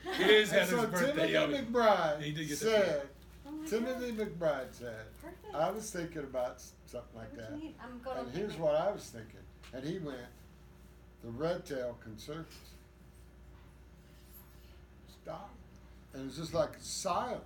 It 0.06 0.28
is 0.30 0.50
and 0.52 0.60
Heather's 0.62 0.70
so 0.70 0.88
birthday. 0.88 1.08
Timothy 1.28 1.32
Yogi. 1.34 1.54
McBride 1.66 2.22
He 2.22 2.32
did 2.32 2.48
get 2.48 2.60
the 2.60 2.66
said, 2.66 3.10
Oh 3.46 3.66
Timothy 3.68 4.12
God. 4.12 4.28
McBride 4.40 4.74
said, 4.74 5.06
Perfect. 5.22 5.56
I 5.56 5.72
was 5.72 5.92
thinking 5.92 6.20
about 6.24 6.62
something 6.62 7.02
like 7.20 7.32
What 7.32 7.40
that. 7.50 7.52
you 7.58 7.64
need? 7.64 7.76
I'm 7.84 8.00
going 8.02 8.18
And 8.20 8.32
to 8.32 8.38
here's 8.40 8.56
what 8.56 8.76
I 8.76 8.92
was 8.92 9.04
thinking. 9.10 9.40
And 9.74 9.84
he 9.84 9.98
went, 10.00 10.20
the 11.24 11.32
red 11.32 11.66
tail 11.66 11.98
conservancy. 12.02 12.48
Stop. 15.24 15.50
And 16.14 16.22
it 16.22 16.26
was 16.26 16.38
just 16.38 16.54
like 16.54 16.72
silence, 16.80 17.42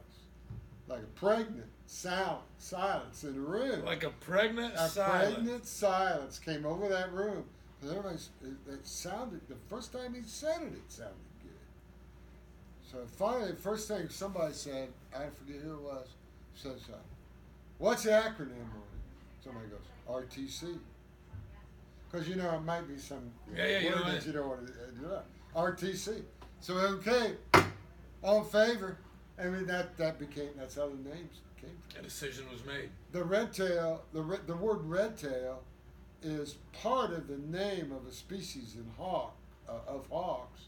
like 0.87 0.99
a 0.99 1.19
pregnant 1.19 1.69
sound, 1.85 2.41
silence 2.59 3.23
in 3.23 3.33
the 3.33 3.39
room. 3.39 3.85
Like 3.85 4.03
a 4.03 4.09
pregnant 4.09 4.73
a 4.75 4.87
silence. 4.89 5.35
pregnant 5.35 5.65
silence 5.65 6.39
came 6.39 6.65
over 6.65 6.87
that 6.89 7.11
room. 7.13 7.45
And 7.81 7.91
everybody's, 7.91 8.29
it, 8.43 8.71
it 8.71 8.85
sounded, 8.85 9.41
the 9.47 9.55
first 9.69 9.93
time 9.93 10.13
he 10.13 10.21
said 10.25 10.61
it, 10.63 10.73
it 10.73 10.89
sounded 10.89 11.13
good. 11.41 11.51
So 12.91 12.97
finally, 13.17 13.51
the 13.51 13.57
first 13.57 13.87
thing 13.87 14.09
somebody 14.09 14.53
said, 14.53 14.89
I 15.15 15.25
forget 15.29 15.61
who 15.63 15.73
it 15.73 15.81
was, 15.81 16.07
says, 16.55 16.81
uh, 16.91 16.97
what's 17.77 18.03
the 18.03 18.11
acronym 18.11 18.51
on 18.51 18.83
it? 18.83 19.43
Somebody 19.43 19.67
goes, 19.67 19.79
RTC. 20.09 20.77
Because, 22.11 22.27
you 22.27 22.35
know, 22.35 22.49
it 22.55 22.63
might 22.63 22.87
be 22.87 22.97
some 22.97 23.31
Yeah, 23.55 23.67
yeah, 23.67 23.79
you 23.79 23.89
know 23.91 24.19
you 24.25 24.31
don't 24.31 24.47
want 24.47 24.67
to, 24.67 25.15
uh. 25.15 25.21
RTC. 25.55 26.21
So, 26.59 26.73
okay, 26.75 27.33
all 28.23 28.39
in 28.39 28.45
favor. 28.45 28.97
I 29.39 29.45
mean, 29.45 29.67
that, 29.67 29.97
that 29.97 30.17
became, 30.19 30.49
that's 30.57 30.75
how 30.75 30.87
the 30.89 31.09
names 31.09 31.41
came 31.61 31.69
from 31.89 31.99
A 31.99 32.03
decision 32.03 32.45
was 32.51 32.65
made. 32.65 32.89
the 33.11 33.23
red 33.23 33.53
tail, 33.53 34.03
the, 34.13 34.21
re- 34.21 34.39
the 34.47 34.55
word 34.55 34.79
red 34.83 35.17
tail 35.17 35.61
is 36.23 36.55
part 36.73 37.11
of 37.11 37.27
the 37.27 37.37
name 37.37 37.91
of 37.91 38.07
a 38.07 38.11
species 38.13 38.75
in 38.75 38.85
hawk, 38.97 39.35
uh, 39.69 39.73
of 39.87 40.05
hawks 40.09 40.61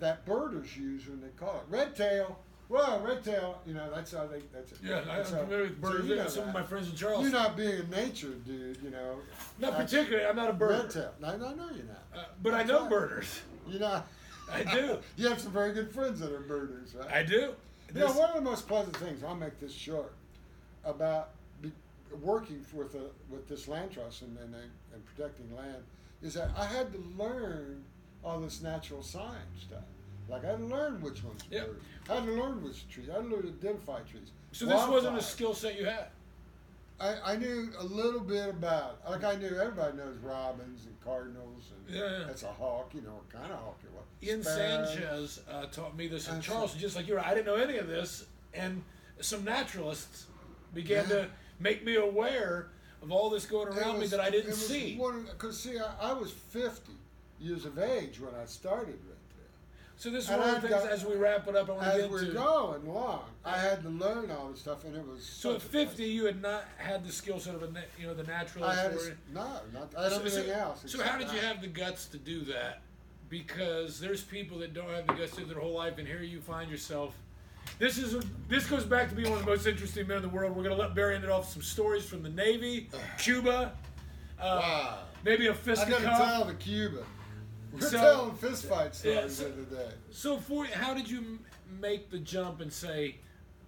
that 0.00 0.24
birders 0.26 0.76
use 0.76 1.06
when 1.08 1.20
they 1.20 1.28
call 1.38 1.56
it 1.56 1.62
red 1.72 1.94
tail. 1.94 2.38
Well, 2.68 3.00
red 3.00 3.22
tail, 3.22 3.60
you 3.66 3.74
know, 3.74 3.88
that's 3.94 4.10
how 4.12 4.26
they, 4.26 4.40
that's 4.52 4.72
it. 4.72 4.78
Yeah, 4.82 5.02
I- 5.08 5.16
That's 5.18 5.30
I'm 5.30 5.36
how- 5.38 5.44
familiar 5.44 5.64
with 5.64 5.82
so 5.84 5.90
birds. 5.92 6.08
you 6.08 6.16
know 6.16 6.26
some 6.26 6.48
of 6.48 6.54
my 6.54 6.62
friends 6.62 6.88
in 6.90 6.96
Charleston. 6.96 7.30
You're 7.30 7.40
not 7.40 7.56
being 7.56 7.80
a 7.80 7.84
nature 7.84 8.30
dude, 8.44 8.78
you 8.82 8.90
know. 8.90 9.18
Not 9.60 9.76
That's 9.78 9.92
particularly. 9.92 10.26
I'm 10.26 10.34
not 10.34 10.50
a 10.50 10.54
bird. 10.54 10.70
Red 10.82 10.90
tail. 10.90 11.12
No, 11.20 11.36
no, 11.36 11.54
no, 11.54 11.66
you're 11.74 11.84
not. 11.84 12.02
Uh, 12.16 12.24
but 12.42 12.54
I 12.54 12.64
know 12.64 12.80
right. 12.82 12.90
birders. 12.90 13.40
You're 13.68 13.80
not. 13.80 14.08
I 14.52 14.64
do. 14.64 14.98
you 15.16 15.28
have 15.28 15.40
some 15.40 15.52
very 15.52 15.72
good 15.72 15.90
friends 15.92 16.20
that 16.20 16.32
are 16.32 16.40
birders, 16.40 16.94
right? 16.94 17.10
I 17.10 17.22
do. 17.22 17.54
You 17.94 18.00
know, 18.00 18.12
one 18.12 18.30
of 18.30 18.34
the 18.34 18.42
most 18.42 18.66
pleasant 18.66 18.96
things, 18.96 19.22
I'll 19.22 19.36
make 19.36 19.60
this 19.60 19.72
short, 19.72 20.14
about 20.84 21.30
be, 21.60 21.72
working 22.22 22.64
with 22.72 22.94
a, 22.94 23.10
with 23.30 23.48
this 23.48 23.68
land 23.68 23.92
trust 23.92 24.22
and, 24.22 24.36
and, 24.38 24.54
and 24.54 25.04
protecting 25.14 25.54
land 25.56 25.82
is 26.22 26.34
that 26.34 26.50
I 26.56 26.64
had 26.66 26.92
to 26.92 26.98
learn 27.16 27.84
all 28.24 28.40
this 28.40 28.62
natural 28.62 29.02
science 29.02 29.62
stuff. 29.68 29.84
Like 30.28 30.44
I 30.44 30.48
had 30.48 30.58
to 30.58 30.64
learn 30.64 31.00
which 31.02 31.22
ones 31.22 31.42
were 31.50 31.58
birds. 31.66 31.84
I 32.08 32.14
had 32.14 32.24
to 32.26 32.32
learn 32.32 32.62
which 32.64 32.88
trees. 32.88 33.08
I 33.10 33.14
had 33.14 33.24
to 33.24 33.28
learn 33.28 33.42
to 33.42 33.48
identify 33.48 34.00
trees. 34.00 34.30
so 34.52 34.64
this 34.66 34.88
wasn't 34.88 35.18
a 35.18 35.22
skill 35.22 35.54
set 35.54 35.78
you 35.78 35.84
had. 35.84 36.06
I, 37.00 37.32
I 37.32 37.36
knew 37.36 37.70
a 37.78 37.84
little 37.84 38.20
bit 38.20 38.48
about 38.48 39.00
like 39.08 39.24
I 39.24 39.34
knew 39.36 39.48
everybody 39.58 39.96
knows 39.96 40.16
Robins 40.22 40.86
and 40.86 41.00
Cardinals 41.00 41.72
and 41.86 41.94
Yeah, 41.96 42.18
yeah. 42.20 42.24
that's 42.26 42.44
a 42.44 42.48
hawk, 42.48 42.90
you 42.94 43.00
know 43.02 43.14
what 43.14 43.28
kind 43.30 43.52
of 43.52 43.58
hawk 43.58 43.80
it 43.82 43.90
was. 43.92 44.04
Ian. 44.28 44.42
Sanchez 44.44 45.40
uh, 45.50 45.66
taught 45.66 45.96
me 45.96 46.06
this 46.08 46.28
in 46.28 46.34
That's 46.36 46.46
Charleston, 46.46 46.80
just 46.80 46.96
like 46.96 47.08
you 47.08 47.14
were. 47.14 47.20
I 47.20 47.34
didn't 47.34 47.46
know 47.46 47.56
any 47.56 47.78
of 47.78 47.88
this, 47.88 48.26
and 48.54 48.82
some 49.20 49.44
naturalists 49.44 50.26
began 50.72 51.04
Yeah. 51.08 51.16
to 51.16 51.28
make 51.58 51.84
me 51.84 51.96
aware 51.96 52.68
of 53.02 53.10
all 53.12 53.28
this 53.28 53.44
going 53.44 53.68
around 53.68 53.98
me 53.98 54.06
that 54.06 54.20
I 54.20 54.30
didn't 54.30 54.54
see. 54.54 54.98
Because 55.30 55.60
see, 55.60 55.78
I, 55.78 56.10
I 56.10 56.12
was 56.14 56.30
fifty 56.30 56.92
years 57.40 57.64
of 57.66 57.78
age 57.78 58.20
when 58.20 58.34
I 58.40 58.44
started. 58.46 58.98
So 59.96 60.10
this 60.10 60.24
is 60.24 60.30
And 60.30 60.40
one 60.40 60.48
of 60.56 60.62
the 60.62 60.68
things 60.68 60.82
got- 60.82 60.90
as 60.90 61.04
we 61.04 61.14
wrap 61.16 61.46
it 61.48 61.56
up. 61.56 61.68
I 61.68 61.72
want 61.72 61.84
to 61.84 61.88
As 61.92 62.00
get 62.02 62.10
we're 62.10 62.20
into. 62.22 62.32
going 62.34 62.86
along, 62.86 63.24
I 63.44 63.58
had 63.58 63.82
to 63.82 63.88
learn 63.88 64.30
all 64.30 64.48
this 64.50 64.60
stuff, 64.60 64.84
and 64.84 64.94
it 64.96 65.06
was 65.06 65.24
So 65.24 65.54
at 65.54 65.62
50, 65.62 66.04
you 66.04 66.24
had 66.26 66.42
not 66.42 66.64
had 66.78 67.04
the 67.06 67.12
skill 67.12 67.38
set 67.38 67.54
of 67.54 67.62
a 67.62 67.68
you 67.98 68.06
know 68.06 68.14
the 68.14 68.24
naturalist. 68.24 68.78
I 68.78 68.82
had 68.82 68.92
a, 68.92 68.96
no, 69.32 69.60
not 69.72 69.92
I 69.96 70.02
had 70.04 70.12
So- 70.12 70.18
everything 70.18 70.46
so, 70.46 70.52
else. 70.52 70.82
So 70.86 71.02
how 71.02 71.16
did 71.16 71.30
you 71.32 71.38
have 71.40 71.60
the 71.60 71.68
guts 71.68 72.06
to 72.06 72.18
do 72.18 72.40
that? 72.46 72.82
Because 73.30 73.98
there's 74.00 74.22
people 74.22 74.58
that 74.58 74.74
don't 74.74 74.90
have 74.90 75.06
the 75.06 75.14
guts 75.14 75.32
to 75.36 75.40
do 75.42 75.46
their 75.46 75.60
whole 75.60 75.72
life, 75.74 75.98
and 75.98 76.06
here 76.06 76.22
you 76.22 76.40
find 76.40 76.70
yourself. 76.70 77.14
This 77.78 77.96
is 77.96 78.22
this 78.48 78.66
goes 78.66 78.84
back 78.84 79.08
to 79.08 79.14
being 79.14 79.30
one 79.30 79.38
of 79.38 79.44
the 79.46 79.50
most 79.50 79.66
interesting 79.66 80.06
men 80.06 80.18
in 80.18 80.22
the 80.22 80.28
world. 80.28 80.54
We're 80.56 80.64
gonna 80.64 80.74
let 80.74 80.94
Barry 80.94 81.14
end 81.14 81.24
it 81.24 81.30
off 81.30 81.44
with 81.46 81.52
some 81.54 81.62
stories 81.62 82.04
from 82.04 82.22
the 82.22 82.28
Navy, 82.28 82.90
Cuba, 83.18 83.72
uh, 84.38 84.42
Wow. 84.42 84.98
maybe 85.24 85.46
a 85.46 85.50
I 85.52 85.54
got 85.54 85.64
to 85.64 85.70
fisticuff. 85.76 86.02
tell 86.18 86.44
the 86.44 86.54
Cuban. 86.54 87.04
We're 87.74 87.80
So- 87.80 87.98
telling 87.98 88.34
fist 88.36 88.66
fight 88.66 88.94
stories 88.94 89.16
Yeah, 89.16 89.28
so- 89.28 89.50
the 89.50 89.62
other 89.62 89.84
day. 89.88 89.94
So 90.12 90.38
for 90.38 90.64
how 90.66 90.94
did 90.94 91.08
you 91.10 91.40
make 91.80 92.10
the 92.10 92.18
jump 92.18 92.60
and 92.60 92.72
say, 92.72 93.16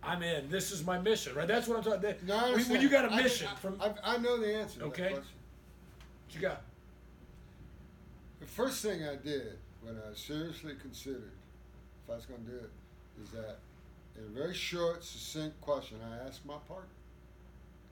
"I'm 0.03 0.23
in. 0.23 0.49
This 0.49 0.71
is 0.71 0.85
my 0.85 0.99
mission." 0.99 1.35
Right. 1.35 1.49
That's 1.49 1.67
what 1.67 1.79
I'm 1.79 1.85
talking. 1.85 2.03
That, 2.03 2.23
No, 2.23 2.37
I 2.37 2.53
when, 2.53 2.69
when 2.69 2.81
you 2.81 2.89
got 2.89 3.07
a 3.07 3.13
I- 3.13 3.23
mission 3.23 3.49
I, 3.49 3.55
from 3.57 3.81
I, 3.83 3.95
I 4.05 4.17
know 4.19 4.37
the 4.39 4.55
answer. 4.55 4.79
To 4.81 4.85
Okay. 4.87 5.03
That 5.03 5.13
question. 5.15 5.35
what 6.27 6.35
you 6.35 6.41
got. 6.41 6.63
The 8.41 8.47
first 8.47 8.83
thing 8.83 9.03
I 9.05 9.17
did 9.17 9.59
when 9.83 9.97
I 9.99 10.15
seriously 10.15 10.75
considered 10.81 11.33
if 12.05 12.11
I 12.11 12.17
was 12.17 12.27
going 12.27 12.45
to 12.45 12.51
do 12.51 12.57
it 12.59 12.71
is 13.23 13.31
that 13.31 13.59
in 14.17 14.25
a 14.25 14.29
very 14.29 14.55
short, 14.55 15.03
succinct 15.05 15.61
question, 15.61 15.99
I 16.03 16.19
asked 16.27 16.45
my 16.47 16.59
partner 16.69 16.89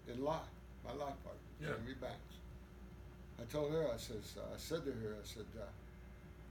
in 0.07 0.23
life, 0.23 0.41
my 0.85 0.93
life 0.93 1.15
partner, 1.25 1.41
Yeah. 1.61 1.69
Jamie 1.79 1.95
Banks. 2.01 2.35
I 3.41 3.45
told 3.45 3.73
her, 3.73 3.91
I 3.93 3.97
says, 3.97 4.35
I 4.39 4.57
said 4.57 4.85
to 4.85 4.93
her, 4.93 5.17
I 5.21 5.27
said, 5.27 5.47
uh, 5.59 5.65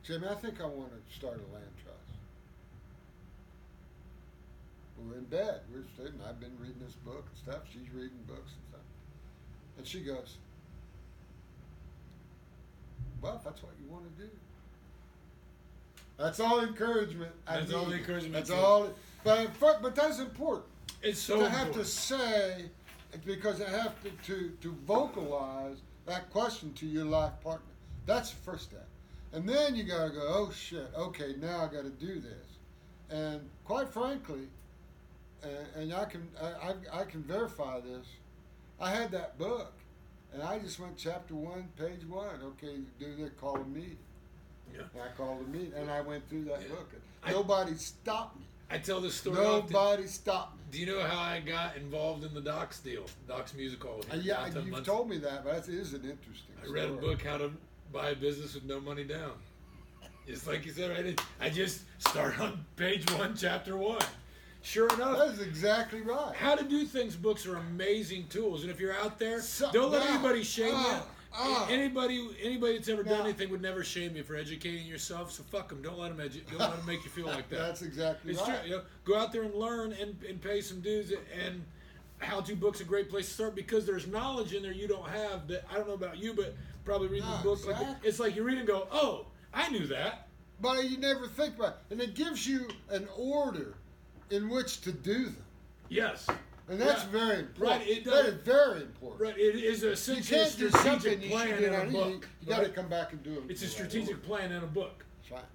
Jamie, 0.04 0.28
I 0.30 0.36
think 0.36 0.60
I 0.62 0.66
want 0.66 0.90
to 0.92 1.16
start 1.16 1.36
a 1.36 1.54
land 1.54 1.66
trust. 1.82 1.98
We're 4.98 5.18
in 5.18 5.24
bed. 5.26 5.62
We're 5.74 5.84
sitting. 5.98 6.20
I've 6.28 6.40
been 6.40 6.56
reading 6.60 6.80
this 6.86 6.96
book 7.06 7.26
and 7.28 7.38
stuff. 7.38 7.64
She's 7.72 7.90
reading 7.94 8.20
books 8.28 8.52
and 8.52 8.64
stuff. 8.70 8.82
And 9.78 9.88
she 9.88 10.02
goes, 10.02 10.38
Well, 13.22 13.36
if 13.38 13.44
that's 13.44 13.64
what 13.64 13.72
you 13.82 13.92
want 13.92 14.04
to 14.18 14.24
do. 14.24 14.30
That's 16.18 16.40
all 16.40 16.62
encouragement. 16.62 17.32
That's 17.48 17.74
all 17.74 17.92
encouragement 17.92 18.34
That's 18.34 18.50
you- 18.50 18.56
all. 18.56 18.90
But, 19.24 19.50
but 19.82 19.96
that's 19.96 20.20
important 20.20 20.66
It's 21.02 21.20
so 21.20 21.40
to 21.40 21.50
have 21.50 21.72
to 21.72 21.86
say 21.86 22.66
because 23.26 23.62
I 23.62 23.70
have 23.70 23.96
to, 24.04 24.10
to 24.28 24.50
to 24.62 24.76
vocalize 24.86 25.78
that 26.06 26.30
question 26.30 26.74
to 26.74 26.86
your 26.86 27.06
life 27.06 27.32
partner. 27.42 27.66
That's 28.06 28.32
the 28.32 28.36
first 28.42 28.66
step, 28.66 28.86
and 29.34 29.48
then 29.50 29.76
you 29.76 29.84
gotta 29.84 30.12
go. 30.12 30.22
Oh 30.22 30.52
shit! 30.52 30.88
Okay, 30.98 31.36
now 31.42 31.64
I 31.64 31.74
got 31.74 31.84
to 31.84 31.90
do 31.90 32.20
this, 32.20 32.48
and 33.10 33.42
quite 33.66 33.90
frankly, 33.90 34.48
and, 35.42 35.68
and 35.76 35.94
I 35.94 36.06
can 36.06 36.28
I, 36.42 36.46
I, 36.48 37.02
I 37.02 37.04
can 37.06 37.24
verify 37.24 37.80
this. 37.80 38.06
I 38.80 38.92
had 38.92 39.12
that 39.12 39.38
book, 39.38 39.74
and 40.34 40.42
I 40.42 40.60
just 40.60 40.80
went 40.80 40.98
chapter 40.98 41.36
one, 41.36 41.70
page 41.78 42.06
one. 42.08 42.40
Okay, 42.44 42.78
do 43.00 43.16
they 43.18 43.30
call 43.30 43.58
a 43.58 43.66
meeting? 43.66 43.98
Yeah. 44.74 44.82
And 44.94 45.02
I 45.04 45.08
called 45.18 45.42
a 45.42 45.50
meeting, 45.50 45.74
and 45.76 45.90
I 45.90 46.02
went 46.02 46.28
through 46.30 46.46
that 46.46 46.62
Yeah. 46.62 46.70
book. 46.70 46.90
And 46.94 47.02
I- 47.24 47.32
nobody 47.32 47.76
stopped 47.76 48.38
me. 48.40 48.46
I 48.70 48.80
tell 48.80 49.02
this 49.02 49.14
story 49.16 49.38
often. 49.38 49.72
Nobody 49.72 50.08
stopped 50.08 50.58
me. 50.58 50.64
Do 50.72 50.80
you 50.80 50.86
know 50.88 51.02
how 51.02 51.20
I 51.20 51.40
got 51.42 51.76
involved 51.78 52.24
in 52.24 52.34
the 52.34 52.42
Docs 52.42 52.80
deal, 52.80 53.06
Docs 53.28 53.54
Music 53.54 53.84
Hall? 53.84 54.02
Uh, 54.12 54.16
yeah, 54.16 54.48
you've 54.48 54.68
Muncie? 54.68 54.84
told 54.86 55.10
me 55.10 55.20
that, 55.20 55.44
but 55.44 55.66
that 55.66 55.72
is 55.72 55.94
an 55.94 56.02
interesting. 56.10 56.56
I 56.64 56.68
read 56.72 56.86
a 56.90 56.98
story. 56.98 57.02
book 57.16 57.22
how 57.24 57.38
to 57.38 57.52
buy 57.94 58.10
a 58.10 58.16
business 58.16 58.56
with 58.56 58.66
no 58.66 58.80
money 58.82 59.04
down. 59.04 59.32
It's 60.26 60.48
like 60.48 60.66
you 60.66 60.72
said, 60.72 61.16
I. 61.40 61.46
I 61.46 61.50
just 61.50 61.82
start 62.00 62.40
on 62.40 62.66
page 62.76 63.10
one, 63.12 63.36
chapter 63.38 63.78
one. 63.78 64.02
Sure 64.62 64.88
enough, 64.94 65.18
That 65.18 65.28
is 65.34 65.42
exactly 65.42 66.00
right. 66.02 66.34
how 66.36 66.56
to 66.56 66.64
do 66.64 66.86
things 66.86 67.18
books 67.18 67.46
are 67.46 67.58
amazing 67.58 68.28
tools, 68.30 68.62
and 68.62 68.72
if 68.72 68.80
you're 68.80 68.94
out 68.94 69.20
there, 69.20 69.42
So- 69.42 69.70
don't 69.74 69.92
let 69.92 70.06
anybody 70.10 70.42
shame 70.42 70.72
Ah, 70.74 70.96
you. 71.00 71.04
ah. 71.34 71.68
Anybody, 71.70 72.30
anybody 72.42 72.78
that's 72.78 72.88
ever 72.88 73.04
done 73.04 73.26
anything 73.26 73.50
would 73.50 73.62
never 73.62 73.84
shame 73.84 74.16
you 74.16 74.24
for 74.24 74.38
educating 74.38 74.88
yourself. 74.88 75.34
So 75.34 75.44
fuck 75.44 75.68
them. 75.68 75.82
Don't 75.82 76.00
let 76.00 76.16
them 76.16 76.26
edu- 76.30 76.50
Don't 76.50 76.60
let 76.60 76.78
them 76.78 76.86
make 76.86 77.04
you 77.04 77.10
feel 77.12 77.26
like 77.26 77.50
that. 77.50 77.58
That's 77.58 77.82
exactly 77.82 78.32
It's 78.32 78.42
right. 78.42 78.62
true. 78.62 78.70
You 78.70 78.76
know, 78.78 78.84
go 79.04 79.18
out 79.18 79.34
there 79.34 79.44
and 79.44 79.54
learn 79.54 79.92
and, 79.94 80.16
and 80.28 80.42
pay 80.42 80.62
some 80.62 80.80
dues. 80.80 81.12
And 81.46 81.66
how 82.20 82.40
to 82.40 82.56
books 82.56 82.80
a 82.80 82.86
great 82.86 83.10
place 83.10 83.28
to 83.28 83.34
start 83.34 83.56
because 83.56 83.86
there's 83.86 84.08
knowledge 84.08 84.54
in 84.54 84.64
there 84.64 84.72
you 84.72 84.88
don't 84.88 85.10
have 85.10 85.46
that 85.50 85.66
I 85.70 85.74
don't 85.76 85.90
know 85.90 85.94
about 85.96 86.18
you, 86.18 86.34
but 86.34 86.56
probably 86.84 87.08
reading 87.08 87.26
No, 87.30 87.32
the 87.34 87.40
ah, 87.40 87.44
book 87.44 87.66
like 87.68 87.76
exactly. 87.82 88.10
it's 88.10 88.20
like 88.20 88.36
you 88.36 88.44
read 88.44 88.58
and 88.58 88.68
go, 88.68 88.88
oh, 88.92 89.26
I 89.54 89.70
knew 89.70 89.88
that. 89.88 90.28
But 90.62 90.90
you 90.90 90.98
never 90.98 91.28
think 91.28 91.56
about 91.58 91.70
it. 91.90 91.94
And 91.94 92.02
it 92.02 92.16
gives 92.16 92.48
you 92.48 92.68
an 92.90 93.08
order 93.18 93.76
in 94.30 94.50
which 94.50 94.82
to 94.82 94.92
do 94.92 95.26
them. 95.26 95.38
Yes. 95.90 96.28
And 96.70 96.80
that's 96.80 97.04
Yeah. 97.04 97.10
very 97.10 97.40
important. 97.40 97.60
Right, 97.80 97.88
it 97.88 98.04
does- 98.06 98.28
is 98.28 98.34
very 98.36 98.82
important. 98.82 99.22
Right. 99.22 99.38
It 99.38 99.56
is 99.56 99.84
essentially 99.84 100.40
a 100.40 100.46
strategic 100.46 101.30
plan 101.30 101.62
in 101.64 101.74
a 101.74 101.86
you. 101.86 101.92
book. 101.92 102.28
You 102.42 102.48
got 102.48 102.58
to 102.58 102.64
right? 102.64 102.76
come 102.76 102.88
back 102.88 103.12
and 103.12 103.22
do 103.24 103.36
them. 103.36 103.46
It's 103.50 103.62
a 103.62 103.66
the 103.66 103.70
right 103.70 103.76
strategic 103.92 104.24
plan 104.24 104.52
in 104.52 104.64
a 104.64 104.68
book. 104.68 105.04
That's 105.22 105.32
right. 105.32 105.50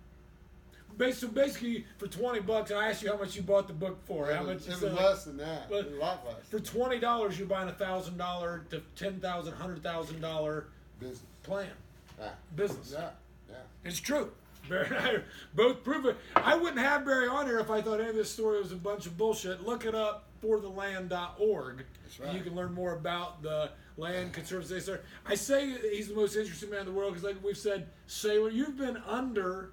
Bas- 0.99 1.19
So 1.19 1.29
basically, 1.29 1.87
for 1.97 2.09
twenty 2.09 2.41
bucks, 2.41 2.71
I 2.73 2.91
asked 2.91 3.03
you 3.03 3.11
how 3.11 3.17
much 3.19 3.37
you 3.37 3.43
bought 3.43 3.69
the 3.69 3.73
book 3.73 4.05
for. 4.05 4.31
It 4.31 4.37
How 4.37 4.45
was, 4.45 4.67
much? 4.67 4.77
it 4.77 4.83
was 4.83 4.93
less 4.93 5.25
than 5.25 5.37
that. 5.39 5.71
But- 5.71 5.87
a 5.87 5.91
lot 5.91 6.27
less. 6.27 6.45
For 6.51 6.59
twenty 6.61 6.99
dollars, 6.99 7.39
you're 7.39 7.49
buying 7.49 7.69
a 7.69 7.73
thousand 7.73 8.19
dollar 8.19 8.67
to 8.71 8.83
ten 8.97 9.21
thousand, 9.21 9.55
hundred 9.55 9.83
thousand 9.83 10.21
dollar 10.21 10.67
Business. 11.01 11.21
plan 11.43 11.71
Yeah. 12.19 12.31
business. 12.57 12.93
Yeah. 12.93 13.11
Yeah. 13.49 13.57
It's 13.85 14.01
true. 14.01 14.31
Barry 14.69 14.87
and 14.89 14.97
I 14.97 15.17
both 15.55 15.83
prove 15.83 16.05
it. 16.05 16.17
I 16.37 16.55
wouldn't 16.55 16.79
have 16.81 17.05
Barry 17.07 17.27
on 17.29 17.47
here 17.47 17.59
if 17.59 17.71
I 17.71 17.81
thought 17.81 18.01
any 18.01 18.11
of 18.11 18.17
this 18.17 18.31
story 18.31 18.61
was 18.61 18.73
a 18.73 18.77
bunch 18.77 19.07
of 19.07 19.17
bullshit. 19.17 19.65
Look 19.65 19.87
it 19.87 19.95
up 19.95 20.25
fortheland.org. 20.43 21.85
That's 22.03 22.21
right. 22.21 22.35
You 22.35 22.43
can 22.43 22.55
learn 22.55 22.73
more 22.75 22.93
about 22.95 23.43
the 23.43 23.71
land 23.97 24.33
conservancy. 24.33 24.81
Sir, 24.81 25.01
I 25.27 25.35
say 25.35 25.75
he's 25.91 26.09
the 26.09 26.15
most 26.15 26.37
interesting 26.37 26.71
man 26.71 26.81
in 26.81 26.87
the 26.87 26.93
world 26.93 27.15
because, 27.15 27.25
like 27.25 27.43
we've 27.43 27.57
said, 27.57 27.87
sailor, 28.07 28.51
you've 28.51 28.77
been 28.77 28.99
under 29.07 29.71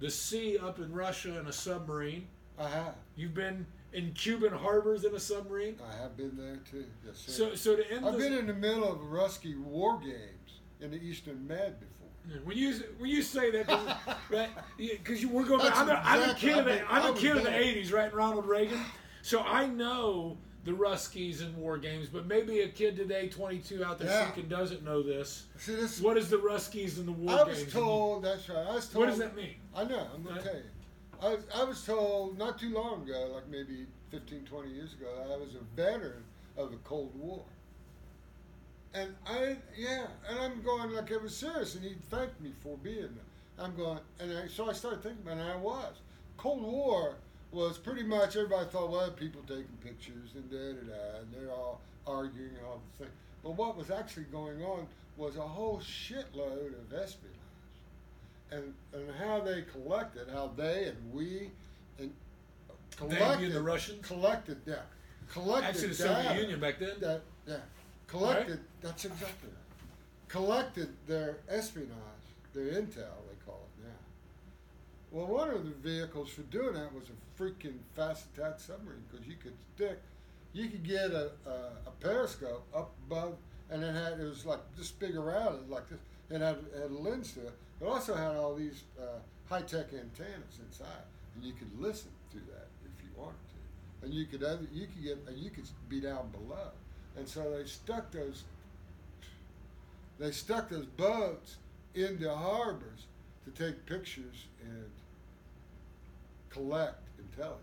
the 0.00 0.10
sea 0.10 0.58
up 0.58 0.78
in 0.78 0.92
Russia 0.92 1.38
in 1.38 1.46
a 1.46 1.52
submarine. 1.52 2.26
I 2.58 2.68
have. 2.68 2.94
You've 3.16 3.34
been 3.34 3.64
in 3.92 4.12
Cuban 4.14 4.52
harbors 4.52 5.04
in 5.04 5.14
a 5.14 5.20
submarine. 5.20 5.76
I 5.88 6.02
have 6.02 6.16
been 6.16 6.36
there 6.36 6.58
too. 6.70 6.84
Yes, 7.06 7.18
sir. 7.18 7.32
So, 7.32 7.54
so 7.54 7.76
to 7.76 7.90
end 7.92 8.04
I've 8.06 8.14
this, 8.18 8.28
been 8.28 8.38
in 8.38 8.46
the 8.46 8.54
middle 8.54 8.90
of 8.90 9.00
a 9.00 9.04
Rusky 9.04 9.56
war 9.58 9.98
games 10.00 10.41
in 10.82 10.90
the 10.90 11.02
Eastern 11.02 11.46
Med 11.46 11.76
before. 11.80 12.40
When 12.44 12.56
you 12.56 12.74
when 12.98 13.10
you 13.10 13.22
say 13.22 13.50
that, 13.50 13.66
cause, 13.68 13.96
right? 14.30 14.50
We're 15.30 15.44
going. 15.44 15.60
That's 15.62 15.78
I'm 15.78 15.88
a, 15.88 15.92
I'm 16.04 16.18
a 16.20 16.22
exactly- 16.32 16.48
kid 16.50 16.58
of 16.58 16.64
the 16.66 16.80
I'm 16.92 17.02
I 17.02 17.08
a 17.08 17.12
was 17.12 17.20
kid 17.20 17.36
of 17.36 17.42
the 17.44 17.50
'80s, 17.50 17.92
right? 17.92 18.14
Ronald 18.14 18.46
Reagan. 18.46 18.80
So 19.22 19.40
I 19.40 19.66
know 19.66 20.36
the 20.64 20.72
Ruskies 20.72 21.40
and 21.42 21.56
war 21.56 21.78
games, 21.78 22.08
but 22.08 22.26
maybe 22.26 22.60
a 22.60 22.68
kid 22.68 22.96
today, 22.96 23.28
22 23.28 23.84
out 23.84 23.98
there 23.98 24.08
Yeah. 24.08 24.26
thinking 24.26 24.48
doesn't 24.48 24.84
know 24.84 25.02
this. 25.02 25.46
See, 25.58 25.74
this 25.74 26.00
What 26.00 26.16
is 26.16 26.30
the 26.30 26.36
Ruskies 26.36 26.98
and 26.98 27.08
the 27.08 27.12
war 27.12 27.40
I 27.40 27.42
was 27.42 27.58
games? 27.58 27.72
told. 27.72 28.22
That's 28.24 28.48
right. 28.48 28.58
I 28.68 28.74
was 28.74 28.88
told. 28.88 29.04
What 29.04 29.10
does 29.10 29.18
that 29.18 29.34
mean? 29.34 29.56
I 29.74 29.82
know. 29.84 30.06
I'm 30.14 30.22
going 30.22 30.36
Right. 30.36 30.44
to 30.44 30.50
tell 30.50 30.58
you. 30.58 30.64
I 31.20 31.28
was, 31.34 31.44
I 31.54 31.64
was 31.64 31.84
told 31.84 32.38
not 32.38 32.58
too 32.60 32.72
long 32.72 33.02
ago, 33.02 33.30
like 33.34 33.48
maybe 33.48 33.86
15, 34.12 34.44
20 34.44 34.70
years 34.70 34.92
ago, 34.94 35.06
that 35.18 35.32
I 35.32 35.36
was 35.36 35.54
a 35.56 35.64
veteran 35.76 36.22
of 36.56 36.70
the 36.70 36.76
Cold 36.78 37.12
War. 37.16 37.42
And 38.94 39.14
I, 39.26 39.56
yeah, 39.76 40.06
and 40.28 40.38
I'm 40.38 40.62
going 40.62 40.90
like 40.92 41.10
it 41.10 41.22
was 41.22 41.34
serious, 41.36 41.74
and 41.74 41.84
he 41.84 41.94
thanked 42.10 42.40
me 42.40 42.52
for 42.62 42.76
being 42.78 42.96
there. 43.00 43.64
I'm 43.64 43.74
going, 43.74 43.98
and 44.20 44.36
I, 44.36 44.48
so 44.48 44.68
I 44.68 44.72
started 44.72 45.02
thinking 45.02 45.22
about 45.22 45.38
it, 45.38 45.40
and 45.40 45.50
I 45.50 45.56
was. 45.56 45.94
Cold 46.36 46.62
War 46.62 47.14
was 47.52 47.78
pretty 47.78 48.02
much 48.02 48.36
everybody 48.36 48.68
thought, 48.68 48.90
well, 48.90 49.10
people 49.10 49.40
taking 49.46 49.64
pictures 49.82 50.30
and 50.34 50.50
da 50.50 50.56
da 50.58 50.94
da, 50.94 51.18
and 51.20 51.32
they're 51.32 51.52
all 51.52 51.80
arguing 52.06 52.50
and 52.56 52.66
all 52.66 52.80
the 52.98 53.04
thing. 53.04 53.14
But 53.42 53.52
what 53.52 53.76
was 53.76 53.90
actually 53.90 54.24
going 54.24 54.62
on 54.62 54.86
was 55.16 55.36
a 55.36 55.42
whole 55.42 55.78
shitload 55.78 56.72
of 56.78 56.92
espionage 56.92 57.36
and 58.50 58.74
and 58.92 59.10
how 59.18 59.40
they 59.40 59.62
collected, 59.62 60.28
how 60.32 60.50
they 60.56 60.84
and 60.88 61.12
we 61.12 61.50
and 61.98 62.12
collected 62.96 63.52
the 63.52 63.60
Russians? 63.62 64.06
collected 64.06 64.58
yeah, 64.66 64.76
collected 65.30 65.68
Actually, 65.68 65.88
the 65.88 65.94
data 66.04 66.22
Soviet 66.24 66.40
Union 66.42 66.60
back 66.60 66.78
then. 66.78 66.94
that 67.00 67.22
yeah, 67.46 67.56
collected. 68.06 68.60
That's 68.80 69.04
exactly 69.04 69.48
right. 69.48 70.28
Collected 70.28 70.88
their 71.06 71.38
espionage, 71.48 71.90
their 72.54 72.66
intel, 72.66 73.16
they 73.28 73.36
call 73.44 73.60
it 73.78 73.84
now. 73.84 74.00
Well, 75.10 75.26
one 75.26 75.50
of 75.50 75.64
the 75.64 75.72
vehicles 75.72 76.30
for 76.30 76.42
doing 76.42 76.74
that 76.74 76.94
was 76.94 77.04
a 77.10 77.40
freaking 77.42 77.78
fast 77.94 78.26
attack 78.34 78.60
submarine 78.60 79.02
because 79.10 79.26
you 79.26 79.36
could 79.36 79.54
stick 79.74 79.98
you 80.52 80.68
could 80.68 80.84
get 80.84 81.10
a, 81.12 81.30
a, 81.46 81.50
a 81.86 81.90
periscope 82.00 82.64
up 82.74 82.92
above, 83.06 83.34
and 83.70 83.82
it 83.82 83.94
had 83.94 84.20
it 84.20 84.24
was 84.24 84.44
like 84.44 84.60
this 84.76 84.90
big 84.90 85.16
around 85.16 85.54
it, 85.54 85.70
like 85.70 85.88
this. 85.88 85.98
It 86.30 86.40
had, 86.40 86.58
had 86.74 86.90
a 86.90 86.94
lens 86.94 87.32
to 87.32 87.40
it. 87.40 87.52
It 87.80 87.84
also 87.84 88.14
had 88.14 88.36
all 88.36 88.54
these 88.54 88.84
uh, 88.98 89.18
high 89.48 89.62
tech 89.62 89.88
antennas 89.92 90.60
inside, 90.66 91.04
and 91.34 91.44
you 91.44 91.52
could 91.52 91.68
listen 91.78 92.10
to 92.32 92.38
that 92.38 92.68
if 92.84 93.02
you 93.02 93.10
wanted 93.16 93.34
to, 93.50 94.06
and 94.06 94.14
you 94.14 94.26
could 94.26 94.42
other, 94.42 94.66
you 94.72 94.86
could 94.86 95.02
get 95.02 95.18
and 95.26 95.38
you 95.38 95.50
could 95.50 95.64
be 95.88 96.00
down 96.00 96.28
below, 96.30 96.70
and 97.16 97.28
so 97.28 97.50
they 97.56 97.64
stuck 97.64 98.10
those 98.10 98.44
they 100.18 100.30
stuck 100.30 100.68
those 100.68 100.86
boats 100.86 101.56
into 101.94 102.32
harbors 102.32 103.06
to 103.44 103.50
take 103.50 103.84
pictures 103.86 104.46
and 104.62 104.84
collect 106.50 106.98
intelligence. 107.18 107.60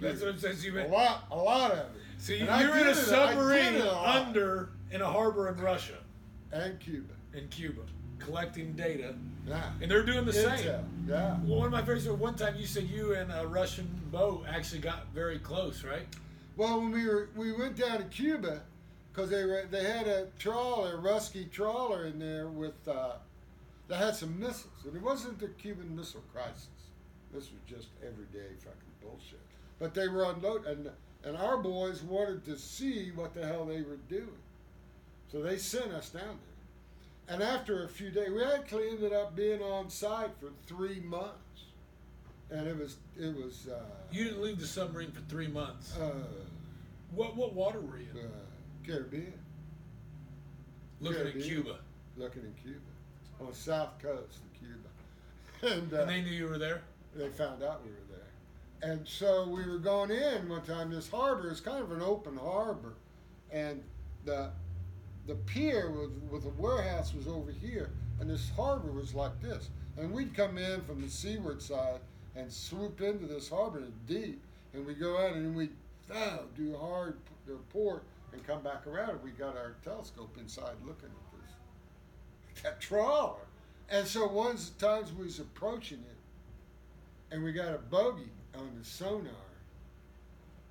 That's 0.00 0.20
what 0.20 0.30
I'm 0.30 0.38
saying. 0.38 0.56
So 0.56 0.66
You 0.68 0.80
a 0.80 0.86
lot, 0.88 1.24
a 1.30 1.36
lot 1.36 1.70
of 1.72 1.78
it. 1.78 1.86
See, 2.18 2.38
and 2.40 2.60
you're 2.62 2.76
in 2.78 2.86
a 2.86 2.90
it- 2.90 2.94
submarine 2.96 3.74
it 3.76 3.86
under 3.86 4.70
in 4.90 5.00
a 5.00 5.06
harbor 5.06 5.48
in 5.48 5.56
Russia, 5.56 5.96
and 6.52 6.78
Cuba. 6.80 7.14
in 7.32 7.48
Cuba, 7.48 7.82
collecting 8.18 8.72
data, 8.74 9.14
Yeah. 9.46 9.72
and 9.80 9.90
they're 9.90 10.04
doing 10.04 10.24
the 10.26 10.32
same. 10.32 10.84
Yeah. 11.08 11.38
Well, 11.44 11.58
one 11.60 11.66
of 11.66 11.72
my 11.72 11.80
favorites. 11.80 12.06
One 12.06 12.34
time 12.34 12.56
you 12.56 12.66
said 12.66 12.84
you 12.84 13.14
and 13.14 13.32
a 13.32 13.46
Russian 13.46 13.88
boat 14.12 14.44
actually 14.48 14.80
got 14.80 15.06
very 15.14 15.38
close, 15.38 15.82
right? 15.84 16.06
Well, 16.56 16.80
when 16.80 16.90
we 16.92 17.06
were 17.06 17.28
we 17.36 17.52
went 17.52 17.76
down 17.76 17.98
to 17.98 18.04
Cuba, 18.04 18.62
because 19.12 19.30
they 19.30 19.44
were 19.44 19.66
they 19.70 19.84
had 19.84 20.06
a 20.06 20.26
trawler, 20.38 20.96
a 20.96 20.98
rusky 20.98 21.50
trawler 21.50 22.06
in 22.06 22.18
there 22.18 22.48
with 22.48 22.86
uh, 22.86 23.14
that 23.88 23.96
had 23.96 24.16
some 24.16 24.38
missiles, 24.38 24.84
and 24.84 24.94
it 24.94 25.02
wasn't 25.02 25.38
the 25.38 25.48
Cuban 25.48 25.96
Missile 25.96 26.24
Crisis. 26.32 26.68
This 27.32 27.44
was 27.44 27.60
just 27.66 27.88
everyday 28.02 28.54
fucking 28.58 28.94
bullshit. 29.00 29.40
But 29.78 29.94
they 29.94 30.08
were 30.08 30.24
unloaded, 30.24 30.66
and 30.78 30.90
and 31.24 31.36
our 31.36 31.58
boys 31.58 32.02
wanted 32.02 32.44
to 32.46 32.56
see 32.56 33.10
what 33.14 33.34
the 33.34 33.46
hell 33.46 33.64
they 33.64 33.82
were 33.82 33.98
doing, 34.08 34.28
so 35.30 35.42
they 35.42 35.56
sent 35.56 35.92
us 35.92 36.10
down 36.10 36.22
there. 36.22 37.34
And 37.34 37.42
after 37.42 37.84
a 37.84 37.88
few 37.88 38.10
days, 38.10 38.30
we 38.30 38.42
actually 38.42 38.88
ended 38.88 39.12
up 39.12 39.36
being 39.36 39.62
on 39.62 39.88
site 39.88 40.30
for 40.40 40.50
three 40.66 41.00
months, 41.00 41.49
and 42.50 42.66
it 42.66 42.76
was 42.78 42.96
it 43.18 43.34
was. 43.34 43.68
Uh, 43.70 43.80
You 44.12 44.24
didn't 44.24 44.42
leave 44.42 44.58
the 44.58 44.66
submarine 44.66 45.12
for 45.12 45.20
three 45.22 45.48
months. 45.48 45.96
uh, 45.96 46.12
What 47.14 47.36
what 47.36 47.54
water 47.54 47.80
were 47.80 47.98
you 47.98 48.08
in? 48.12 48.18
uh, 48.26 48.28
Caribbean, 48.86 49.32
Looking 51.00 51.18
at 51.20 51.32
Caribbean. 51.32 51.48
Cuba, 51.48 51.76
looking 52.16 52.42
in 52.42 52.54
Cuba, 52.62 52.80
on 53.40 53.46
the 53.48 53.54
south 53.54 53.98
coast 54.00 54.38
of 54.38 54.58
Cuba, 54.58 55.74
and, 55.74 55.92
uh, 55.92 56.00
and 56.02 56.10
they 56.10 56.22
knew 56.22 56.30
you 56.30 56.46
were 56.46 56.58
there. 56.58 56.82
they 57.14 57.28
found 57.28 57.62
out 57.62 57.82
we 57.84 57.90
were 57.90 57.96
there. 58.10 58.90
And 58.92 59.06
so 59.06 59.46
we 59.46 59.64
were 59.68 59.78
going 59.78 60.10
in 60.10 60.48
one 60.48 60.62
time. 60.62 60.90
This 60.90 61.08
harbor 61.10 61.50
is 61.50 61.60
kind 61.60 61.82
of 61.82 61.92
an 61.92 62.00
open 62.02 62.36
harbor, 62.36 62.94
and 63.50 63.82
the 64.24 64.50
the 65.26 65.34
pier 65.34 65.90
with 65.90 66.10
with 66.30 66.42
the 66.44 66.62
warehouse 66.62 67.14
was 67.14 67.28
over 67.28 67.50
here, 67.52 67.90
and 68.20 68.28
this 68.30 68.50
harbor 68.56 68.90
was 68.90 69.14
like 69.14 69.40
this. 69.42 69.68
And 69.98 70.12
we'd 70.12 70.34
come 70.34 70.56
in 70.56 70.80
from 70.82 71.02
the 71.02 71.10
seaward 71.10 71.60
side 71.60 72.00
and 72.36 72.52
swoop 72.52 73.00
into 73.00 73.26
this 73.26 73.48
harbor 73.48 73.82
deep, 74.06 74.40
and 74.72 74.86
we 74.86 74.94
go 74.94 75.18
out 75.18 75.34
and 75.34 75.54
we 75.54 75.70
oh, 76.14 76.40
do 76.56 76.76
hard 76.76 77.16
p- 77.46 77.52
port 77.72 78.04
and 78.32 78.46
come 78.46 78.62
back 78.62 78.86
around, 78.86 79.10
and 79.10 79.22
we 79.22 79.30
got 79.30 79.56
our 79.56 79.74
telescope 79.84 80.36
inside 80.38 80.74
looking 80.86 81.08
at 81.08 81.40
this 82.52 82.62
that 82.62 82.80
trawler. 82.80 83.40
And 83.88 84.06
so 84.06 84.26
one 84.28 84.56
the 84.56 84.86
times 84.86 85.12
we 85.12 85.24
was 85.24 85.40
approaching 85.40 85.98
it, 85.98 87.34
and 87.34 87.42
we 87.42 87.52
got 87.52 87.74
a 87.74 87.78
bogey 87.78 88.30
on 88.54 88.70
the 88.78 88.84
sonar, 88.84 89.32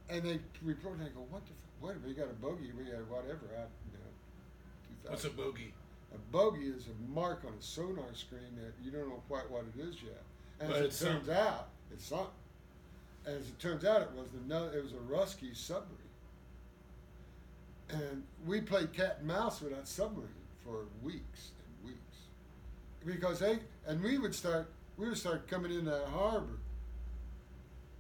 and 0.10 0.24
they 0.24 0.40
report. 0.64 1.00
And 1.00 1.08
I 1.08 1.10
go, 1.10 1.26
"What 1.30 1.46
the? 1.46 1.52
F- 1.52 1.82
what? 1.82 1.96
We 2.06 2.14
got 2.14 2.30
a 2.30 2.34
bogey? 2.34 2.72
We 2.78 2.86
got 2.86 3.06
whatever 3.10 3.48
out, 3.58 3.70
you 3.92 3.98
know, 3.98 4.12
2000. 5.04 5.12
What's 5.12 5.26
a 5.26 5.30
bogey? 5.30 5.74
A 6.14 6.18
bogey 6.32 6.68
is 6.68 6.88
a 6.88 7.12
mark 7.12 7.44
on 7.46 7.54
a 7.54 7.62
sonar 7.62 8.14
screen 8.14 8.56
that 8.56 8.74
you 8.84 8.92
don't 8.92 9.10
know 9.10 9.22
quite 9.28 9.50
what 9.52 9.66
it 9.76 9.80
is 9.80 10.02
yet. 10.02 10.24
And 10.60 10.70
But 10.70 10.78
as 10.78 11.02
it 11.02 11.06
turns 11.06 11.26
something. 11.28 11.36
out, 11.36 11.70
it's. 11.92 12.12
And 12.12 12.28
as 13.26 13.48
it 13.48 13.60
turns 13.60 13.86
out, 13.86 14.02
it 14.02 14.10
was 14.16 14.30
another. 14.46 14.78
It 14.78 14.84
was 14.84 14.94
a 14.94 14.96
Rusky 14.96 15.56
submarine. 15.56 15.96
And 17.90 18.24
we 18.46 18.62
played 18.62 18.94
cat 18.94 19.18
and 19.20 19.28
mouse 19.28 19.62
with 19.62 19.76
that 19.76 19.88
submarine 19.88 20.30
for 20.64 20.86
weeks 21.02 21.52
and 21.66 21.92
weeks, 21.92 22.18
because 23.06 23.40
they 23.40 23.60
and 23.88 24.02
we 24.04 24.18
would 24.18 24.36
start. 24.36 24.70
We 24.98 25.08
would 25.08 25.18
start 25.18 25.48
coming 25.48 25.72
in 25.72 25.86
that 25.86 26.08
harbor, 26.08 26.60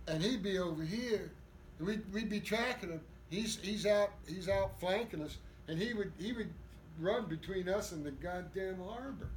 and 0.07 0.21
he'd 0.21 0.43
be 0.43 0.59
over 0.59 0.83
here, 0.83 1.31
and 1.77 1.87
we'd, 1.87 2.01
we'd 2.13 2.29
be 2.29 2.41
tracking 2.41 2.89
him. 2.89 3.01
He's 3.29 3.57
he's 3.61 3.85
out 3.85 4.11
he's 4.27 4.49
out 4.49 4.79
flanking 4.79 5.21
us, 5.23 5.37
and 5.67 5.79
he 5.79 5.93
would 5.93 6.11
he 6.19 6.33
would 6.33 6.49
run 6.99 7.25
between 7.25 7.69
us 7.69 7.91
and 7.93 8.05
the 8.05 8.11
goddamn 8.11 8.77
harbor. 8.83 9.29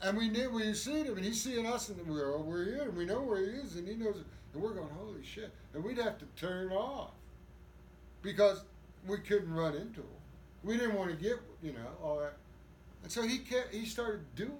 And 0.00 0.16
we 0.16 0.28
knew 0.28 0.50
we 0.50 0.72
seen 0.74 1.06
him, 1.06 1.16
and 1.16 1.24
he's 1.24 1.40
seeing 1.42 1.66
us, 1.66 1.88
and 1.88 2.06
we're 2.06 2.36
we're 2.38 2.64
here, 2.64 2.82
and 2.82 2.96
we 2.96 3.04
know 3.04 3.20
where 3.20 3.38
he 3.40 3.46
is, 3.58 3.74
and 3.76 3.88
he 3.88 3.94
knows, 3.94 4.16
it, 4.16 4.24
and 4.54 4.62
we're 4.62 4.74
going, 4.74 4.88
holy 4.96 5.24
shit! 5.24 5.52
And 5.74 5.82
we'd 5.82 5.98
have 5.98 6.18
to 6.18 6.24
turn 6.36 6.70
off 6.70 7.10
because 8.22 8.62
we 9.06 9.18
couldn't 9.18 9.52
run 9.52 9.74
into 9.74 10.00
him. 10.00 10.06
We 10.62 10.76
didn't 10.76 10.94
want 10.94 11.10
to 11.10 11.16
get 11.16 11.40
you 11.62 11.72
know 11.72 11.88
all 12.02 12.20
that, 12.20 12.34
and 13.02 13.10
so 13.10 13.22
he 13.22 13.38
kept 13.38 13.74
he 13.74 13.86
started 13.86 14.20
doing 14.36 14.52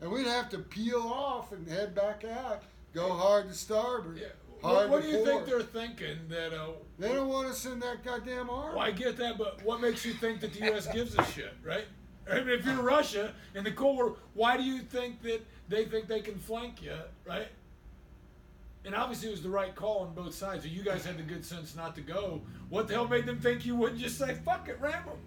that, 0.00 0.04
and 0.04 0.10
we'd 0.12 0.26
have 0.26 0.48
to 0.50 0.58
peel 0.58 1.00
off 1.02 1.52
and 1.52 1.68
head 1.68 1.94
back 1.94 2.24
out, 2.24 2.64
go 2.94 3.12
hard 3.12 3.48
to 3.48 3.54
starboard. 3.54 4.18
Yeah. 4.18 4.26
Hard 4.62 4.90
What, 4.90 4.90
what 4.90 5.02
do 5.02 5.08
you 5.08 5.24
think 5.24 5.46
they're 5.46 5.62
thinking 5.62 6.18
that? 6.28 6.52
Uh, 6.52 6.72
They 6.98 7.12
don't 7.14 7.28
want 7.28 7.48
us 7.48 7.64
in 7.64 7.80
that 7.80 8.04
goddamn 8.04 8.48
harbor. 8.48 8.76
well, 8.76 8.86
I 8.86 8.90
get 8.90 9.16
that, 9.16 9.38
but 9.38 9.62
what 9.64 9.80
makes 9.80 10.04
you 10.04 10.12
think 10.12 10.40
that 10.40 10.52
the 10.52 10.66
U.S. 10.66 10.86
gives 10.92 11.14
a 11.16 11.24
shit, 11.24 11.54
right? 11.64 11.86
I 12.30 12.40
mean, 12.40 12.48
if 12.50 12.64
you're 12.64 12.82
Russia 12.82 13.32
in 13.54 13.64
the 13.64 13.72
Cold 13.72 13.96
War, 13.96 14.16
why 14.34 14.56
do 14.56 14.62
you 14.62 14.80
think 14.80 15.22
that 15.22 15.40
they 15.68 15.84
think 15.84 16.06
they 16.06 16.20
can 16.20 16.38
flank 16.38 16.82
you, 16.82 16.94
right? 17.26 17.48
And 18.84 18.94
obviously, 18.94 19.28
it 19.28 19.32
was 19.32 19.42
the 19.42 19.50
right 19.50 19.74
call 19.74 20.00
on 20.00 20.14
both 20.14 20.34
sides. 20.34 20.62
So 20.64 20.70
you 20.70 20.82
guys 20.82 21.04
had 21.04 21.18
the 21.18 21.22
good 21.22 21.44
sense 21.44 21.76
not 21.76 21.94
to 21.96 22.00
go. 22.00 22.40
What 22.70 22.88
the 22.88 22.94
hell 22.94 23.06
made 23.06 23.26
them 23.26 23.38
think 23.38 23.66
you 23.66 23.76
wouldn't 23.76 24.00
just 24.00 24.18
say 24.18 24.34
"fuck 24.44 24.68
it, 24.68 24.80
ram 24.80 25.02
'em," 25.06 25.18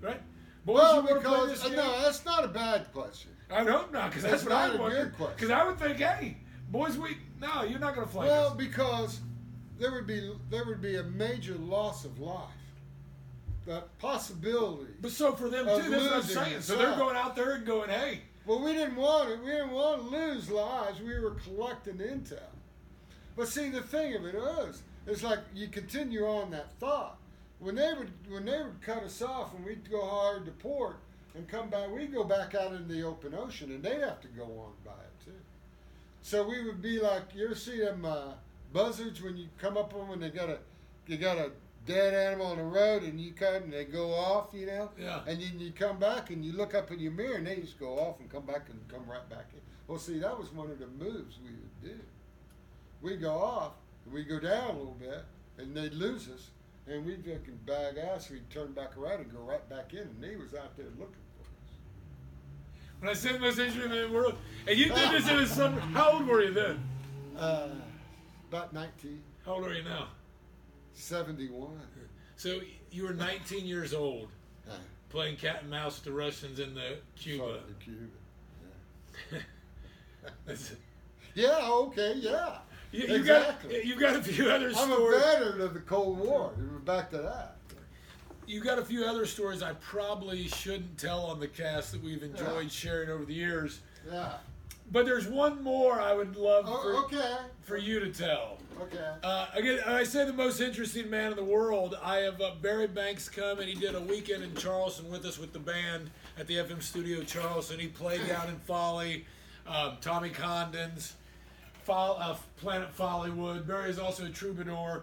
right? 0.00 0.20
Boys, 0.64 0.76
Well, 0.76 1.02
because 1.02 1.64
uh, 1.64 1.68
no, 1.70 2.02
that's 2.02 2.24
not 2.24 2.44
a 2.44 2.48
bad 2.48 2.92
question. 2.92 3.30
I 3.50 3.64
hope 3.64 3.92
not, 3.92 4.10
because 4.10 4.22
that's 4.22 4.44
That's 4.44 4.44
what 4.44 4.50
not 4.76 4.90
I 4.90 4.96
a 4.98 5.02
would. 5.02 5.12
Because 5.36 5.50
I 5.50 5.64
would 5.66 5.78
think, 5.78 5.96
hey, 5.98 6.36
boys, 6.70 6.96
we 6.98 7.16
no, 7.40 7.64
you're 7.64 7.80
not 7.80 7.94
going 7.96 8.06
to 8.06 8.12
flank 8.12 8.28
Well, 8.30 8.48
us. 8.50 8.56
because 8.56 9.20
there 9.78 9.90
would 9.90 10.06
be 10.06 10.32
there 10.50 10.64
would 10.66 10.80
be 10.82 10.96
a 10.96 11.02
major 11.02 11.54
loss 11.54 12.04
of 12.04 12.20
life. 12.20 12.46
The 13.66 13.82
possibility. 13.98 14.92
But 15.00 15.10
so 15.12 15.32
for 15.32 15.48
them 15.48 15.66
too, 15.66 15.90
that's 15.90 16.02
what 16.04 16.12
I'm 16.12 16.22
saying. 16.22 16.60
So 16.62 16.76
they're 16.76 16.96
going 16.96 17.16
out 17.16 17.36
there 17.36 17.52
and 17.52 17.66
going, 17.66 17.90
hey, 17.90 18.20
Well, 18.46 18.60
we 18.64 18.72
didn't 18.72 18.96
want 18.96 19.30
it. 19.30 19.38
We 19.40 19.50
didn't 19.50 19.70
want 19.72 20.02
to 20.02 20.16
lose 20.16 20.50
lives. 20.50 21.00
We 21.00 21.18
were 21.18 21.32
collecting 21.44 21.96
intel. 21.96 22.38
But 23.36 23.48
see, 23.48 23.68
the 23.68 23.82
thing 23.82 24.14
of 24.16 24.24
it 24.24 24.34
is, 24.34 24.82
it's 25.06 25.22
like 25.22 25.40
you 25.54 25.68
continue 25.68 26.26
on 26.26 26.50
that 26.52 26.72
thought. 26.80 27.18
When 27.58 27.74
they 27.74 27.92
would 27.92 28.10
when 28.28 28.46
they 28.46 28.58
would 28.58 28.80
cut 28.80 29.02
us 29.02 29.20
off 29.20 29.54
and 29.54 29.64
we'd 29.64 29.90
go 29.90 30.00
hard 30.04 30.46
to 30.46 30.50
port 30.52 30.96
and 31.34 31.46
come 31.46 31.68
back, 31.68 31.90
we'd 31.94 32.12
go 32.12 32.24
back 32.24 32.54
out 32.54 32.72
into 32.72 32.92
the 32.92 33.02
open 33.02 33.34
ocean 33.34 33.70
and 33.70 33.82
they'd 33.82 34.00
have 34.00 34.20
to 34.22 34.28
go 34.28 34.44
on 34.44 34.72
by 34.84 34.92
it 34.92 35.24
too. 35.24 35.32
So 36.22 36.48
we 36.48 36.64
would 36.64 36.80
be 36.80 36.98
like, 36.98 37.34
you 37.34 37.44
ever 37.44 37.54
see 37.54 37.78
them 37.80 38.04
uh, 38.06 38.32
buzzards 38.72 39.20
when 39.22 39.36
you 39.36 39.48
come 39.58 39.76
up 39.76 39.94
on 39.94 40.08
when 40.08 40.20
they 40.20 40.30
got 40.30 40.48
a 40.48 40.58
you 41.06 41.18
got 41.18 41.36
a 41.36 41.50
dead 41.86 42.14
animal 42.14 42.46
on 42.46 42.58
the 42.58 42.62
road 42.62 43.02
and 43.02 43.20
you 43.20 43.32
come 43.32 43.64
and 43.64 43.72
they 43.72 43.84
go 43.84 44.12
off, 44.12 44.48
you 44.52 44.66
know? 44.66 44.90
Yeah. 44.98 45.20
And 45.26 45.40
then 45.40 45.58
you 45.58 45.72
come 45.72 45.98
back 45.98 46.30
and 46.30 46.44
you 46.44 46.52
look 46.52 46.74
up 46.74 46.90
in 46.90 46.98
your 46.98 47.12
mirror 47.12 47.36
and 47.36 47.46
they 47.46 47.56
just 47.56 47.78
go 47.78 47.98
off 47.98 48.20
and 48.20 48.30
come 48.30 48.46
back 48.46 48.68
and 48.68 48.78
come 48.88 49.08
right 49.10 49.28
back 49.28 49.48
in. 49.52 49.60
Well, 49.86 49.98
see, 49.98 50.18
that 50.18 50.38
was 50.38 50.52
one 50.52 50.70
of 50.70 50.78
the 50.78 50.86
moves 50.86 51.38
we 51.42 51.50
would 51.50 51.82
do. 51.82 52.00
We'd 53.02 53.20
go 53.20 53.38
off 53.38 53.72
and 54.04 54.14
we'd 54.14 54.28
go 54.28 54.38
down 54.38 54.70
a 54.70 54.78
little 54.78 54.96
bit 54.98 55.24
and 55.58 55.76
they'd 55.76 55.94
lose 55.94 56.28
us 56.28 56.50
and 56.86 57.04
we'd 57.04 57.24
fucking 57.24 57.60
bag 57.66 57.96
ass. 57.96 58.30
We'd 58.30 58.48
turn 58.50 58.72
back 58.72 58.96
around 58.96 59.20
and 59.20 59.32
go 59.32 59.40
right 59.40 59.66
back 59.68 59.92
in 59.92 60.00
and 60.00 60.22
they 60.22 60.36
was 60.36 60.54
out 60.54 60.76
there 60.76 60.86
looking 60.98 61.16
for 61.36 61.42
us. 61.42 61.72
when 63.00 63.10
I 63.10 63.14
said 63.14 63.36
the 63.36 63.40
most 63.40 63.58
interesting 63.58 63.90
man 63.90 64.04
in 64.04 64.10
the 64.10 64.16
world, 64.16 64.34
and 64.68 64.78
you 64.78 64.86
did 64.86 65.10
this 65.10 65.28
in 65.28 65.38
the 65.38 65.46
summer. 65.46 65.80
How 65.80 66.12
old 66.12 66.26
were 66.26 66.42
you 66.42 66.52
then? 66.52 66.78
Uh, 67.36 67.68
about 68.48 68.72
19. 68.74 69.22
How 69.46 69.54
old 69.54 69.66
are 69.66 69.72
you 69.72 69.82
now? 69.82 70.08
So 72.36 72.60
you 72.90 73.04
were 73.04 73.12
19 73.12 73.66
years 73.66 73.92
old, 73.94 74.28
playing 75.10 75.36
cat 75.36 75.58
and 75.62 75.70
mouse 75.70 75.96
with 75.96 76.04
the 76.04 76.12
Russians 76.12 76.58
in 76.60 76.74
the 76.74 76.96
Cuba. 77.16 77.44
sorry, 77.60 77.60
Cuba. 77.80 78.06
That's- 80.46 80.72
Yeah, 81.34 81.68
okay, 81.70 82.14
yeah. 82.16 82.58
you, 82.92 83.06
you 83.06 83.14
exactly. 83.16 83.74
got 83.74 83.84
you 83.84 84.00
got 84.00 84.16
a 84.16 84.22
few 84.22 84.48
other 84.50 84.72
I'm 84.76 84.90
a 84.90 85.10
veteran 85.18 85.60
of 85.60 85.74
the 85.74 85.80
Cold 85.80 86.18
War. 86.18 86.52
Back 86.84 87.10
to 87.10 87.18
that. 87.18 87.56
You 88.46 88.60
got 88.60 88.78
a 88.80 88.84
few 88.84 89.04
other 89.04 89.26
stories 89.26 89.62
I 89.62 89.74
probably 89.74 90.48
shouldn't 90.48 90.98
tell 90.98 91.20
on 91.26 91.38
the 91.38 91.46
cast 91.46 91.92
that 91.92 92.02
we've 92.02 92.22
enjoyed 92.22 92.64
Yeah. 92.64 92.68
sharing 92.68 93.10
over 93.10 93.24
the 93.24 93.34
years. 93.34 93.80
Yeah. 94.10 94.32
But 94.92 95.04
there's 95.06 95.26
one 95.26 95.62
more 95.62 96.00
I 96.00 96.12
would 96.14 96.36
love 96.36 96.64
for, 96.66 96.72
Oh, 96.74 97.04
okay. 97.04 97.36
for 97.62 97.76
you 97.76 98.00
to 98.00 98.10
tell. 98.10 98.58
Okay. 98.80 99.10
Uh, 99.22 99.46
again, 99.54 99.78
I 99.86 100.04
say 100.04 100.24
the 100.24 100.32
most 100.32 100.60
interesting 100.60 101.10
man 101.10 101.30
in 101.32 101.36
the 101.36 101.44
world. 101.44 101.96
I 102.02 102.18
have 102.18 102.40
uh, 102.40 102.52
Barry 102.62 102.86
Banks 102.86 103.28
come 103.28 103.58
and 103.60 103.68
he 103.68 103.74
did 103.74 103.94
a 103.94 104.00
weekend 104.00 104.42
in 104.42 104.54
Charleston 104.54 105.10
with 105.10 105.24
us 105.26 105.38
with 105.38 105.52
the 105.52 105.58
band 105.58 106.10
at 106.38 106.46
the 106.46 106.54
FM 106.56 106.82
studio 106.82 107.22
Charleston. 107.22 107.78
He 107.78 107.88
played 107.88 108.26
down 108.26 108.48
in 108.48 108.56
Folly, 108.60 109.26
um, 109.66 109.98
Tommy 110.00 110.30
Condon's, 110.30 111.14
uh, 111.88 112.36
Planet 112.56 112.88
Follywood. 112.96 113.66
Barry 113.66 113.90
is 113.90 113.98
also 113.98 114.24
a 114.24 114.30
troubadour. 114.30 115.02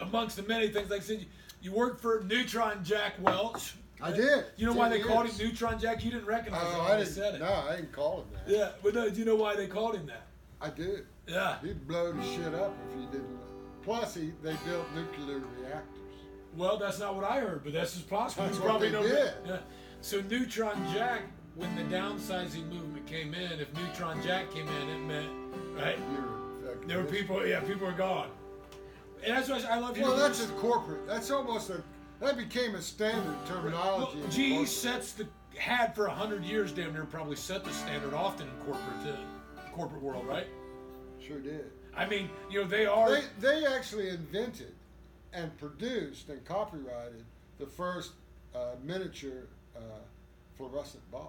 Amongst 0.00 0.36
the 0.36 0.42
many 0.44 0.68
things, 0.68 0.90
like 0.90 1.00
I 1.00 1.04
said, 1.04 1.20
you, 1.20 1.26
you 1.62 1.72
worked 1.72 2.00
for 2.00 2.22
Neutron 2.28 2.84
Jack 2.84 3.14
Welch. 3.20 3.74
I 4.04 4.12
did. 4.12 4.44
You 4.56 4.66
know 4.66 4.74
why 4.74 4.90
they 4.90 4.98
Ten 4.98 5.06
called 5.08 5.26
him. 5.26 5.46
Neutron 5.46 5.78
Jack? 5.78 6.04
You 6.04 6.10
didn't 6.10 6.26
recognize 6.26 6.60
Oh, 6.62 6.74
him 6.84 6.92
I 6.92 6.96
didn't. 6.98 7.08
said 7.12 7.34
it. 7.36 7.40
No, 7.40 7.52
I 7.52 7.76
didn't 7.76 7.92
call 7.92 8.18
him 8.20 8.26
that. 8.34 8.54
Yeah, 8.54 8.70
but 8.82 8.94
no, 8.94 9.08
do 9.08 9.18
you 9.18 9.24
know 9.24 9.34
why 9.36 9.56
they 9.56 9.66
called 9.66 9.94
him 9.96 10.06
that? 10.06 10.26
I 10.60 10.68
did. 10.68 11.06
Yeah. 11.26 11.58
He'd 11.60 11.88
blow 11.88 12.12
the 12.12 12.22
shit 12.22 12.54
up 12.54 12.76
if 12.90 12.98
he 13.00 13.06
didn't. 13.06 13.38
Plus, 13.82 14.14
he 14.14 14.32
they 14.42 14.54
built 14.66 14.84
nuclear 14.94 15.40
reactors. 15.58 16.02
Well, 16.54 16.76
that's 16.78 16.98
not 16.98 17.14
what 17.16 17.24
I 17.24 17.40
heard, 17.40 17.64
but 17.64 17.72
that's 17.72 17.94
just 17.94 18.08
possible. 18.10 18.44
That's 18.44 18.56
You 18.58 18.62
what 18.64 18.68
probably 18.70 18.90
they 18.90 19.02
did. 19.02 19.32
Yeah. 19.46 19.56
So 20.02 20.20
Neutron 20.20 20.76
Jack, 20.92 21.22
when 21.56 21.74
the 21.74 21.82
downsizing 21.84 22.68
movement 22.68 23.06
came 23.06 23.32
in, 23.32 23.58
if 23.58 23.72
Neutron 23.74 24.22
Jack 24.22 24.52
came 24.52 24.68
in, 24.68 24.88
it 24.90 24.98
meant 25.00 25.28
right. 25.76 25.98
There 26.86 26.98
were 26.98 27.04
people, 27.04 27.46
yeah, 27.46 27.60
people 27.60 27.86
were 27.86 27.92
gone. 27.92 28.28
And 29.24 29.34
that's 29.34 29.48
why 29.48 29.62
I 29.70 29.78
love 29.78 29.96
you. 29.96 30.04
Well, 30.04 30.16
that's 30.16 30.44
a 30.44 30.48
corporate. 30.48 31.06
That's 31.06 31.30
almost 31.30 31.70
a. 31.70 31.82
That 32.24 32.38
became 32.38 32.74
a 32.74 32.80
standard 32.80 33.36
terminology. 33.46 34.18
Well, 34.18 34.64
GE 34.64 34.68
sets 34.68 35.12
the 35.12 35.26
had 35.58 35.94
for 35.94 36.08
hundred 36.08 36.42
years, 36.42 36.72
damn 36.72 36.94
near, 36.94 37.04
probably 37.04 37.36
set 37.36 37.64
the 37.64 37.72
standard 37.72 38.14
often 38.14 38.48
in 38.48 38.54
corporate 38.64 39.14
uh, 39.14 39.70
corporate 39.72 40.02
world, 40.02 40.26
right? 40.26 40.46
Sure 41.20 41.38
did. 41.38 41.70
I 41.94 42.06
mean, 42.06 42.30
you 42.50 42.62
know, 42.62 42.66
they 42.66 42.86
are. 42.86 43.10
They 43.10 43.22
they 43.40 43.66
actually 43.66 44.08
invented 44.08 44.72
and 45.34 45.56
produced 45.58 46.30
and 46.30 46.42
copyrighted 46.46 47.24
the 47.58 47.66
first 47.66 48.12
uh, 48.54 48.76
miniature 48.82 49.46
uh, 49.76 49.80
fluorescent 50.56 51.02
bulb. 51.10 51.28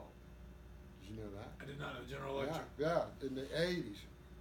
Did 1.02 1.16
you 1.16 1.22
know 1.22 1.30
that? 1.36 1.52
I 1.62 1.66
did 1.66 1.78
not 1.78 1.96
know 1.96 2.02
General 2.10 2.40
Electric. 2.40 2.66
yeah. 2.80 3.02
yeah. 3.22 3.28
In 3.28 3.36
the 3.36 3.42
'80s, 3.42 3.98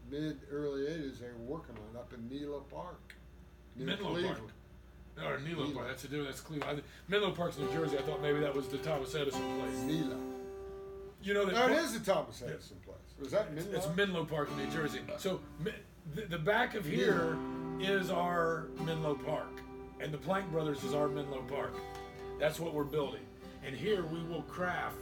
mid 0.09 0.39
early 0.53 0.83
'80s, 0.83 1.19
they 1.19 1.27
were 1.27 1.57
working 1.57 1.75
on 1.75 1.97
it 1.97 1.99
up 1.99 2.13
in 2.15 2.29
Nilo 2.29 2.61
Park. 2.71 3.15
Menlo 3.77 3.97
Park. 3.97 4.13
Cleveland. 4.13 4.39
No, 4.39 4.64
or 5.19 5.39
Nilo 5.39 5.65
Nilo. 5.65 5.73
Park. 5.73 5.89
That's 5.89 6.05
a 6.05 6.09
do. 6.09 6.25
That's 6.25 6.41
Cleveland. 6.41 6.81
I, 6.81 7.11
Menlo 7.11 7.31
Park's 7.31 7.59
New 7.59 7.71
Jersey. 7.73 7.99
I 7.99 8.03
thought 8.03 8.23
maybe 8.23 8.41
that 8.41 8.55
was 8.55 8.69
the 8.69 8.79
Thomas 8.79 9.15
Edison 9.15 9.61
place. 9.61 9.79
Nilo. 9.83 10.17
You 11.23 11.35
know 11.35 11.45
that. 11.47 11.55
No, 11.55 11.67
it 11.69 11.79
is 11.79 11.99
the 11.99 12.12
Thomas 12.12 12.43
Edison 12.43 12.77
place. 12.85 12.97
Was 13.21 13.31
that 13.31 13.55
Menlo? 13.55 13.77
it's 13.77 13.89
Menlo 13.97 14.25
Park 14.25 14.51
in 14.51 14.65
New 14.65 14.71
Jersey. 14.71 15.01
Uh. 15.12 15.17
So 15.17 15.41
the, 15.62 15.73
the 16.27 16.39
back 16.39 16.75
of 16.75 16.85
here 16.85 17.37
is 17.81 18.11
our 18.11 18.67
Menlo 18.81 19.15
Park, 19.15 19.61
and 20.01 20.12
the 20.12 20.19
Plank 20.19 20.51
Brothers 20.51 20.83
is 20.85 20.95
our 20.95 21.09
Menlo 21.09 21.43
Park. 21.49 21.75
That's 22.39 22.59
what 22.59 22.75
we're 22.75 22.85
building, 22.85 23.23
and 23.65 23.75
here 23.75 24.05
we 24.07 24.23
will 24.25 24.43
craft 24.43 24.97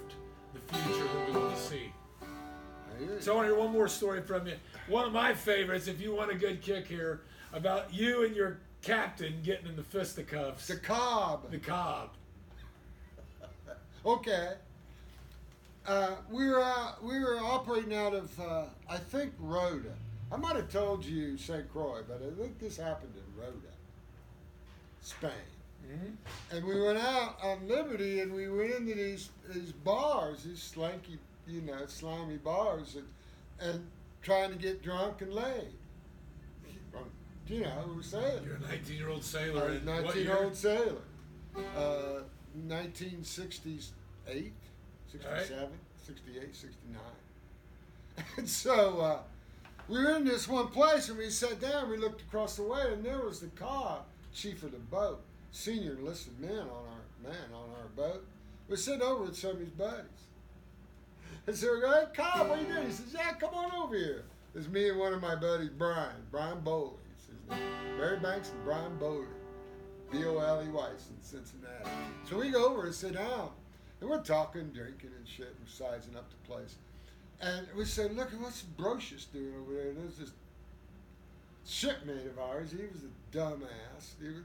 the 0.53 0.61
future 0.75 1.05
that 1.05 1.27
we 1.27 1.41
want 1.41 1.57
to 1.57 1.63
see. 1.63 1.93
I 2.23 2.99
hear 3.03 3.15
you. 3.15 3.21
So 3.21 3.33
I 3.33 3.37
want 3.37 3.49
to 3.49 3.55
hear 3.55 3.63
one 3.63 3.73
more 3.73 3.89
story 3.89 4.21
from 4.23 4.47
you. 4.47 4.55
One 4.89 5.07
of 5.07 5.13
my 5.13 5.33
favorites, 5.33 5.89
if 5.89 6.01
you 6.01 6.15
want 6.15 6.31
a 6.31 6.35
good 6.35 6.61
kick 6.61 6.87
here, 6.87 7.23
about 7.53 7.93
you 7.93 8.25
and 8.25 8.37
your 8.37 8.59
captain 8.83 9.35
getting 9.43 9.69
in 9.69 9.77
the 9.77 9.83
fisticuffs. 9.83 10.67
the 10.67 10.77
Cobb. 10.77 11.51
The 11.51 11.59
Cobb. 11.59 12.11
Okay. 14.05 14.55
Uh, 15.87 16.17
we 16.29 16.49
were 16.49 16.61
uh, 16.61 16.93
we 17.01 17.21
were 17.21 17.39
operating 17.39 17.95
out 17.95 18.13
of 18.13 18.41
uh, 18.41 18.65
I 18.91 18.97
think 18.97 19.33
Rota. 19.39 19.93
I 20.33 20.37
might 20.37 20.57
have 20.57 20.73
told 20.73 21.05
you 21.05 21.39
St. 21.39 21.71
Croix, 21.73 22.01
but 22.09 22.21
I 22.21 22.41
think 22.41 22.59
this 22.59 22.77
happened 22.77 23.13
in 23.17 23.41
Rota, 23.41 23.73
Spain. 25.03 25.31
And 26.51 26.65
we 26.65 26.81
went 26.81 26.99
out 26.99 27.37
on 27.43 27.69
Liberty, 27.69 28.21
and 28.21 28.33
we 28.33 28.49
went 28.49 28.73
into 28.75 28.95
these 28.95 29.31
these 29.53 29.73
bars, 29.73 30.45
these 30.45 30.73
slanky, 30.75 31.19
you 31.47 31.61
know, 31.61 31.87
slimy 31.87 32.39
bars, 32.39 32.97
and 32.97 33.07
and 33.61 33.87
trying 34.23 34.51
to 34.51 34.57
get 34.57 34.83
drunk 34.83 35.23
and 35.23 35.33
laid. 35.33 35.75
You 37.49 37.61
know, 37.61 37.85
we 37.89 37.97
were 37.97 38.03
saying. 38.03 38.45
You're 38.45 38.57
a 38.57 38.61
19 38.61 38.97
year 38.97 39.09
old 39.09 39.25
sailor. 39.25 39.69
a 39.69 39.81
19 39.81 40.23
year? 40.25 40.37
old 40.43 40.57
sailor. 40.57 41.03
Uh, 41.77 42.23
1968, 42.55 44.53
67, 45.11 45.69
68, 46.07 46.55
69. 46.55 47.01
And 48.37 48.49
so 48.49 49.01
uh, 49.01 49.19
we 49.89 49.99
were 49.99 50.17
in 50.17 50.25
this 50.25 50.47
one 50.47 50.69
place 50.69 51.09
and 51.09 51.19
we 51.19 51.31
sat 51.31 51.61
down, 51.61 51.91
we 51.91 51.97
looked 51.97 52.21
across 52.23 52.57
the 52.57 52.63
way, 52.63 52.93
and 52.93 53.03
there 53.05 53.21
was 53.21 53.41
the 53.41 53.49
Cobb, 53.49 54.05
chief 54.35 54.63
of 54.63 54.73
the 54.73 54.79
boat, 54.79 55.23
senior 55.51 55.93
enlisted 55.93 56.39
man 56.39 56.61
on 56.61 56.69
our 56.69 57.03
man 57.23 57.53
on 57.55 57.71
our 57.81 57.89
boat. 57.97 58.25
We're 58.69 58.77
sitting 58.77 59.03
over 59.03 59.25
with 59.25 59.37
some 59.37 59.53
of 59.53 59.61
his 59.61 59.71
buddies. 59.71 60.05
And 61.47 61.57
so 61.57 61.73
we 61.75 61.81
go, 61.81 61.91
hey, 61.91 62.07
Cobb, 62.15 62.49
what 62.49 62.59
are 62.59 62.63
you 62.63 62.69
doing? 62.69 62.87
He 62.87 62.93
says, 62.93 63.15
yeah, 63.15 63.33
come 63.33 63.55
on 63.55 63.73
over 63.83 63.97
here. 63.97 64.25
It's 64.55 64.69
me 64.69 64.91
and 64.91 64.99
one 64.99 65.15
of 65.15 65.21
my 65.21 65.35
buddies, 65.35 65.71
Brian, 65.71 66.15
Brian 66.31 66.61
Bowley. 66.61 67.02
Barry 67.99 68.19
Banks 68.19 68.51
and 68.51 68.65
Brian 68.65 68.97
Bowley. 68.99 69.27
B-O-L-E 70.11 70.69
Weiss 70.69 71.09
in 71.09 71.23
Cincinnati. 71.23 71.89
So 72.29 72.39
we 72.39 72.51
go 72.51 72.67
over 72.67 72.85
and 72.85 72.95
sit 72.95 73.15
down. 73.15 73.51
And 74.01 74.11
we're 74.11 74.21
talking, 74.23 74.71
drinking 74.75 75.11
and 75.17 75.27
shit. 75.27 75.55
We're 75.61 75.69
sizing 75.69 76.17
up 76.17 76.29
the 76.29 76.53
place. 76.53 76.77
And 77.41 77.67
we 77.77 77.85
said, 77.85 78.15
look 78.15 78.33
at 78.33 78.41
what's 78.41 78.63
Brocious 78.63 79.33
doing 79.33 79.55
over 79.61 79.75
there. 79.75 79.93
There's 79.93 80.17
this 80.17 80.33
shipmate 81.67 82.27
of 82.27 82.39
ours. 82.39 82.73
He 82.73 82.79
was 82.79 83.03
a 83.05 83.37
dumbass. 83.37 84.15
He 84.21 84.29
was, 84.29 84.45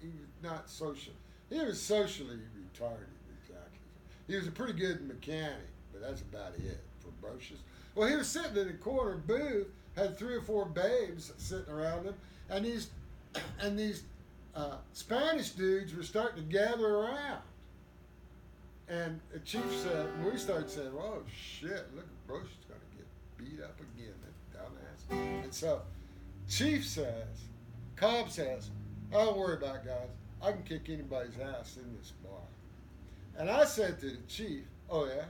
he 0.00 0.08
was 0.08 0.28
not 0.42 0.70
social. 0.70 1.12
He 1.50 1.60
was 1.60 1.80
socially 1.80 2.36
retarded, 2.58 3.08
exactly. 3.40 3.78
He 4.28 4.36
was 4.36 4.46
a 4.46 4.50
pretty 4.50 4.72
good 4.72 5.06
mechanic, 5.06 5.66
but 5.92 6.02
that's 6.02 6.20
about 6.20 6.52
it 6.56 6.80
for 7.00 7.08
Brocious. 7.26 7.58
Well, 7.94 8.08
he 8.08 8.16
was 8.16 8.28
sitting 8.28 8.56
in 8.56 8.68
a 8.68 8.74
corner 8.74 9.16
booth, 9.16 9.68
had 9.96 10.18
three 10.18 10.34
or 10.34 10.42
four 10.42 10.66
babes 10.66 11.32
sitting 11.38 11.72
around 11.72 12.04
him, 12.04 12.14
and 12.50 12.64
these 12.64 12.90
and 13.60 13.78
these 13.78 14.02
uh, 14.54 14.76
Spanish 14.92 15.50
dudes 15.50 15.94
were 15.94 16.02
starting 16.02 16.44
to 16.44 16.52
gather 16.52 16.96
around. 16.96 17.42
And 18.88 19.20
the 19.32 19.40
chief 19.40 19.64
said, 19.82 20.06
and 20.06 20.24
we 20.24 20.38
started 20.38 20.70
saying, 20.70 20.92
"Oh 20.96 21.22
shit! 21.34 21.86
Look, 21.94 22.06
Brocious 22.28 22.62
going 22.68 22.80
to 22.80 22.96
get 22.96 23.06
beat 23.36 23.64
up 23.64 23.78
again, 23.80 24.14
that 24.22 24.60
dumbass." 24.60 25.44
And 25.44 25.52
so, 25.52 25.82
chief 26.48 26.86
says, 26.86 27.46
Cobb 27.96 28.30
says, 28.30 28.70
"I 29.12 29.24
don't 29.24 29.36
worry 29.36 29.56
about 29.56 29.84
guys. 29.84 30.08
I 30.40 30.52
can 30.52 30.62
kick 30.62 30.88
anybody's 30.88 31.38
ass 31.38 31.78
in 31.78 31.96
this 31.98 32.12
bar." 32.22 32.40
And 33.38 33.50
I 33.50 33.64
said 33.64 33.98
to 34.00 34.10
the 34.10 34.18
chief, 34.28 34.62
"Oh 34.88 35.06
yeah, 35.06 35.24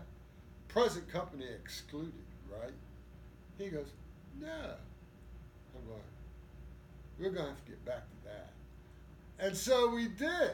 present 0.69 1.09
company 1.09 1.47
excluded, 1.47 2.13
right?" 2.51 2.75
He 3.59 3.69
goes, 3.69 3.87
"No." 4.41 4.75
I'm 5.75 5.87
going. 5.87 6.01
We're 7.19 7.31
going 7.31 7.47
to 7.47 7.51
have 7.51 7.65
to 7.65 7.71
get 7.71 7.85
back 7.85 8.03
to 8.11 8.29
that. 8.29 8.53
And 9.39 9.57
so 9.57 9.89
we 9.95 10.09
did. 10.09 10.53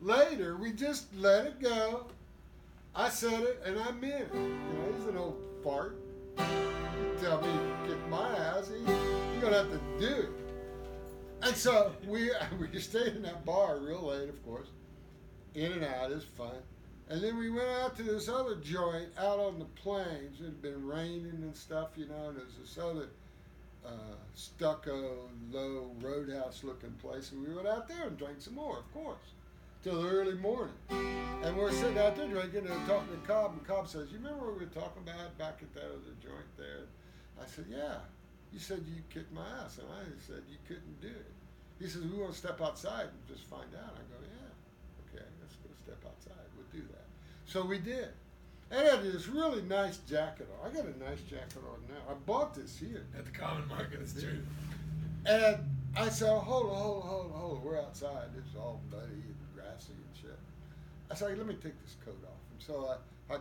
Later, 0.00 0.56
we 0.56 0.72
just 0.72 1.14
let 1.16 1.46
it 1.46 1.60
go. 1.60 2.06
I 2.94 3.08
said 3.08 3.42
it 3.42 3.62
and 3.64 3.78
I 3.78 3.90
meant 3.92 4.22
it. 4.22 4.34
You 4.34 4.40
know, 4.40 4.94
he's 4.96 5.06
an 5.06 5.16
old 5.16 5.40
fart. 5.62 5.96
You 6.38 7.16
tell 7.20 7.40
me 7.40 7.48
kick 7.86 8.08
my 8.08 8.36
ass, 8.36 8.68
he, 8.68 8.78
you're 8.84 9.40
going 9.40 9.52
to 9.52 9.58
have 9.58 9.70
to 9.70 9.80
do 9.98 10.22
it. 10.22 10.30
And 11.42 11.56
so 11.56 11.92
we, 12.06 12.30
we 12.72 12.78
stayed 12.80 13.16
in 13.16 13.22
that 13.22 13.44
bar 13.44 13.78
real 13.78 14.06
late, 14.06 14.28
of 14.28 14.44
course. 14.44 14.68
In 15.54 15.72
and 15.72 15.84
out 15.84 16.10
is 16.10 16.24
fun. 16.24 16.56
And 17.10 17.22
then 17.22 17.36
we 17.36 17.50
went 17.50 17.68
out 17.68 17.96
to 17.98 18.02
this 18.02 18.28
other 18.28 18.56
joint 18.56 19.08
out 19.18 19.38
on 19.38 19.58
the 19.58 19.66
plains. 19.66 20.40
It 20.40 20.44
had 20.44 20.62
been 20.62 20.86
raining 20.86 21.42
and 21.42 21.54
stuff, 21.54 21.90
you 21.96 22.06
know, 22.06 22.28
and 22.28 22.38
there's 22.38 22.56
this 22.58 22.78
other 22.78 23.08
uh, 23.84 24.16
stucco, 24.34 25.28
low 25.52 25.90
roadhouse 26.00 26.64
looking 26.64 26.92
place. 26.92 27.32
And 27.32 27.46
we 27.46 27.54
went 27.54 27.68
out 27.68 27.88
there 27.88 28.06
and 28.06 28.16
drank 28.16 28.40
some 28.40 28.54
more, 28.54 28.78
of 28.78 28.94
course, 28.94 29.34
till 29.82 30.02
the 30.02 30.08
early 30.08 30.34
morning. 30.34 30.74
And 31.42 31.56
we're 31.56 31.72
sitting 31.72 31.98
out 31.98 32.16
there 32.16 32.26
drinking 32.26 32.66
and 32.66 32.86
talking 32.86 33.12
to 33.12 33.26
Cobb. 33.28 33.52
And 33.52 33.66
Cobb 33.66 33.86
says, 33.86 34.08
You 34.10 34.16
remember 34.18 34.46
what 34.46 34.58
we 34.58 34.64
were 34.64 34.72
talking 34.72 35.02
about 35.02 35.36
back 35.36 35.58
at 35.60 35.74
that 35.74 35.84
other 35.84 36.16
joint 36.22 36.56
there? 36.56 36.88
I 37.40 37.46
said, 37.46 37.66
Yeah. 37.68 37.96
You 38.50 38.60
said 38.60 38.82
you 38.88 39.02
kicked 39.12 39.32
my 39.34 39.44
ass. 39.62 39.76
And 39.78 39.88
I 39.92 40.04
said, 40.26 40.42
You 40.48 40.56
couldn't 40.66 41.02
do 41.02 41.08
it. 41.08 41.32
He 41.78 41.86
says, 41.86 42.00
We 42.00 42.18
want 42.18 42.32
to 42.32 42.38
step 42.38 42.62
outside 42.62 43.12
and 43.12 43.28
just 43.28 43.44
find 43.50 43.68
out. 43.76 43.92
I 43.92 44.00
go, 44.08 44.16
Yeah. 44.24 45.12
Okay, 45.12 45.26
let's 45.42 45.56
go 45.56 45.68
step 45.84 46.00
outside. 46.06 46.13
We'll 47.54 47.78
do 47.78 47.90
that. 47.90 47.90
So 47.90 47.90
we 47.90 47.92
did. 47.92 48.08
And 48.70 48.80
I 48.80 48.90
had 48.90 49.02
this 49.04 49.28
really 49.28 49.62
nice 49.62 49.98
jacket 49.98 50.48
on. 50.62 50.70
I 50.70 50.74
got 50.74 50.84
a 50.84 50.98
nice 50.98 51.20
jacket 51.20 51.62
on 51.70 51.78
now. 51.88 52.00
I 52.10 52.14
bought 52.26 52.54
this 52.54 52.76
here. 52.76 53.06
At 53.16 53.24
the 53.24 53.30
common 53.30 53.68
market, 53.68 54.00
it's 54.00 54.20
true. 54.20 54.40
And 55.26 55.58
I 55.96 56.08
said, 56.08 56.28
hold 56.28 56.66
on, 56.66 56.76
hold 56.76 57.02
on, 57.02 57.08
hold 57.08 57.32
on, 57.32 57.38
hold 57.38 57.58
on. 57.58 57.64
We're 57.64 57.80
outside. 57.80 58.28
It's 58.36 58.56
all 58.56 58.80
muddy 58.90 59.12
and 59.12 59.36
grassy 59.54 59.92
and 59.92 60.20
shit. 60.20 60.38
I 61.10 61.14
said, 61.14 61.38
let 61.38 61.46
me 61.46 61.54
take 61.54 61.80
this 61.82 61.96
coat 62.04 62.18
off. 62.24 62.40
And 62.52 62.60
so 62.60 62.98
I, 63.30 63.34
I, 63.34 63.38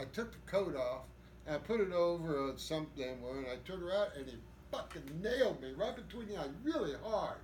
I 0.00 0.04
took 0.12 0.32
the 0.32 0.50
coat 0.50 0.76
off 0.76 1.04
and 1.46 1.56
I 1.56 1.58
put 1.58 1.80
it 1.80 1.92
over 1.92 2.50
on 2.50 2.58
something, 2.58 3.02
and 3.02 3.46
I 3.46 3.56
turned 3.66 3.82
around, 3.82 4.10
and 4.18 4.26
he 4.26 4.34
fucking 4.70 5.22
nailed 5.22 5.62
me 5.62 5.72
right 5.74 5.96
between 5.96 6.28
the 6.28 6.36
eyes, 6.36 6.50
really 6.62 6.92
hard, 7.02 7.38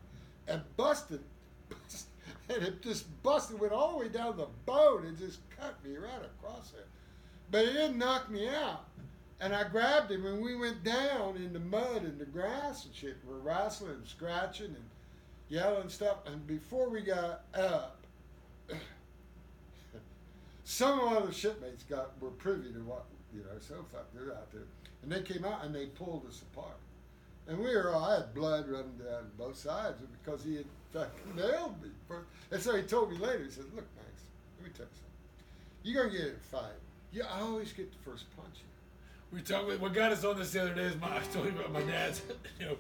and 0.47 0.61
busted, 0.77 1.21
busted, 1.71 2.07
and 2.49 2.63
it 2.63 2.83
just 2.83 3.07
busted, 3.23 3.59
went 3.59 3.73
all 3.73 3.93
the 3.93 3.99
way 3.99 4.09
down 4.09 4.37
the 4.37 4.47
bone, 4.67 5.07
and 5.07 5.19
just 5.19 5.41
cut 5.59 5.83
me 5.85 5.97
right 5.97 6.25
across 6.25 6.71
there. 6.71 6.85
But 7.51 7.65
it 7.65 7.73
didn't 7.73 7.99
knock 7.99 8.31
me 8.31 8.49
out. 8.49 8.85
And 9.41 9.55
I 9.55 9.69
grabbed 9.69 10.11
him, 10.11 10.25
and 10.27 10.43
we 10.43 10.57
went 10.57 10.85
down 10.85 11.37
in 11.37 11.53
the 11.53 11.61
mud 11.61 12.03
and 12.05 12.19
the 12.19 12.25
grass 12.25 12.85
and 12.85 12.95
shit. 12.95 13.17
We're 13.27 13.39
wrestling 13.39 13.91
and 13.91 14.07
scratching 14.07 14.67
and 14.67 14.85
yelling 15.49 15.89
stuff. 15.89 16.19
And 16.27 16.47
before 16.47 16.89
we 16.89 17.03
got 17.03 17.43
up, 17.55 18.05
some 20.65 21.01
of 21.01 21.25
our 21.25 21.33
shipmates 21.33 21.83
got 21.85 22.21
were 22.21 22.31
privy 22.31 22.73
to 22.73 22.79
what 22.81 23.05
you 23.35 23.41
know. 23.41 23.59
So 23.61 23.85
fuck, 23.93 24.07
they're 24.15 24.35
out 24.35 24.51
there, 24.53 24.63
and 25.03 25.11
they 25.11 25.23
came 25.23 25.45
out 25.45 25.65
and 25.65 25.75
they 25.75 25.87
pulled 25.87 26.27
us 26.29 26.43
apart. 26.53 26.79
And 27.47 27.59
we 27.59 27.75
were 27.77 27.91
all, 27.95 28.05
I 28.05 28.15
had 28.15 28.35
blood 28.35 28.69
running 28.69 28.97
down 28.97 29.31
both 29.37 29.57
sides 29.57 30.01
because 30.23 30.43
he 30.43 30.57
had 30.57 30.65
fucking 30.95 31.37
nailed 31.37 31.83
me. 31.83 31.89
And 32.51 32.63
so 32.63 32.77
he 32.77 32.83
told 32.83 33.11
me 33.11 33.19
later, 33.19 33.45
he 33.45 33.51
said, 33.51 33.65
Look, 33.75 33.85
Max, 33.97 34.23
let 34.59 34.67
me 34.67 34.73
tell 34.77 34.87
you 34.87 34.93
something. 34.95 35.83
You're 35.83 36.03
going 36.05 36.13
to 36.13 36.19
get 36.19 36.27
in 36.29 36.35
a 36.37 36.39
fight. 36.39 36.79
You 37.13 37.25
always 37.41 37.73
get 37.73 37.91
the 37.93 38.11
first 38.11 38.25
punch. 38.37 38.57
in. 38.61 39.37
We 39.37 39.43
talked. 39.43 39.81
What 39.81 39.93
got 39.93 40.13
us 40.13 40.25
on 40.25 40.39
this 40.39 40.53
the 40.53 40.63
other 40.63 40.75
day 40.75 40.83
is 40.83 40.97
my. 41.01 41.09
I 41.09 41.19
was 41.19 41.29
telling 41.29 41.53
you 41.53 41.59
about 41.61 41.73
my 41.73 41.83
dad's. 41.83 42.23
You 42.61 42.67
know, 42.67 42.77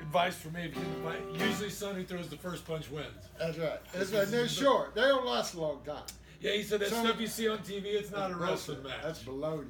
advice 0.00 0.34
for 0.36 0.48
me: 0.48 0.62
if 0.64 0.74
you 0.76 0.82
get 0.82 0.84
in 0.84 1.00
a 1.00 1.04
fight, 1.04 1.48
usually 1.48 1.70
son 1.70 1.94
who 1.94 2.04
throws 2.04 2.28
the 2.28 2.36
first 2.36 2.66
punch 2.66 2.90
wins. 2.90 3.06
That's 3.38 3.56
right. 3.58 3.78
That's 3.92 4.12
right. 4.12 4.26
They're 4.26 4.48
short. 4.48 4.94
They 4.94 5.00
don't 5.02 5.24
last 5.26 5.54
a 5.54 5.60
long 5.60 5.80
time. 5.84 6.02
Yeah, 6.42 6.52
he 6.52 6.62
said 6.62 6.80
that 6.80 6.88
Son- 6.88 7.06
stuff 7.06 7.20
you 7.20 7.26
see 7.26 7.48
on 7.48 7.58
TV. 7.58 7.84
It's 7.86 8.10
not 8.10 8.30
a 8.32 8.36
wrestling 8.36 8.82
match. 8.82 9.02
That's 9.02 9.22
baloney. 9.22 9.66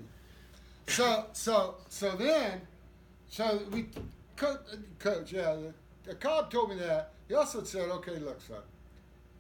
So, 0.88 1.26
so, 1.32 1.76
so 1.88 2.10
then, 2.16 2.62
so 3.28 3.60
we, 3.70 3.86
co- 4.36 4.54
uh, 4.72 4.76
coach, 4.98 5.32
yeah, 5.32 5.54
the, 5.54 5.60
the 5.60 5.74
Cobb 6.20 6.50
told 6.50 6.70
me 6.70 6.76
that. 6.76 7.12
He 7.28 7.34
also 7.34 7.62
said, 7.62 7.88
okay, 7.88 8.18
look, 8.18 8.40
son, 8.40 8.59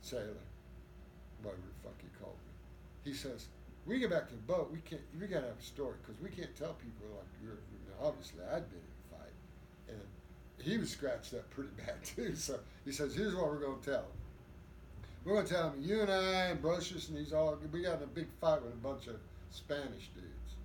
sailor, 0.00 0.26
whatever 1.42 1.60
the 1.62 1.88
fuck 1.88 2.00
he 2.00 2.08
called 2.20 2.36
me. 2.46 3.10
He 3.10 3.16
says, 3.16 3.46
we 3.84 3.98
get 3.98 4.10
back 4.10 4.28
to 4.28 4.34
the 4.34 4.42
boat, 4.42 4.70
we 4.72 4.78
can't, 4.80 5.02
we 5.20 5.26
gotta 5.26 5.46
have 5.46 5.58
a 5.58 5.62
story, 5.62 5.94
because 6.00 6.20
we 6.22 6.30
can't 6.30 6.54
tell 6.56 6.74
people 6.74 7.16
like 7.16 7.26
you're, 7.42 7.58
obviously 8.00 8.40
I'd 8.44 8.68
been 8.70 8.78
in 8.78 9.16
a 9.16 9.16
fight. 9.16 9.34
And 9.88 10.64
he 10.64 10.78
was 10.78 10.90
scratched 10.90 11.34
up 11.34 11.50
pretty 11.50 11.70
bad 11.86 12.02
too. 12.04 12.34
So 12.36 12.60
he 12.84 12.92
says, 12.92 13.14
here's 13.14 13.34
what 13.34 13.46
we're 13.46 13.60
gonna 13.60 13.82
tell. 13.84 14.06
We're 15.24 15.34
gonna 15.34 15.46
tell 15.46 15.70
him 15.70 15.82
you 15.82 16.00
and 16.00 16.10
I 16.10 16.46
and 16.46 16.62
Brocious 16.62 17.08
and 17.08 17.18
these 17.18 17.32
all 17.32 17.56
we 17.72 17.82
got 17.82 17.98
in 17.98 18.04
a 18.04 18.06
big 18.06 18.26
fight 18.40 18.62
with 18.62 18.72
a 18.72 18.76
bunch 18.76 19.06
of 19.06 19.16
Spanish 19.50 20.10
dudes. 20.14 20.56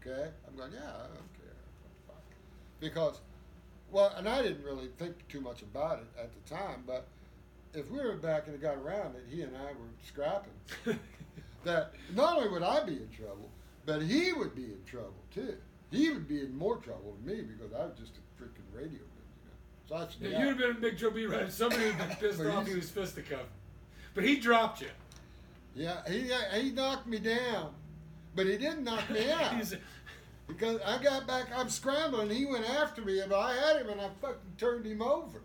Okay? 0.00 0.30
I'm 0.48 0.56
going, 0.56 0.72
yeah, 0.72 0.88
I 0.88 1.06
don't 1.06 1.32
care. 1.34 1.50
Because 2.80 3.20
well, 3.90 4.12
and 4.16 4.28
I 4.28 4.42
didn't 4.42 4.64
really 4.64 4.88
think 4.98 5.14
too 5.28 5.40
much 5.40 5.62
about 5.62 5.98
it 6.00 6.06
at 6.20 6.30
the 6.32 6.54
time, 6.54 6.82
but 6.86 7.06
if 7.74 7.90
we 7.90 7.98
were 7.98 8.14
back 8.16 8.46
and 8.46 8.54
it 8.54 8.62
got 8.62 8.76
around 8.76 9.14
that 9.14 9.22
he 9.30 9.42
and 9.42 9.56
I 9.56 9.66
were 9.72 9.90
scrapping, 10.06 10.52
that 11.64 11.92
not 12.14 12.36
only 12.38 12.48
would 12.48 12.62
I 12.62 12.82
be 12.84 12.92
in 12.94 13.08
trouble, 13.16 13.50
but 13.86 14.02
he 14.02 14.32
would 14.32 14.54
be 14.54 14.64
in 14.64 14.80
trouble 14.86 15.14
too. 15.34 15.56
He 15.90 16.08
would 16.10 16.28
be 16.28 16.40
in 16.40 16.56
more 16.56 16.76
trouble 16.76 17.16
than 17.24 17.36
me 17.36 17.42
because 17.42 17.72
I 17.72 17.84
was 17.84 17.98
just 17.98 18.12
a 18.16 18.42
freaking 18.42 18.66
radio 18.72 18.90
man, 18.90 18.98
you 18.98 19.46
know. 19.46 19.54
So 19.88 19.98
that's 19.98 20.16
Yeah, 20.20 20.38
you'd 20.40 20.48
have 20.50 20.58
been 20.58 20.70
in 20.76 20.80
Big 20.80 20.96
Joe 20.96 21.10
B. 21.10 21.26
Right. 21.26 21.50
Somebody 21.50 21.86
would 21.86 21.94
have 21.96 22.20
been 22.20 22.30
pissed 22.30 22.44
off. 22.44 22.66
He 22.66 22.74
was 22.74 22.90
fisticuffing. 22.90 23.46
But 24.14 24.24
he 24.24 24.36
dropped 24.36 24.80
you. 24.80 24.88
Yeah, 25.74 26.00
he 26.08 26.30
he 26.60 26.70
knocked 26.72 27.06
me 27.06 27.18
down, 27.18 27.72
but 28.34 28.46
he 28.46 28.56
didn't 28.56 28.84
knock 28.84 29.08
me 29.10 29.30
out 29.32 29.54
He's- 29.54 29.74
because 30.50 30.80
I 30.86 31.02
got 31.02 31.26
back. 31.26 31.46
I'm 31.54 31.68
scrambling. 31.68 32.30
He 32.30 32.46
went 32.46 32.68
after 32.68 33.02
me, 33.02 33.20
but 33.28 33.38
I 33.38 33.54
had 33.54 33.80
him, 33.82 33.90
and 33.90 34.00
I 34.00 34.08
fucking 34.20 34.36
turned 34.58 34.86
him 34.86 35.02
over. 35.02 35.40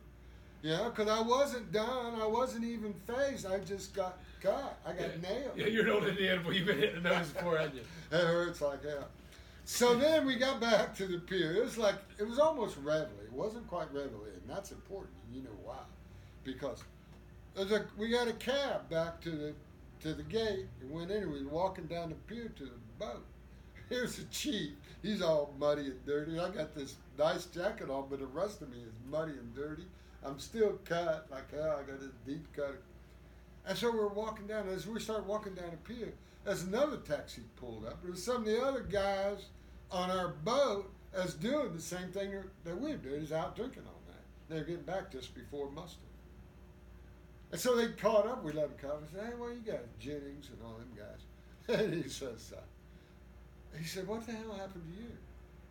Yeah, 0.61 0.89
because 0.89 1.07
I 1.07 1.21
wasn't 1.21 1.71
done. 1.71 2.19
I 2.19 2.25
wasn't 2.25 2.65
even 2.65 2.93
phased. 3.05 3.45
I 3.45 3.59
just 3.59 3.93
got 3.93 4.17
cut. 4.41 4.79
I 4.85 4.93
got 4.93 5.21
nailed. 5.21 5.55
Yeah, 5.55 5.67
you're 5.67 5.85
an 5.85 5.91
old 5.91 6.07
Indian, 6.07 6.41
but 6.43 6.55
you've 6.55 6.65
been 6.65 6.79
hitting 6.79 7.03
the 7.03 7.09
nose 7.09 7.29
before, 7.29 7.57
haven't 7.57 7.75
you? 7.75 7.81
It 8.11 8.21
hurts 8.21 8.61
like 8.61 8.83
hell. 8.83 9.07
So 9.65 9.95
then 9.95 10.25
we 10.25 10.35
got 10.35 10.59
back 10.61 10.95
to 10.97 11.07
the 11.07 11.17
pier. 11.17 11.55
It 11.55 11.63
was 11.63 11.77
like 11.77 11.95
it 12.19 12.27
was 12.27 12.39
almost 12.39 12.77
reveille. 12.77 13.09
It 13.23 13.31
wasn't 13.31 13.67
quite 13.67 13.91
reveille, 13.91 14.25
and 14.25 14.43
that's 14.47 14.71
important. 14.71 15.13
And 15.27 15.35
you 15.35 15.43
know 15.43 15.55
why? 15.63 15.79
Because 16.43 16.83
uh, 17.57 17.63
there's 17.63 17.81
a, 17.81 17.85
we 17.97 18.09
got 18.09 18.27
a 18.27 18.33
cab 18.33 18.89
back 18.89 19.21
to 19.21 19.31
the 19.31 19.53
to 20.01 20.13
the 20.13 20.23
gate 20.23 20.67
and 20.81 20.91
went 20.91 21.09
in. 21.11 21.23
and 21.23 21.31
We 21.33 21.43
were 21.43 21.51
walking 21.51 21.85
down 21.85 22.09
the 22.09 22.15
pier 22.33 22.51
to 22.57 22.63
the 22.63 22.71
boat. 22.99 23.25
Here's 23.89 24.17
the 24.17 24.23
chief. 24.25 24.71
He's 25.01 25.21
all 25.21 25.53
muddy 25.59 25.87
and 25.87 26.05
dirty. 26.05 26.39
I 26.39 26.49
got 26.49 26.73
this 26.73 26.95
nice 27.17 27.45
jacket 27.45 27.89
on, 27.89 28.07
but 28.09 28.19
the 28.19 28.25
rest 28.25 28.61
of 28.61 28.69
me 28.71 28.77
is 28.77 28.93
muddy 29.09 29.33
and 29.33 29.53
dirty. 29.55 29.85
I'm 30.25 30.39
still 30.39 30.79
cut 30.85 31.27
like 31.29 31.51
hell. 31.51 31.79
I 31.79 31.89
got 31.89 32.01
a 32.01 32.09
deep 32.27 32.47
cut. 32.55 32.81
And 33.67 33.77
so 33.77 33.91
we're 33.91 34.07
walking 34.07 34.47
down. 34.47 34.67
As 34.69 34.87
we 34.87 34.99
start 34.99 35.25
walking 35.25 35.53
down 35.53 35.71
the 35.71 35.93
pier, 35.93 36.13
as 36.45 36.63
another 36.63 36.97
taxi 36.97 37.41
pulled 37.57 37.85
up. 37.85 38.01
There 38.01 38.11
was 38.11 38.23
some 38.23 38.37
of 38.37 38.45
the 38.45 38.63
other 38.63 38.81
guys 38.81 39.45
on 39.91 40.09
our 40.09 40.29
boat 40.29 40.91
as 41.13 41.33
doing 41.35 41.73
the 41.73 41.81
same 41.81 42.11
thing 42.11 42.31
that 42.63 42.79
we're 42.79 42.97
doing, 42.97 43.21
is 43.21 43.31
out 43.31 43.55
drinking 43.55 43.83
all 43.85 44.01
night. 44.07 44.23
They're 44.49 44.63
getting 44.63 44.83
back 44.83 45.11
just 45.11 45.33
before 45.33 45.71
muster. 45.71 45.99
And 47.51 47.61
so 47.61 47.75
they 47.75 47.87
caught 47.93 48.27
up. 48.27 48.43
We 48.43 48.51
let 48.51 48.77
them 48.77 48.89
come 48.89 48.97
and 48.97 49.07
said, 49.13 49.23
"Hey, 49.27 49.35
what 49.35 49.53
you 49.53 49.61
got 49.71 49.81
Jennings 49.99 50.49
and 50.49 50.59
all 50.65 50.77
them 50.77 50.91
guys?" 50.95 51.21
And 51.79 52.03
he 52.03 52.09
says, 52.09 52.53
uh, 52.55 52.61
"He 53.77 53.85
said, 53.85 54.07
what 54.07 54.25
the 54.25 54.31
hell 54.31 54.53
happened 54.53 54.83
to 54.95 55.01
you?" 55.01 55.11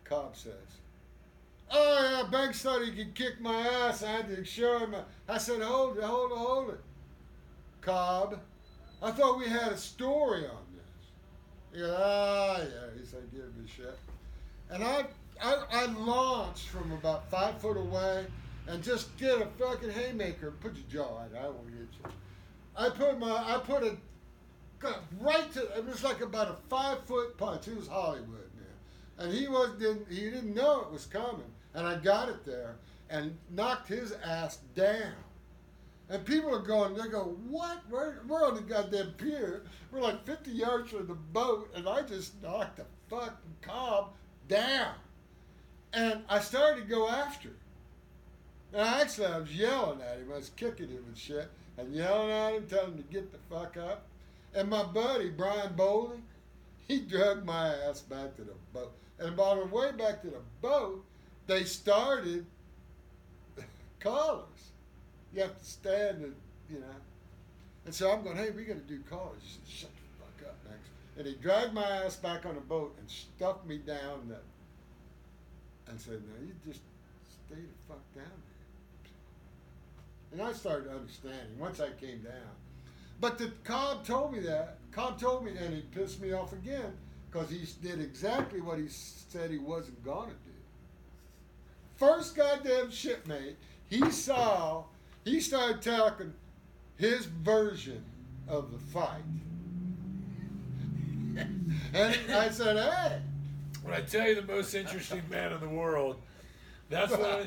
Cobb 0.03 0.35
says, 0.35 0.53
"Oh 1.71 2.23
yeah, 2.23 2.29
Banks 2.29 2.61
thought 2.61 2.83
he 2.83 2.91
could 2.91 3.15
kick 3.15 3.41
my 3.41 3.55
ass. 3.55 4.03
I 4.03 4.11
had 4.11 4.27
to 4.35 4.45
show 4.45 4.79
him." 4.79 4.95
I 5.27 5.37
said, 5.37 5.61
"Hold 5.61 5.97
it, 5.97 6.03
hold 6.03 6.31
it, 6.31 6.37
hold 6.37 6.69
it, 6.69 6.79
Cobb. 7.81 8.39
I 9.01 9.11
thought 9.11 9.39
we 9.39 9.49
had 9.49 9.71
a 9.71 9.77
story 9.77 10.45
on 10.45 10.65
this." 10.75 11.73
He 11.73 11.79
goes, 11.79 11.95
"Ah, 11.97 12.57
yeah." 12.59 12.99
He 12.99 13.05
said, 13.05 13.31
"Give 13.31 13.55
me 13.55 13.67
shit." 13.67 13.97
And 14.69 14.83
I, 14.83 15.05
I, 15.41 15.63
I 15.71 15.85
launched 15.85 16.69
from 16.69 16.91
about 16.91 17.29
five 17.29 17.59
foot 17.59 17.77
away 17.77 18.25
and 18.67 18.83
just 18.83 19.15
did 19.17 19.41
a 19.41 19.47
fucking 19.59 19.91
haymaker. 19.91 20.51
Put 20.51 20.75
your 20.75 21.05
jaw 21.05 21.23
in. 21.25 21.37
I 21.37 21.47
won't 21.49 21.69
hit 21.69 21.87
you. 22.03 22.11
I 22.75 22.89
put 22.89 23.19
my, 23.19 23.55
I 23.55 23.59
put 23.59 23.83
a, 23.83 23.95
got 24.79 25.03
right 25.19 25.51
to. 25.53 25.61
It 25.77 25.85
was 25.85 26.03
like 26.03 26.21
about 26.21 26.49
a 26.49 26.55
five 26.69 27.03
foot 27.05 27.37
punch. 27.37 27.65
He 27.65 27.73
was 27.73 27.87
Hollywood 27.87 28.27
man, 28.27 29.19
and 29.19 29.33
he 29.33 29.47
was 29.47 29.71
didn't 29.79 30.07
he 30.09 30.29
didn't 30.29 30.53
know 30.53 30.81
it 30.81 30.91
was 30.91 31.05
coming, 31.05 31.51
and 31.73 31.85
I 31.87 31.95
got 31.97 32.29
it 32.29 32.45
there 32.45 32.77
and 33.09 33.37
knocked 33.51 33.87
his 33.87 34.13
ass 34.23 34.59
down. 34.75 35.13
And 36.09 36.23
people 36.23 36.53
are 36.53 36.61
going, 36.61 36.95
they 36.95 37.07
go, 37.07 37.37
what? 37.49 37.79
We're, 37.89 38.15
we're 38.27 38.45
on 38.45 38.55
the 38.55 38.61
goddamn 38.61 39.13
pier. 39.17 39.63
We're 39.91 40.01
like 40.01 40.25
50 40.25 40.51
yards 40.51 40.91
from 40.91 41.07
the 41.07 41.15
boat, 41.15 41.71
and 41.75 41.89
I 41.89 42.03
just 42.03 42.41
knocked 42.43 42.77
the 42.77 42.85
fucking 43.09 43.55
cob 43.61 44.11
down. 44.47 44.93
And 45.93 46.21
I 46.29 46.39
started 46.39 46.81
to 46.81 46.87
go 46.87 47.09
after 47.09 47.49
him. 47.49 47.57
And 48.73 48.81
I 48.81 49.01
actually, 49.01 49.27
I 49.27 49.39
was 49.39 49.55
yelling 49.55 50.01
at 50.01 50.17
him. 50.17 50.31
I 50.31 50.37
was 50.37 50.49
kicking 50.49 50.89
him 50.89 51.05
and 51.07 51.17
shit, 51.17 51.49
and 51.77 51.93
yelling 51.93 52.29
at 52.29 52.53
him, 52.53 52.67
telling 52.67 52.93
him 52.93 52.97
to 52.97 53.13
get 53.13 53.31
the 53.31 53.39
fuck 53.49 53.77
up. 53.77 54.05
And 54.55 54.69
my 54.69 54.83
buddy, 54.83 55.29
Brian 55.29 55.73
Bowley, 55.75 56.19
he 56.87 57.01
dragged 57.01 57.45
my 57.45 57.67
ass 57.67 58.01
back 58.01 58.35
to 58.37 58.43
the 58.43 58.53
boat. 58.73 58.93
And 59.19 59.37
on 59.37 59.59
the 59.59 59.65
way 59.65 59.91
back 59.91 60.21
to 60.21 60.27
the 60.27 60.41
boat, 60.61 61.03
they 61.45 61.63
started 61.63 62.45
collars. 63.99 64.71
You 65.33 65.41
have 65.41 65.59
to 65.59 65.65
stand 65.65 66.23
and, 66.23 66.35
you 66.69 66.79
know. 66.79 66.85
And 67.85 67.93
so 67.93 68.11
I'm 68.11 68.23
going, 68.23 68.37
hey, 68.37 68.51
we 68.51 68.63
got 68.63 68.75
to 68.75 68.93
do 68.93 68.99
collars. 69.09 69.41
He 69.43 69.49
said, 69.49 69.67
shut 69.67 69.89
the 69.91 70.23
fuck 70.23 70.51
up, 70.51 70.57
Max. 70.65 70.79
And 71.17 71.27
he 71.27 71.33
dragged 71.35 71.73
my 71.73 71.83
ass 71.83 72.15
back 72.15 72.45
on 72.45 72.55
the 72.55 72.61
boat 72.61 72.95
and 72.97 73.09
stuffed 73.09 73.65
me 73.67 73.77
down 73.77 74.29
the, 74.29 74.37
and 75.91 75.99
said, 75.99 76.21
no, 76.23 76.45
you 76.45 76.53
just 76.65 76.81
stay 77.47 77.55
the 77.55 77.87
fuck 77.87 78.01
down 78.15 78.23
there. 80.31 80.39
And 80.39 80.41
I 80.41 80.53
started 80.53 80.89
understanding 80.89 81.59
once 81.59 81.79
I 81.79 81.89
came 81.99 82.21
down. 82.21 82.55
But 83.19 83.37
the 83.37 83.51
Cobb 83.63 84.05
told 84.05 84.33
me 84.33 84.39
that. 84.41 84.77
Cobb 84.91 85.19
told 85.19 85.45
me, 85.45 85.51
and 85.57 85.73
he 85.73 85.81
pissed 85.81 86.21
me 86.21 86.31
off 86.33 86.53
again 86.53 86.93
because 87.29 87.49
he 87.49 87.65
did 87.81 87.99
exactly 87.99 88.61
what 88.61 88.77
he 88.79 88.87
said 88.87 89.51
he 89.51 89.57
wasn't 89.57 90.03
going 90.03 90.29
to 90.29 90.35
do. 90.35 90.51
First 91.95 92.35
goddamn 92.35 92.91
shipmate, 92.91 93.57
he 93.89 94.09
saw, 94.11 94.83
he 95.23 95.39
started 95.39 95.81
talking 95.81 96.33
his 96.97 97.25
version 97.25 98.03
of 98.47 98.71
the 98.71 98.77
fight. 98.77 99.21
and 101.93 102.15
I 102.31 102.49
said, 102.49 102.77
hey. 102.77 103.21
When 103.83 103.93
I 103.93 104.01
tell 104.01 104.27
you 104.27 104.35
the 104.35 104.41
most 104.41 104.73
interesting 104.73 105.21
man 105.29 105.53
in 105.53 105.59
the 105.59 105.69
world, 105.69 106.15
that's 106.89 107.11
what. 107.11 107.21
I, 107.21 107.45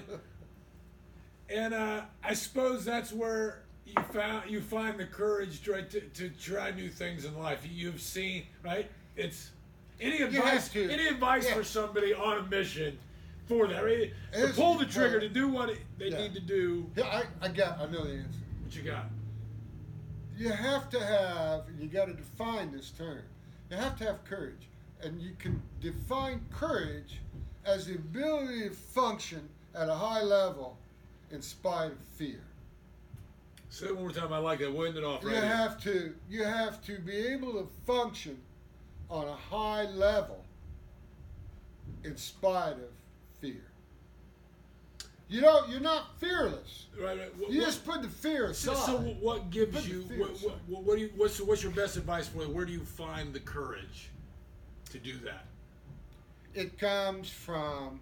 and 1.52 1.74
uh, 1.74 2.02
I 2.22 2.34
suppose 2.34 2.84
that's 2.84 3.12
where 3.12 3.62
you 3.96 4.02
found 4.12 4.50
you 4.50 4.60
find 4.60 4.98
the 4.98 5.04
courage 5.06 5.62
to, 5.64 5.82
to 5.82 6.00
to 6.00 6.28
try 6.30 6.70
new 6.70 6.88
things 6.88 7.24
in 7.24 7.36
life. 7.38 7.60
You've 7.70 8.00
seen 8.00 8.44
right. 8.64 8.90
It's 9.16 9.50
Any 10.00 10.22
advice? 10.22 10.68
to. 10.70 10.90
Any 10.90 11.08
advice 11.08 11.46
Yeah. 11.46 11.54
for 11.54 11.64
somebody 11.64 12.14
on 12.14 12.38
a 12.38 12.42
mission 12.44 12.98
for 13.46 13.66
that? 13.66 13.82
Right? 13.84 14.12
To 14.32 14.48
pull 14.54 14.74
the 14.74 14.84
trigger 14.86 15.20
to 15.20 15.28
do 15.28 15.48
what 15.48 15.70
they 15.98 16.08
yeah. 16.10 16.18
need 16.18 16.34
to 16.34 16.40
do. 16.40 16.88
Yeah, 16.96 17.06
I, 17.40 17.46
I 17.46 17.48
got. 17.48 17.78
I 17.80 17.86
know 17.86 18.04
the 18.04 18.12
answer. 18.14 18.38
What 18.62 18.76
you 18.76 18.82
got? 18.82 19.06
You 20.36 20.50
have 20.50 20.88
to 20.90 21.04
have. 21.04 21.64
You 21.80 21.88
got 21.88 22.06
to 22.06 22.12
define 22.14 22.70
this 22.72 22.90
term. 22.90 23.22
You 23.70 23.76
have 23.76 23.96
to 23.98 24.04
have 24.04 24.24
courage, 24.24 24.68
and 25.02 25.20
you 25.20 25.32
can 25.38 25.60
define 25.80 26.44
courage 26.50 27.20
as 27.64 27.86
the 27.86 27.96
ability 27.96 28.68
to 28.68 28.74
function 28.74 29.48
at 29.74 29.88
a 29.88 29.94
high 29.94 30.22
level 30.22 30.78
in 31.30 31.42
spite 31.42 31.90
of 31.92 31.98
fear. 32.16 32.40
Say 33.78 33.86
it 33.86 33.94
one 33.94 34.02
more 34.06 34.12
time. 34.12 34.32
I 34.32 34.38
like 34.38 34.58
that. 34.58 34.74
We'll 34.74 34.88
end 34.88 34.96
it 34.96 35.04
off 35.04 35.22
You 35.22 35.28
right 35.28 35.36
here. 35.36 35.46
have 35.46 35.80
to 35.84 36.12
you 36.28 36.42
have 36.42 36.84
to 36.86 36.98
be 36.98 37.16
able 37.16 37.52
to 37.52 37.68
function 37.86 38.36
on 39.08 39.28
a 39.28 39.34
high 39.34 39.84
level 39.84 40.44
in 42.02 42.16
spite 42.16 42.72
of 42.72 42.90
fear. 43.40 43.62
You 45.28 45.42
don't 45.42 45.68
you're 45.70 45.78
not 45.78 46.18
fearless. 46.18 46.86
Right, 47.00 47.16
right. 47.16 47.38
What, 47.38 47.52
You 47.52 47.60
just 47.60 47.86
put 47.86 48.02
the 48.02 48.08
fear 48.08 48.46
aside. 48.46 48.76
so 48.78 48.98
what 49.20 49.50
gives 49.50 49.76
Put 49.76 49.86
you? 49.86 50.00
What, 50.18 50.30
what, 50.40 50.58
what, 50.66 50.82
what 50.82 50.96
do 50.96 51.02
you? 51.02 51.10
What's 51.16 51.40
what's 51.40 51.62
your 51.62 51.70
best 51.70 51.96
advice 51.96 52.26
for 52.26 52.42
you? 52.42 52.48
Where 52.48 52.64
do 52.64 52.72
you 52.72 52.80
find 52.80 53.32
the 53.32 53.40
courage 53.40 54.08
to 54.90 54.98
do 54.98 55.16
that? 55.18 55.44
it 56.54 56.76
comes 56.78 57.30
from 57.30 58.00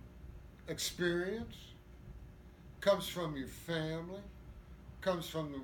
experience, 0.68 1.56
comes 2.80 3.06
from 3.06 3.36
your 3.36 3.48
family, 3.48 4.22
comes 5.06 5.28
from 5.28 5.52
the, 5.52 5.60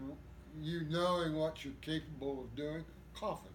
you 0.65 0.87
knowing 0.89 1.35
what 1.35 1.65
you're 1.65 1.75
capable 1.81 2.45
of 2.45 2.55
doing, 2.55 2.85
confidence. 3.13 3.51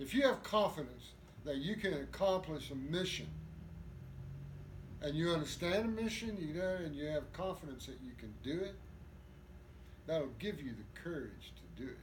If 0.00 0.12
you 0.12 0.22
have 0.22 0.42
confidence 0.42 1.12
that 1.44 1.58
you 1.58 1.76
can 1.76 1.94
accomplish 1.94 2.70
a 2.70 2.74
mission, 2.74 3.28
and 5.02 5.14
you 5.14 5.30
understand 5.30 5.84
a 5.84 6.02
mission, 6.02 6.36
you 6.40 6.54
know, 6.54 6.76
and 6.84 6.96
you 6.96 7.06
have 7.06 7.32
confidence 7.32 7.86
that 7.86 7.98
you 8.04 8.10
can 8.18 8.34
do 8.42 8.64
it, 8.64 8.74
that'll 10.06 10.26
give 10.40 10.60
you 10.60 10.72
the 10.72 11.00
courage 11.00 11.52
to 11.54 11.82
do 11.82 11.88
it. 11.88 11.98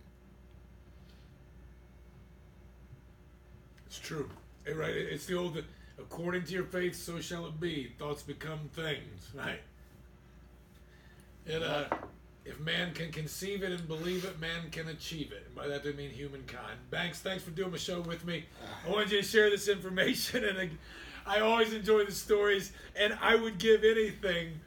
It's 3.87 3.99
true. 3.99 4.29
Right. 4.65 4.95
It's 4.95 5.25
the 5.25 5.37
old. 5.37 5.61
According 5.99 6.43
to 6.45 6.53
your 6.53 6.65
faith, 6.65 6.95
so 6.95 7.19
shall 7.19 7.45
it 7.47 7.59
be. 7.59 7.91
Thoughts 7.99 8.23
become 8.23 8.69
things. 8.73 9.31
Right. 9.35 9.61
And 11.49 11.63
uh, 11.63 11.85
if 12.47 12.59
man 12.61 12.93
can 12.93 13.11
conceive 13.11 13.61
it 13.63 13.71
and 13.71 13.87
believe 13.87 14.23
it, 14.23 14.39
man 14.39 14.69
can 14.71 14.87
achieve 14.87 15.31
it. 15.33 15.43
And 15.47 15.55
by 15.55 15.67
that, 15.67 15.81
I 15.85 15.91
mean 15.91 16.09
humankind. 16.09 16.77
Banks, 16.89 17.19
thanks 17.19 17.43
for 17.43 17.51
doing 17.51 17.71
my 17.71 17.77
show 17.77 17.99
with 18.01 18.25
me. 18.25 18.45
I 18.85 18.89
wanted 18.89 19.11
you 19.11 19.21
to 19.21 19.27
share 19.27 19.49
this 19.49 19.67
information, 19.67 20.45
and 20.49 20.57
I, 20.57 20.69
I 21.25 21.39
always 21.41 21.73
enjoy 21.73 22.05
the 22.05 22.11
stories. 22.11 22.71
And 22.95 23.17
I 23.21 23.35
would 23.35 23.57
give 23.57 23.83
anything 23.83 24.59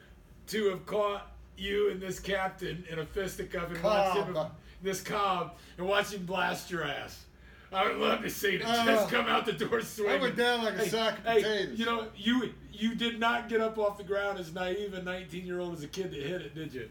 to 0.47 0.69
have 0.69 0.85
caught 0.85 1.31
you 1.57 1.89
and 1.91 1.99
this 1.99 2.19
captain 2.19 2.83
in 2.89 2.99
a 2.99 3.05
fisticuff 3.05 3.71
and 3.71 3.83
watched 3.83 4.17
him 4.17 4.37
this 4.83 5.01
Cobb 5.01 5.55
and 5.77 5.87
watch 5.87 6.13
him 6.13 6.25
blast 6.25 6.71
your 6.71 6.83
ass. 6.83 7.25
I 7.73 7.87
would 7.87 7.97
love 7.97 8.21
to 8.21 8.29
see 8.29 8.55
it. 8.55 8.65
Uh, 8.65 8.85
Just 8.85 9.09
come 9.09 9.27
out 9.27 9.45
the 9.45 9.53
door 9.53 9.81
swinging. 9.81 10.19
I 10.19 10.21
went 10.21 10.35
down 10.35 10.63
like 10.63 10.73
a 10.73 10.79
Hey, 10.79 10.89
sack 10.89 11.19
of 11.19 11.25
hey, 11.25 11.41
potatoes. 11.41 11.79
You 11.79 11.85
know, 11.85 12.07
you 12.17 12.53
you 12.73 12.95
did 12.95 13.19
not 13.19 13.47
get 13.47 13.61
up 13.61 13.77
off 13.77 13.97
the 13.97 14.03
ground 14.03 14.39
as 14.39 14.53
naive 14.53 14.93
a 14.93 15.01
19 15.01 15.45
year 15.45 15.59
old 15.59 15.73
as 15.73 15.83
a 15.83 15.87
kid 15.87 16.11
that 16.11 16.21
hit 16.21 16.41
it, 16.41 16.53
did 16.53 16.73
you? 16.73 16.89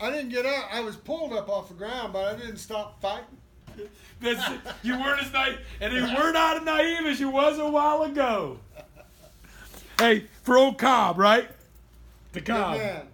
I 0.00 0.10
didn't 0.10 0.30
get 0.30 0.46
out. 0.46 0.64
I 0.72 0.80
was 0.80 0.96
pulled 0.96 1.32
up 1.32 1.48
off 1.48 1.68
the 1.68 1.74
ground, 1.74 2.12
but 2.12 2.24
I 2.24 2.36
didn't 2.38 2.56
stop 2.56 3.00
fighting. 3.00 3.36
That's, 4.20 4.52
you 4.82 4.98
weren't 4.98 5.22
as 5.22 5.32
naive, 5.32 5.58
and 5.80 5.92
you 5.92 6.02
were 6.02 6.32
not 6.32 6.58
as 6.58 6.62
naive 6.64 7.06
as 7.06 7.20
you 7.20 7.30
was 7.30 7.58
a 7.58 7.68
while 7.68 8.02
ago. 8.02 8.58
Hey, 9.98 10.26
for 10.42 10.58
old 10.58 10.78
Cobb, 10.78 11.18
right? 11.18 11.48
The 12.32 12.40
Cobb. 12.40 12.78
man. 12.78 13.06